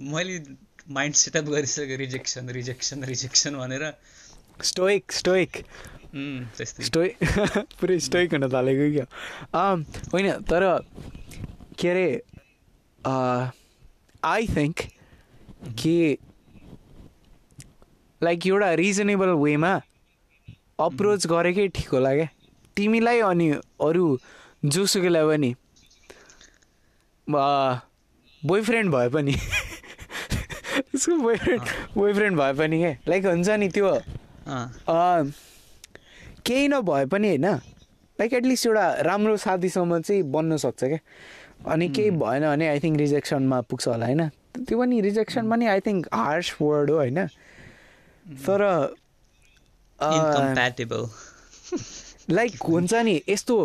[0.00, 0.38] मैले
[0.92, 3.84] माइन्ड सेटअप गरिसकेँ रिजेक्सन रिजेक्सन रिजेक्सन भनेर।
[4.62, 5.50] स्टोइक स्टोइक
[6.86, 7.12] स्टोइक
[7.80, 9.06] पुरै स्टोइक हुन थालेको क्या?
[10.12, 10.64] होइन तर
[11.78, 12.06] के अरे
[14.24, 14.76] आई थिङ्क
[15.80, 15.94] कि
[18.22, 19.72] लाइक एउटा रिजनेबल वेमा
[20.80, 22.28] अप्रोच गरेकै ठिक होला क्या?
[22.76, 23.50] तिमीलाई अनि
[23.88, 24.06] अरू
[24.64, 25.54] जोसुकैलाई पनि
[28.42, 29.34] बोयफ्रेन्ड भए पनि।
[31.02, 31.62] उसको बोयफ्रेन्ड
[31.96, 33.90] बोयफ्रेन्ड भए पनि क्या लाइक हुन्छ नि त्यो।
[36.46, 37.46] केही नभए पनि होइन।
[38.18, 40.98] लाइक एटलिस्ट एउटा राम्रो साथीसम्म चाहिँ बन्न सक्छ क्या।
[41.72, 44.28] अनि केही भएन भने आई थिङ्क रिजेक्सनमा पुग्छ होला होइन।
[44.62, 47.26] त्यो पनि रिजेक्सन पनि आई थिङ्क हार्स वर्ड हो होइन।
[48.46, 48.62] तर
[52.30, 53.56] लाइक हुन्छ नि यस्तो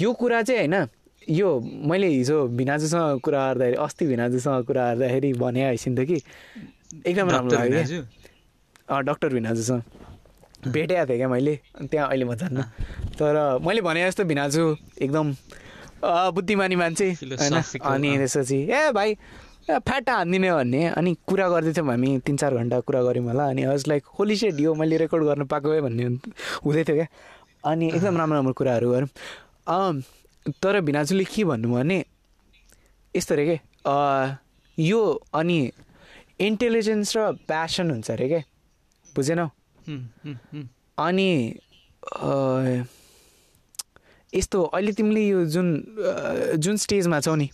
[0.00, 0.88] यो कुरा चाहिँ होइन।
[1.30, 6.22] यो मैले हिजो भिनाजुसँग कुरा गर्दाखेरि अस्ति भिनाजुसँग कुरा गर्दाखेरि भने आइसिन त कि।
[7.06, 8.02] एकदम राम्रो लाग्यो
[8.88, 9.82] क्या। डक्टर भिनाजुसँग।
[10.72, 12.62] भेटेको थिएँ क्या मैले त्यहाँ अहिले म जान्न।
[13.20, 14.64] तर मैले भने जस्तो भिनाजु
[15.02, 15.26] एकदम
[16.34, 17.54] बुद्धिमानी मान्छे होइन?
[17.84, 19.14] अनि। त्यसपछि ए भाइ
[19.68, 23.84] फ्याटा हानिदिने भन्ने। अनि कुरा गर्दैथ्यौँ हामी तिन चार घन्टा कुरा गऱ्यौँ होला। अनि हज
[23.88, 26.04] लाइक होली सेट यो मैले रेकर्ड गर्न पाएको है भन्ने
[26.64, 27.06] हुँदै थियो क्या।
[27.68, 30.00] अनि एकदम राम्रो राम्रो कुराहरू गऱ्यौँ।
[30.62, 31.98] तर भिनाजुले के भन्नु भने
[33.14, 33.56] यस्तो अरे के
[34.78, 35.00] यो
[35.34, 35.58] अनि
[36.40, 38.42] इन्टेलिजेन्स र प्यासन हुन्छ अरे क्या
[39.16, 39.48] बुझेनौ।
[40.98, 41.30] अनि
[44.32, 45.68] यस्तो अहिले तिमीले यो जुन
[46.62, 47.48] जुन स्टेजमा छौ नि.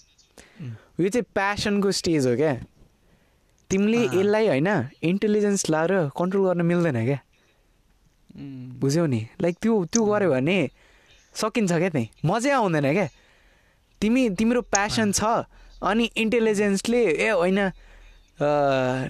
[1.01, 2.55] यो चाहिँ प्यासनको स्टेज हो क्या
[3.71, 4.69] तिमीले। यसलाई होइन
[5.03, 7.21] इन्टेलिजेन्स लाएर कन्ट्रोल गर्न मिल्दैन क्या
[8.81, 10.59] बुझ्यौ नि लाइक त्यो त्यो गऱ्यो भने
[11.35, 13.09] सकिन्छ क्या त्यहीँ मजै आउँदैन क्या
[14.02, 15.47] तिमी तिम्रो प्यासन छ
[15.82, 17.59] अनि इन्टेलिजेन्सले ए होइन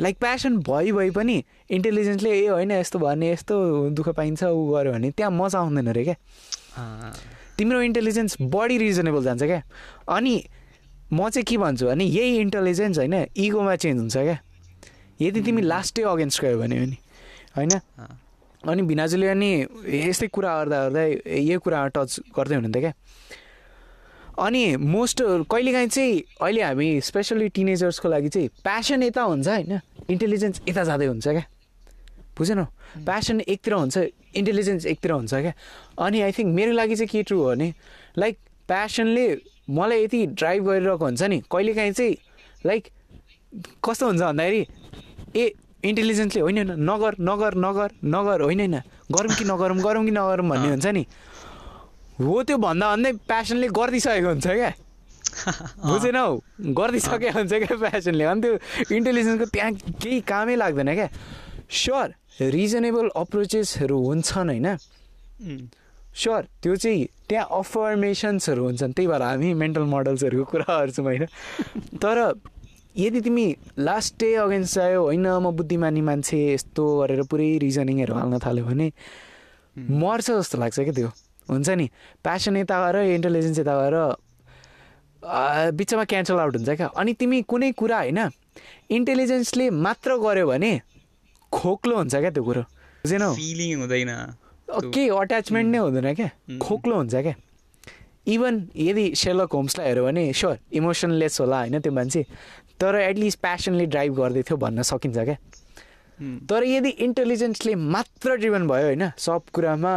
[0.01, 1.37] लाइक प्यासन भइ भइ पनि
[1.71, 3.55] इन्टेलिजेन्सले ए होइन यस्तो भयो भने यस्तो
[3.91, 6.17] दुःख पाइन्छ ऊ गऱ्यो भने त्यहाँ मजा आउँदैन अरे क्या
[7.59, 9.63] तिम्रो इन्टेलिजेन्स बढी रिजनेबल जान्छ क्या
[10.09, 10.35] अनि
[11.13, 14.39] म चाहिँ के भन्छु भने यही इन्टेलिजेन्स होइन इगोमा चेन्ज हुन्छ क्या
[15.21, 16.79] यदि तिमी लास्टै अगेन्स्ट गयो भने
[17.57, 17.73] होइन।
[18.69, 19.51] अनि भिनाजुले अनि
[20.09, 22.93] यस्तै कुरा गर्दा गर्दा यही कुरामा टच गर्दै हुनुहुन्थ्यो क्या।
[24.45, 25.23] अनि मोस्ट
[25.53, 29.81] कहिलेकाहीँ चाहिँ अहिले हामी स्पेसली टिनेजर्सको लागि चाहिँ प्यासन यता हुन्छ होइन
[30.11, 31.45] इन्टेलिजेन्स यता जाँदै हुन्छ क्या।
[32.39, 32.65] बुझेनौ?
[33.07, 33.97] प्यासन एकतिर हुन्छ
[34.35, 35.53] इन्टेलिजेन्स एकतिर हुन्छ क्या।
[36.05, 37.69] अनि आई थिङ्क मेरो लागि चाहिँ के ट्रु हो भने
[38.19, 38.39] लाइक
[38.69, 39.27] प्यासनले
[39.71, 42.17] मलाई यति ड्राइभ गरिरहेको हुन्छ नि कहिलेकाहीँ चाहिँ
[42.67, 42.83] लाइक
[43.85, 44.67] कस्तो हुन्छ भन्दाखेरि
[45.37, 45.53] ए
[45.85, 48.77] इन्टेलिजेन्सले होइन होइन नगर नगर नगर नगर होइन होइन।
[49.13, 51.05] गरौँ कि नगरौँ गरौँ कि नगरौँ भन्ने हुन्छ नि।
[52.21, 54.73] हो त्यो भन्दा भन्दै प्यासनले गरिदिइसकेको हुन्छ क्या।
[55.85, 56.27] बुझेनौ
[56.79, 58.53] गरिदिइसकेको हुन्छ क्या प्यासनले अनि त्यो
[58.97, 61.09] इन्टेलिजेन्सको त्यहाँ केही कामै लाग्दैन क्या।
[61.71, 62.09] स्योर
[62.55, 64.69] रिजनेबल अप्रोचेसहरू हुन्छन् होइन।
[66.15, 71.25] स्योर त्यो चाहिँ त्यहाँ अफर्मेसन्सहरू हुन्छन्। त्यही भएर हामी मेन्टल मोडल्सहरूको कुरा गर्छौँ होइन।
[71.99, 72.17] तर
[72.97, 73.47] यदि तिमी
[73.79, 78.89] लास्ट डे अगेन्स्ट आयो होइन म बुद्धिमानी मान्छे यस्तो गरेर पुरै रिजनिङहरू हाल्न थाल्यो भने
[80.03, 81.09] मर्छ जस्तो लाग्छ क्या त्यो।
[81.51, 81.87] हुन्छ नि?
[82.23, 83.97] प्यासन यता गएर इन्टेलिजेन्स यता गएर
[85.75, 88.21] बिचमा क्यान्सल आउट हुन्छ क्या। अनि तिमी कुनै कुरा होइन
[88.91, 90.73] इन्टेलिजेन्सले मात्र गर्यो भने
[91.53, 92.63] खोक्लो हुन्छ क्या त्यो कुरो।
[93.03, 94.11] बुझेनौ फिलिङ हुँदैन।
[94.95, 96.31] केही अट्याचमेन्ट नै हुँदैन क्या.
[96.63, 97.35] खोक्लो हुन्छ क्या।
[98.25, 102.23] इभन यदि सेलक होम्सलाई हेऱ्यो भने स्योर इमोसनलेस होला होइन त्यो मान्छे।
[102.81, 105.37] तर एटलिस्ट प्यासनले ड्राइभ गर्दै थियो भन्न सकिन्छ क्या।
[106.51, 109.95] तर यदि इन्टेलिजेन्सले मात्र ड्रिभन भयो होइन सब कुरामा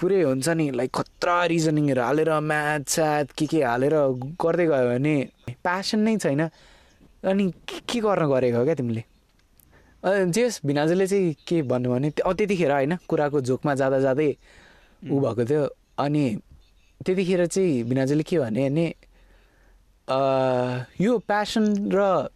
[0.00, 3.94] पुरै हुन्छ नि लाइक खतरा रिजनिङहरू हालेर म्याथ स्याथ के के हालेर
[4.42, 5.14] गर्दै गयो भने
[5.50, 6.42] प्यासन नै छैन।
[7.24, 7.44] अनि
[7.88, 9.02] के गर्न गरेको हो क्या तिमीले?
[10.30, 14.30] जेस भिनाजुले चाहिँ के भन्नु भने त्यतिखेर होइन कुराको झोकमा जाँदा जाँदै
[15.02, 15.64] ऊ भएको थियो।
[15.98, 16.24] अनि
[17.00, 18.94] त्यतिखेर चाहिँ भिनाजुले के भने
[20.10, 22.28] यो प्यासन र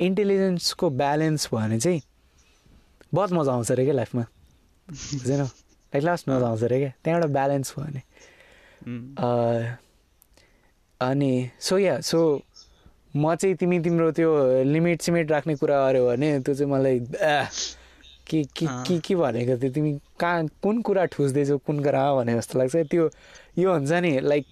[0.00, 2.00] इन्टेलिजेन्सको ब्यालेन्स भयो भने चाहिँ
[3.14, 5.42] बहुत मजा आउँछ अरे क्या लाइफमा बुझेन?
[5.42, 8.02] लाइक लास्ट मजा आउँछ अरे क्या। त्यहाँबाट ब्यालेन्स भयो भने।
[11.00, 12.42] अनि सो या सो
[13.16, 17.00] म चाहिँ तिमी तिम्रो त्यो लिमिट सिमिट राख्ने कुरा गऱ्यो भने त्यो चाहिँ मलाई
[18.28, 19.72] के के के के भनेको थियो?
[19.72, 23.10] तिमी कहाँ कुन कुरा ठुस्दैछौ कुन कुरा भने जस्तो लाग्छ। त्यो
[23.58, 24.46] यो हुन्छ नि लाइक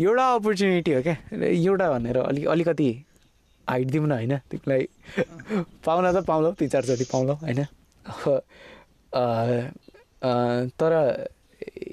[0.00, 1.16] एउटा अपर्च्युनिटी हो क्या?
[1.44, 2.88] एउटा भनेर अलिक अलिकति
[3.68, 4.36] हाइट दिउँ न होइन?
[4.50, 4.82] तिमीलाई
[5.86, 7.60] पाउन त पाउँलौ तिन चारचोटि पाउँलौ होइन?
[10.80, 10.92] तर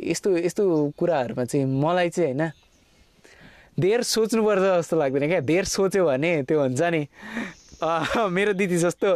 [0.07, 0.63] यस्तो यस्तो
[0.97, 2.51] कुराहरूमा चाहिँ मलाई चाहिँ होइन
[3.79, 5.39] धेर सोच्नुपर्छ जस्तो लाग्दैन क्या?
[5.43, 7.01] धेर सोच्यो भने त्यो हुन्छ नि
[8.33, 9.09] मेरो दिदी जस्तो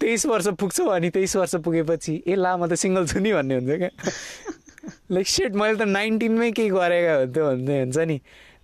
[0.00, 3.54] तेइस वर्ष पुग्छौ अनि तेइस वर्ष पुगेपछि ए ला म त सिङ्गल छु नि भन्ने
[3.56, 3.90] हुन्छ क्या?
[5.10, 8.16] लाइक सेट मैले त नाइन्टिनमै केही गरेको हुन्थ्यो भन्ने हुन्छ नि।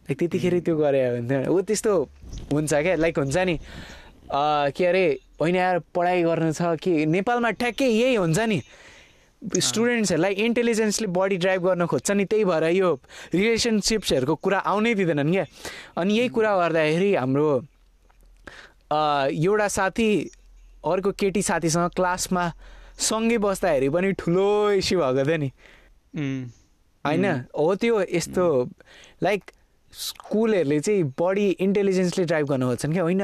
[0.09, 1.93] लाइक त्यतिखेर त्यो गरेको हुन्थ्यो। ऊ त्यस्तो
[2.53, 2.95] हुन्छ क्या?
[2.97, 3.57] लाइक हुन्छ नि।
[4.75, 5.05] के अरे
[5.41, 7.07] होइन यार पढाइ गर्नु छ कि?
[7.07, 8.59] नेपालमा ठ्याक्कै यही हुन्छ नि।
[9.39, 12.91] स्टुडेन्ट्सहरूलाई इन्टेलिजेन्सले बडी ड्राइभ गर्न खोज्छ नि। त्यही भएर यो
[13.35, 15.45] रिलेसनसिप्सहरूको कुरा आउनै दिँदैनन् क्या।
[16.03, 17.51] अनि यही कुरा गर्दाखेरि हाम्रो
[18.91, 20.11] एउटा साथी
[20.83, 22.45] अर्को केटी साथीसँग क्लासमा
[22.99, 24.49] सँगै बस्दाखेरि पनि ठुलो
[24.83, 25.51] इस्यु भएको थियो नि।
[26.17, 27.25] होइन?
[27.59, 28.47] हो त्यो यस्तो
[29.23, 29.51] लाइक
[29.93, 33.23] स्कुलहरूले चाहिँ बडी इन्टेलिजेन्सले ड्राइभ गर्न खोज्छन् क्या। होइन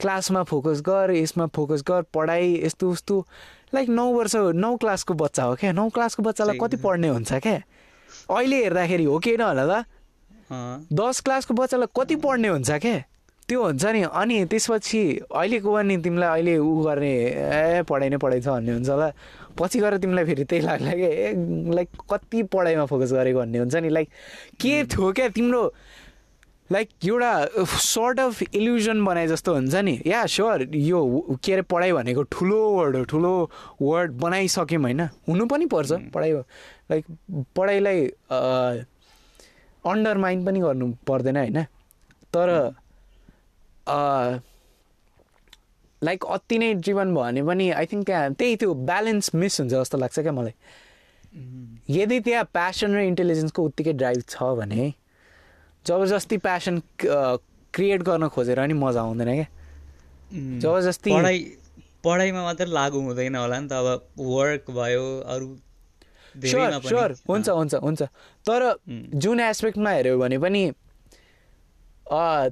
[0.00, 3.20] क्लासमा फोकस गर यसमा फोकस गर पढाइ यस्तो उस्तो।
[3.74, 5.72] लाइक नौ वर्ष नौ क्लासको बच्चा हो क्या?
[5.72, 7.60] नौ क्लासको बच्चालाई कति पढ्ने हुन्छ क्या?
[8.30, 9.84] अहिले हेर्दाखेरि हो कि होला त?
[10.92, 12.96] दस क्लासको बच्चालाई कति पढ्ने हुन्छ क्या?
[13.48, 17.12] त्यो हुन्छ नि। अनि त्यसपछि अहिलेको भने तिमीलाई अहिले ऊ गर्ने
[17.78, 19.08] ए पढाइ नै पढाइ छ भन्ने हुन्छ होला।
[19.58, 21.02] पछि गएर तिमीलाई फेरि त्यही लाग्ला कि?
[21.02, 21.32] ए
[21.74, 23.88] लाइक कति पढाइमा फोकस गरेको भन्ने हुन्छ नि?
[23.88, 24.08] लाइक
[24.60, 25.62] के थियो क्या तिम्रो
[26.72, 27.32] लाइक एउटा
[27.66, 30.00] सर्ट अफ इल्युजन बनाए जस्तो हुन्छ नि?
[30.06, 31.00] या स्योर यो
[31.44, 33.32] के अरे पढाइ भनेको ठुलो वर्ड हो ठुलो
[33.82, 35.00] वर्ड बनाइसक्यौँ होइन?
[35.28, 36.32] हुनु पनि पर्छ पढाइ
[36.90, 37.04] लाइक
[37.56, 38.06] पढाइलाई
[39.84, 41.62] अन्डरमाइन पनि गर्नु पर्दैन होइन?
[42.34, 42.48] तर
[46.02, 49.72] लाइक अति नै जीवन भयो भने पनि आई थिङ्क त्यहाँ त्यही त्यो ब्यालेन्स मिस हुन्छ
[49.72, 50.54] जस्तो लाग्छ क्या मलाई।
[51.90, 54.92] यदि त्यहाँ प्यासन र इन्टेलिजेन्सको उत्तिकै ड्राइभ छ भने
[55.86, 59.48] जबरजस्ती प्यासन क्रिएट गर्न खोजेर नि मजा आउँदैन क्या।
[60.60, 61.38] जबरजस्ती पढाइ
[62.04, 63.86] पढाइमा मात्र लागु हुँदैन होला नि त अब
[64.18, 65.48] वर्क भयो अरू
[66.34, 68.02] स्योर स्योर हुन्छ हुन्छ हुन्छ।
[68.48, 68.60] तर
[69.14, 70.62] जुन एस्पेक्टमा हेऱ्यो भने पनि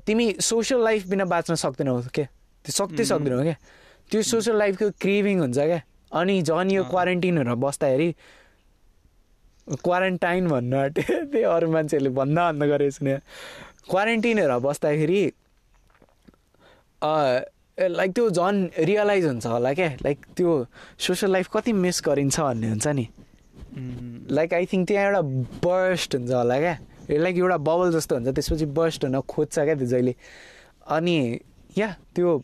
[0.06, 2.26] तिमी सोसियल लाइफ बिना बाँच्न सक्दैनौ क्या
[2.68, 3.56] त्यो सक्दै सक्दैनौ क्या।
[4.10, 5.80] त्यो सोसियल लाइफको क्रिभिङ हुन्छ क्या।
[6.12, 8.08] अनि झन् यो क्वारेन्टिनहरू बस्दाखेरि
[9.84, 13.16] क्वारेन्टाइन भन्नु आँट्यो त्यही अरू मान्छेहरूले भन्दा भन्दा गरेको सुने
[13.88, 15.20] क्वारेन्टिनहरू बस्दाखेरि
[17.98, 20.52] लाइक त्यो झन् रियलाइज हुन्छ होला क्या। लाइक त्यो
[20.98, 23.06] सोसियल लाइफ कति मिस गरिन्छ भन्ने हुन्छ नि।
[24.36, 25.20] लाइक आई थिङ्क त्यहाँ एउटा
[25.64, 26.76] बर्स्ट हुन्छ होला क्या।
[27.10, 30.14] लाइक एउटा बबल जस्तो हुन्छ त्यसपछि बर्स्ट हुन खोज्छ क्या त्यो जहिले।
[30.96, 31.16] अनि
[31.76, 32.42] या त्यो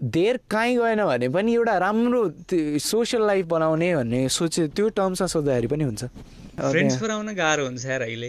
[0.00, 2.22] धेर कहीँ गएन भने पनि एउटा राम्रो
[2.84, 6.04] सोसियल लाइफ बनाउने भन्ने सोचे त्यो टर्म्समा सोद्धाखेरि पनि हुन्छ।
[6.60, 8.28] फ्रेन्ड्स पुऱ्याउन गाह्रो हुन्छ यार अहिले।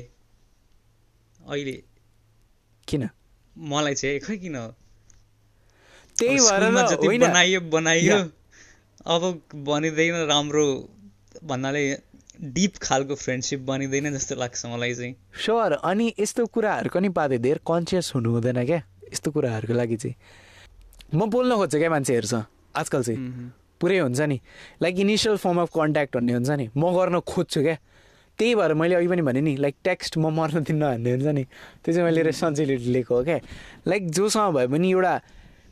[1.47, 1.77] अहिले
[2.87, 3.09] किन?
[3.55, 4.57] मलाई चाहिँ खै किन?
[6.15, 8.17] त्यही भएर बनाइयो बनाइयो।
[9.07, 9.23] अब
[9.67, 10.65] बनिँदैन राम्रो
[11.43, 11.83] भन्नाले
[12.55, 17.57] डिप खालको फ्रेन्डसिप बनिँदैन जस्तो लाग्छ मलाई चाहिँ। स्योर अनि यस्तो कुराहरूको नि पाँदै धेर
[17.67, 18.81] कन्सियस हुनु हुँदैन क्या।
[19.13, 20.15] यस्तो कुराहरूको लागि चाहिँ।
[21.15, 22.43] म बोल्न खोज्छु क्या मान्छेहरूसँग
[22.75, 23.19] आजकल चाहिँ।
[23.79, 24.39] पुरै हुन्छ नि।
[24.81, 27.77] Like initial form of contact भन्ने हुन्छ नि। म गर्न खोज्छु क्या।
[28.37, 31.43] त्यही भएर मैले अघि पनि भने नि लाइक टेक्स्ट म मर्न दिन्न भन्ने हुन्छ नि।
[31.81, 33.39] त्यो चाहिँ मैले रेस्पोन्सिबिलिटी लिएको हो क्या।
[33.87, 35.13] लाइक जोसँग भए पनि एउटा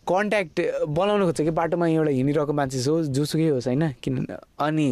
[0.05, 0.57] कन्ट्याक्ट
[0.89, 4.25] बनाउनु खोज्छ कि बाटोमा एउटा हिँडिरहेको मान्छे जो जोसुकै होस् होइन। किन
[4.61, 4.87] अनि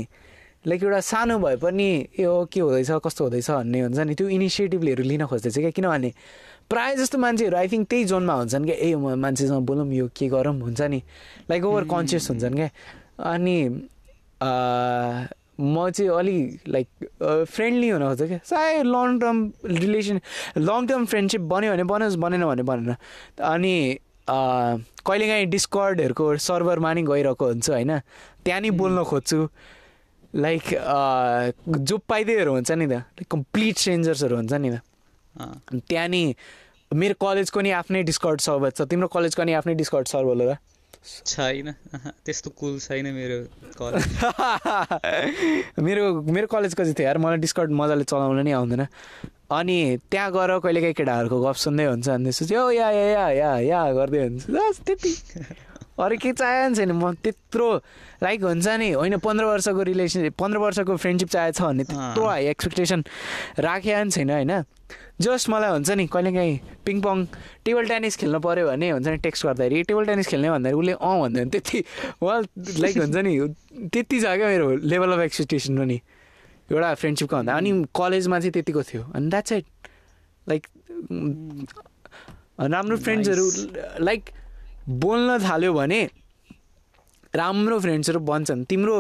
[0.70, 1.88] लाइक एउटा सानो भए पनि
[2.18, 2.91] ए हो के हुँदैछ?
[3.06, 3.49] कस्तो हुँदैछ?
[3.52, 6.14] भन्ने हुन्छ नि। त्यो इनिसिएटिभहरू लिन खोज्दैछ क्या। किनभने
[6.73, 10.27] प्रायः जस्तो मान्छेहरू आई थिङ्क त्यही जोनमा हुन्छन् क्या। ए म मान्छेसँग बोलौँ यो के
[10.33, 10.99] गरौँ हुन्छ नि।
[11.49, 12.69] लाइक ओभर कन्सियस हुन्छन् क्या।
[13.31, 13.57] अनि
[15.53, 16.87] म चाहिँ अलिक लाइक
[17.45, 19.37] फ्रेन्डली हुन खोज्छु क्या। सायद long term
[19.69, 20.17] relation
[20.57, 22.95] long term friendship बन्यो भने बनोस् बनेन भने बनेन।
[23.37, 23.75] अनि
[24.27, 27.91] कहिलेकाहीँ डिस्कर्डहरूको सर्भरमा नि गइरहेको हुन्छु होइन।
[28.43, 29.39] त्यहाँ नि बोल्न खोज्छु।
[30.35, 30.63] लाइक
[31.69, 34.81] जो पाइदिएहरू हुन्छ नि त। लाइक कम्प्लिट स्ट्रेन्जर्सहरू हुन्छ नि त।
[35.87, 36.23] त्यहाँ नि
[36.94, 40.57] मेरो कलेजको नि आफ्नै डिस्कर्ड सर्भर छ। तिम्रो कलेजको नि आफ्नै डिस्कर्ड सर्भर होला।
[41.03, 41.74] छैन।
[42.26, 43.38] त्यस्तो कुल छैन मेरो
[43.82, 44.03] कलेज।
[45.88, 48.88] मेरो मेरो कलेजको चाहिँ थियो यार मलाई डिस्कर्ड मजाले चलाउन नै आउँदैन।
[49.52, 49.78] अनि
[50.11, 54.22] त्यहाँ गएर कहिलेकाहीँ केटाहरूको गफ सुन्दै हुन्छ अनि त्यसपछि ओ या या या या गर्दै
[54.28, 54.44] हुन्छ।
[54.88, 55.11] त्यति।
[55.99, 57.70] अरू के चाहेको छैन म त्यत्रो
[58.24, 62.45] लाइक हुन्छ नि होइन पन्ध्र वर्षको रिलेसनसिप पन्ध्र वर्षको फ्रेन्डसिप चाहेको छ भने त्यत्रो हाई
[62.53, 63.03] एक्सपेक्टेसन
[63.60, 64.64] राखेको पनि छैन होइन।
[65.22, 67.26] जस्ट मलाई हुन्छ नि कहिलेकाहीँ पिङपङ
[67.65, 71.20] टेबल टेनिस खेल्नु पऱ्यो भने हुन्छ नि टेक्स्ट गर्दाखेरि टेबल टेनिस खेल्ने भन्दाखेरि उसले अँ
[71.22, 71.84] भन्दैन त्यति
[72.24, 73.34] वाल लाइक हुन्छ नि
[73.94, 76.02] त्यति छ क्या मेरो लेभल अफ एक्सपेक्टेसन पनि।
[76.72, 79.65] एउटा फ्रेन्डसिपको भन्दा। अनि कलेजमा चाहिँ त्यतिको थियो। अनि द्याट्स इट
[80.48, 80.68] लाइक
[82.74, 83.45] राम्रो फ्रेन्ड्सहरू
[84.06, 84.24] लाइक
[84.88, 86.01] बोल्न थाल्यो भने
[87.34, 88.95] राम्रो फ्रेन्ड्सहरू बन्छन्। तिम्रो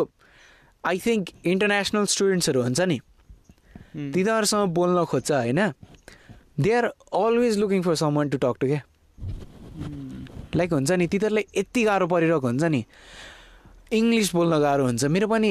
[0.83, 2.99] आई थिङ्क इन्टरनेसनल स्टुडेन्ट्सहरू हुन्छ नि।
[4.13, 5.59] तिनीहरूसँग बोल्न खोज्छ होइन?
[6.59, 8.81] They are always looking for someone to talk to क्या
[10.55, 12.85] लाइक हुन्छ नि तिनीहरूलाई यति गाह्रो परिरहेको हुन्छ नि।
[13.93, 15.49] इङ्ग्लिस बोल्न गाह्रो हुन्छ। मेरो पनि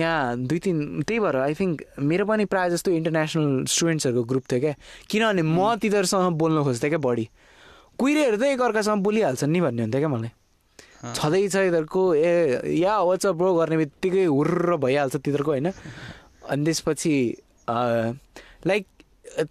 [0.00, 4.60] यहाँ दुई तिन त्यही भएर आई थिङ्क मेरो पनि प्रायः जस्तो इन्टरनेसनल स्टुडेन्ट्सहरूको ग्रुप थियो
[4.60, 4.74] क्या?
[5.08, 7.28] किनभने म तिनीहरूसँग बोल्न खोज्थेँ क्या बढी।
[7.98, 10.32] कुहिरेहरू त एकअर्कासँग बोलिहाल्छन् नि भन्ने हुन्थ्यो क्या मलाई।
[11.04, 12.32] छँदैछ यिनीहरूको ए
[12.80, 15.68] या वाट्सअप ब्रो गर्ने बित्तिकै हुर्र भइहाल्छ तिनीहरूको होइन?
[16.48, 17.14] अनि त्यसपछि
[18.66, 18.84] लाइक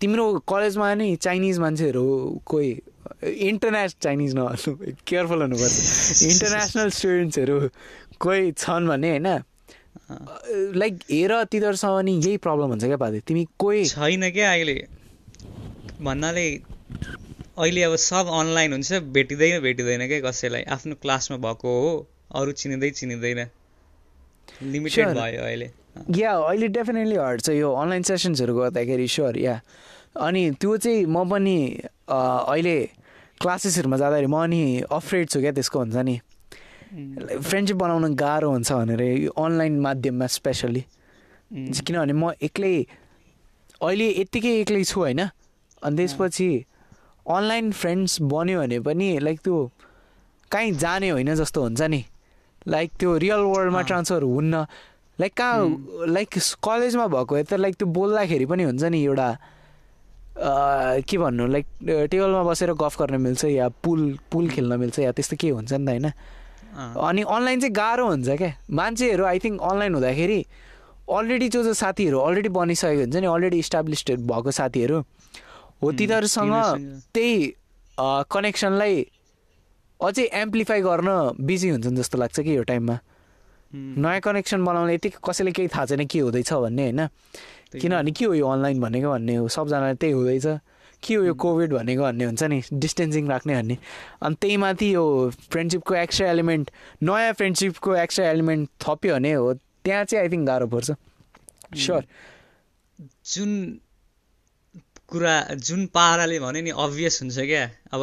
[0.02, 2.06] तिम्रो कलेजमा नि चाइनिज मान्छेहरू
[2.46, 2.70] कोही
[3.24, 4.72] इन्टरनेसनल चाइनिज नहाल्नु
[5.08, 5.78] केयरफुल हुनुपर्छ।
[6.24, 7.58] इन्टरनेसनल स्टुडेन्ट्सहरू
[8.20, 9.30] कोही छन् भने होइन?
[10.74, 14.78] लाइक हेर तिनीहरूसँग नि यही प्रब्लम हुन्छ क्या पाते तिमी कोही छैन क्या अहिले।
[16.02, 16.48] भन्नाले
[17.58, 20.64] अहिले अब सब अनलाइन हुन्छ भेटिँदैन भेटिँदैन क्या कसैलाई?
[20.74, 21.92] आफ्नो क्लासमा भएको हो
[22.34, 23.40] अरू चिनिँदै चिनिँदैन।
[24.74, 25.08] लिमिटेड.
[25.14, 25.70] भयो अहिले।
[26.18, 29.56] या अहिले डेफिनेटली हट्छ यो अनलाइन सेसन्सहरू गर्दाखेरि स्योर या
[30.18, 31.58] अनि त्यो चाहिँ म पनि
[32.10, 32.78] अहिले
[33.38, 36.16] क्लासेसहरूमा जाँदाखेरि म अनि अफ्रेड छु क्या त्यसको हुन्छ नि।
[37.38, 40.84] फ्रेन्डसिप बनाउन गाह्रो हुन्छ भनेर यो अनलाइन माध्यममा स्पेसल्ली
[41.54, 42.76] उम्, किनभने म एक्लै
[43.78, 46.50] अहिले यत्तिकै एक्लै छु होइन। अनि त्यसपछि
[47.28, 49.58] अनलाइन फ्रेन्ड्स बन्यो भने पनि लाइक त्यो
[50.52, 52.04] कहीँ जाने होइन जस्तो हुन्छ नि।
[52.68, 54.66] लाइक त्यो रियल वर्ल्डमा। ट्रान्सफर हुन्न।
[55.20, 56.30] लाइक कहाँ लाइक
[56.64, 59.30] कलेजमा भएको त लाइक त्यो बोल्दाखेरि पनि हुन्छ नि एउटा
[61.06, 61.66] के भन्नु लाइक
[62.12, 64.02] टेबलमा बसेर गफ गर्न मिल्छ या पुल
[64.32, 66.12] पुल खेल्न मिल्छ या त्यस्तो के हुन्छ नि त होइन।
[66.98, 70.40] अनि अनलाइन चाहिँ गाह्रो हुन्छ क्या। मान्छेहरू आई थिङ्क अनलाइन हुँदाखेरि
[71.14, 74.98] अलरेडी जो जो साथीहरू अलरेडी बनिसकेको हुन्छ नि अलरेडी इस्टाब्लिस्ड भएको साथीहरू
[75.82, 76.54] हो तिनीहरूसँग
[77.14, 77.34] त्यही
[78.32, 78.96] कनेक्सनलाई
[80.00, 81.10] अझै एम्प्लिफाई गर्न
[81.48, 82.98] बिजी हुन्छन् जस्तो लाग्छ कि यो टाइममा।
[83.74, 87.08] नयाँ कनेक्सन बनाउने यति कसैले केही थाहा छैन के हुँदैछ भन्ने होइन?
[87.74, 90.46] किनभने के हो यो अनलाइन भनेको भन्ने हो सबजनालाई त्यही हुँदैछ।
[91.04, 93.78] के हो यो कोभिड भनेको भन्ने हुन्छ नि डिस्टेन्सिङ राख्ने भन्ने।
[94.24, 95.04] अनि त्यही माथि यो
[95.52, 96.72] फ्रेन्डसिपको एक्स्ट्रा एलिमेन्ट
[97.04, 100.92] नयाँ फ्रेन्डसिपको एक्स्ट्रा एलिमेन्ट थप्यो भने हो त्यहाँ चाहिँ आई थिङ्क गाह्रो पर्छ।
[101.76, 102.04] स्योर
[103.26, 103.50] जुन
[105.14, 107.64] कुरा जुन पाराले भने नि अभियस हुन्छ क्या।
[107.94, 108.02] अब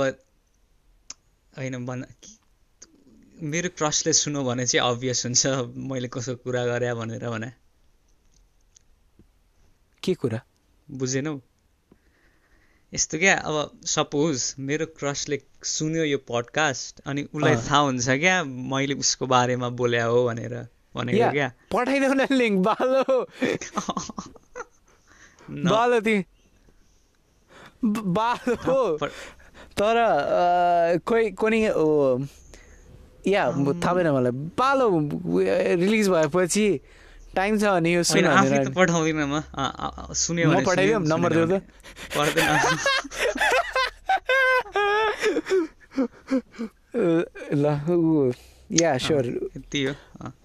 [1.58, 2.04] होइन भन
[3.42, 5.46] मेरो क्रसले सुन्यो भने चाहिँ अभियस हुन्छ।
[5.90, 7.50] मैले कसो कुरा गरेँ भनेर भने।
[10.02, 10.40] के कुरा?
[10.90, 11.40] बुझेनौ?
[12.92, 18.94] यस्तो क्या अब सपोज मेरो क्रसले सुन्यो यो पडकास्ट अनि उसलाई। थाहा हुन्छ क्या मैले
[18.94, 20.54] उसको बारेमा बोल्या हो भनेर
[20.94, 23.04] भनेको क्या। पठाइदेऊ न लिङ्क बालो।
[25.74, 26.00] बालो
[27.84, 29.10] बालो। पर-
[29.80, 29.96] तर
[31.06, 31.60] कोही कोनी
[33.32, 33.44] या
[33.82, 34.86] थाहा भएन मलाई। बालो
[35.80, 36.68] रिलिज भएपछि
[37.36, 38.24] टाइम छ भने यो सुन
[38.74, 39.40] पठाउँदिनँ म
[40.12, 41.48] सुन्यो म सुन्यो, नम्बर देऊ त
[47.54, 48.32] ल ऊ
[48.80, 49.26] या स्योर।
[49.56, 49.94] यति हो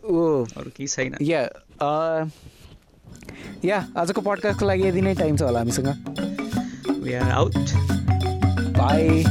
[0.10, 1.41] ऊ अरू केही छैन। या
[3.66, 6.44] या आजको पडकास्टको लागि यति नै टाइम छ होला हामीसँग।
[7.06, 7.56] We are out
[8.77, 9.23] by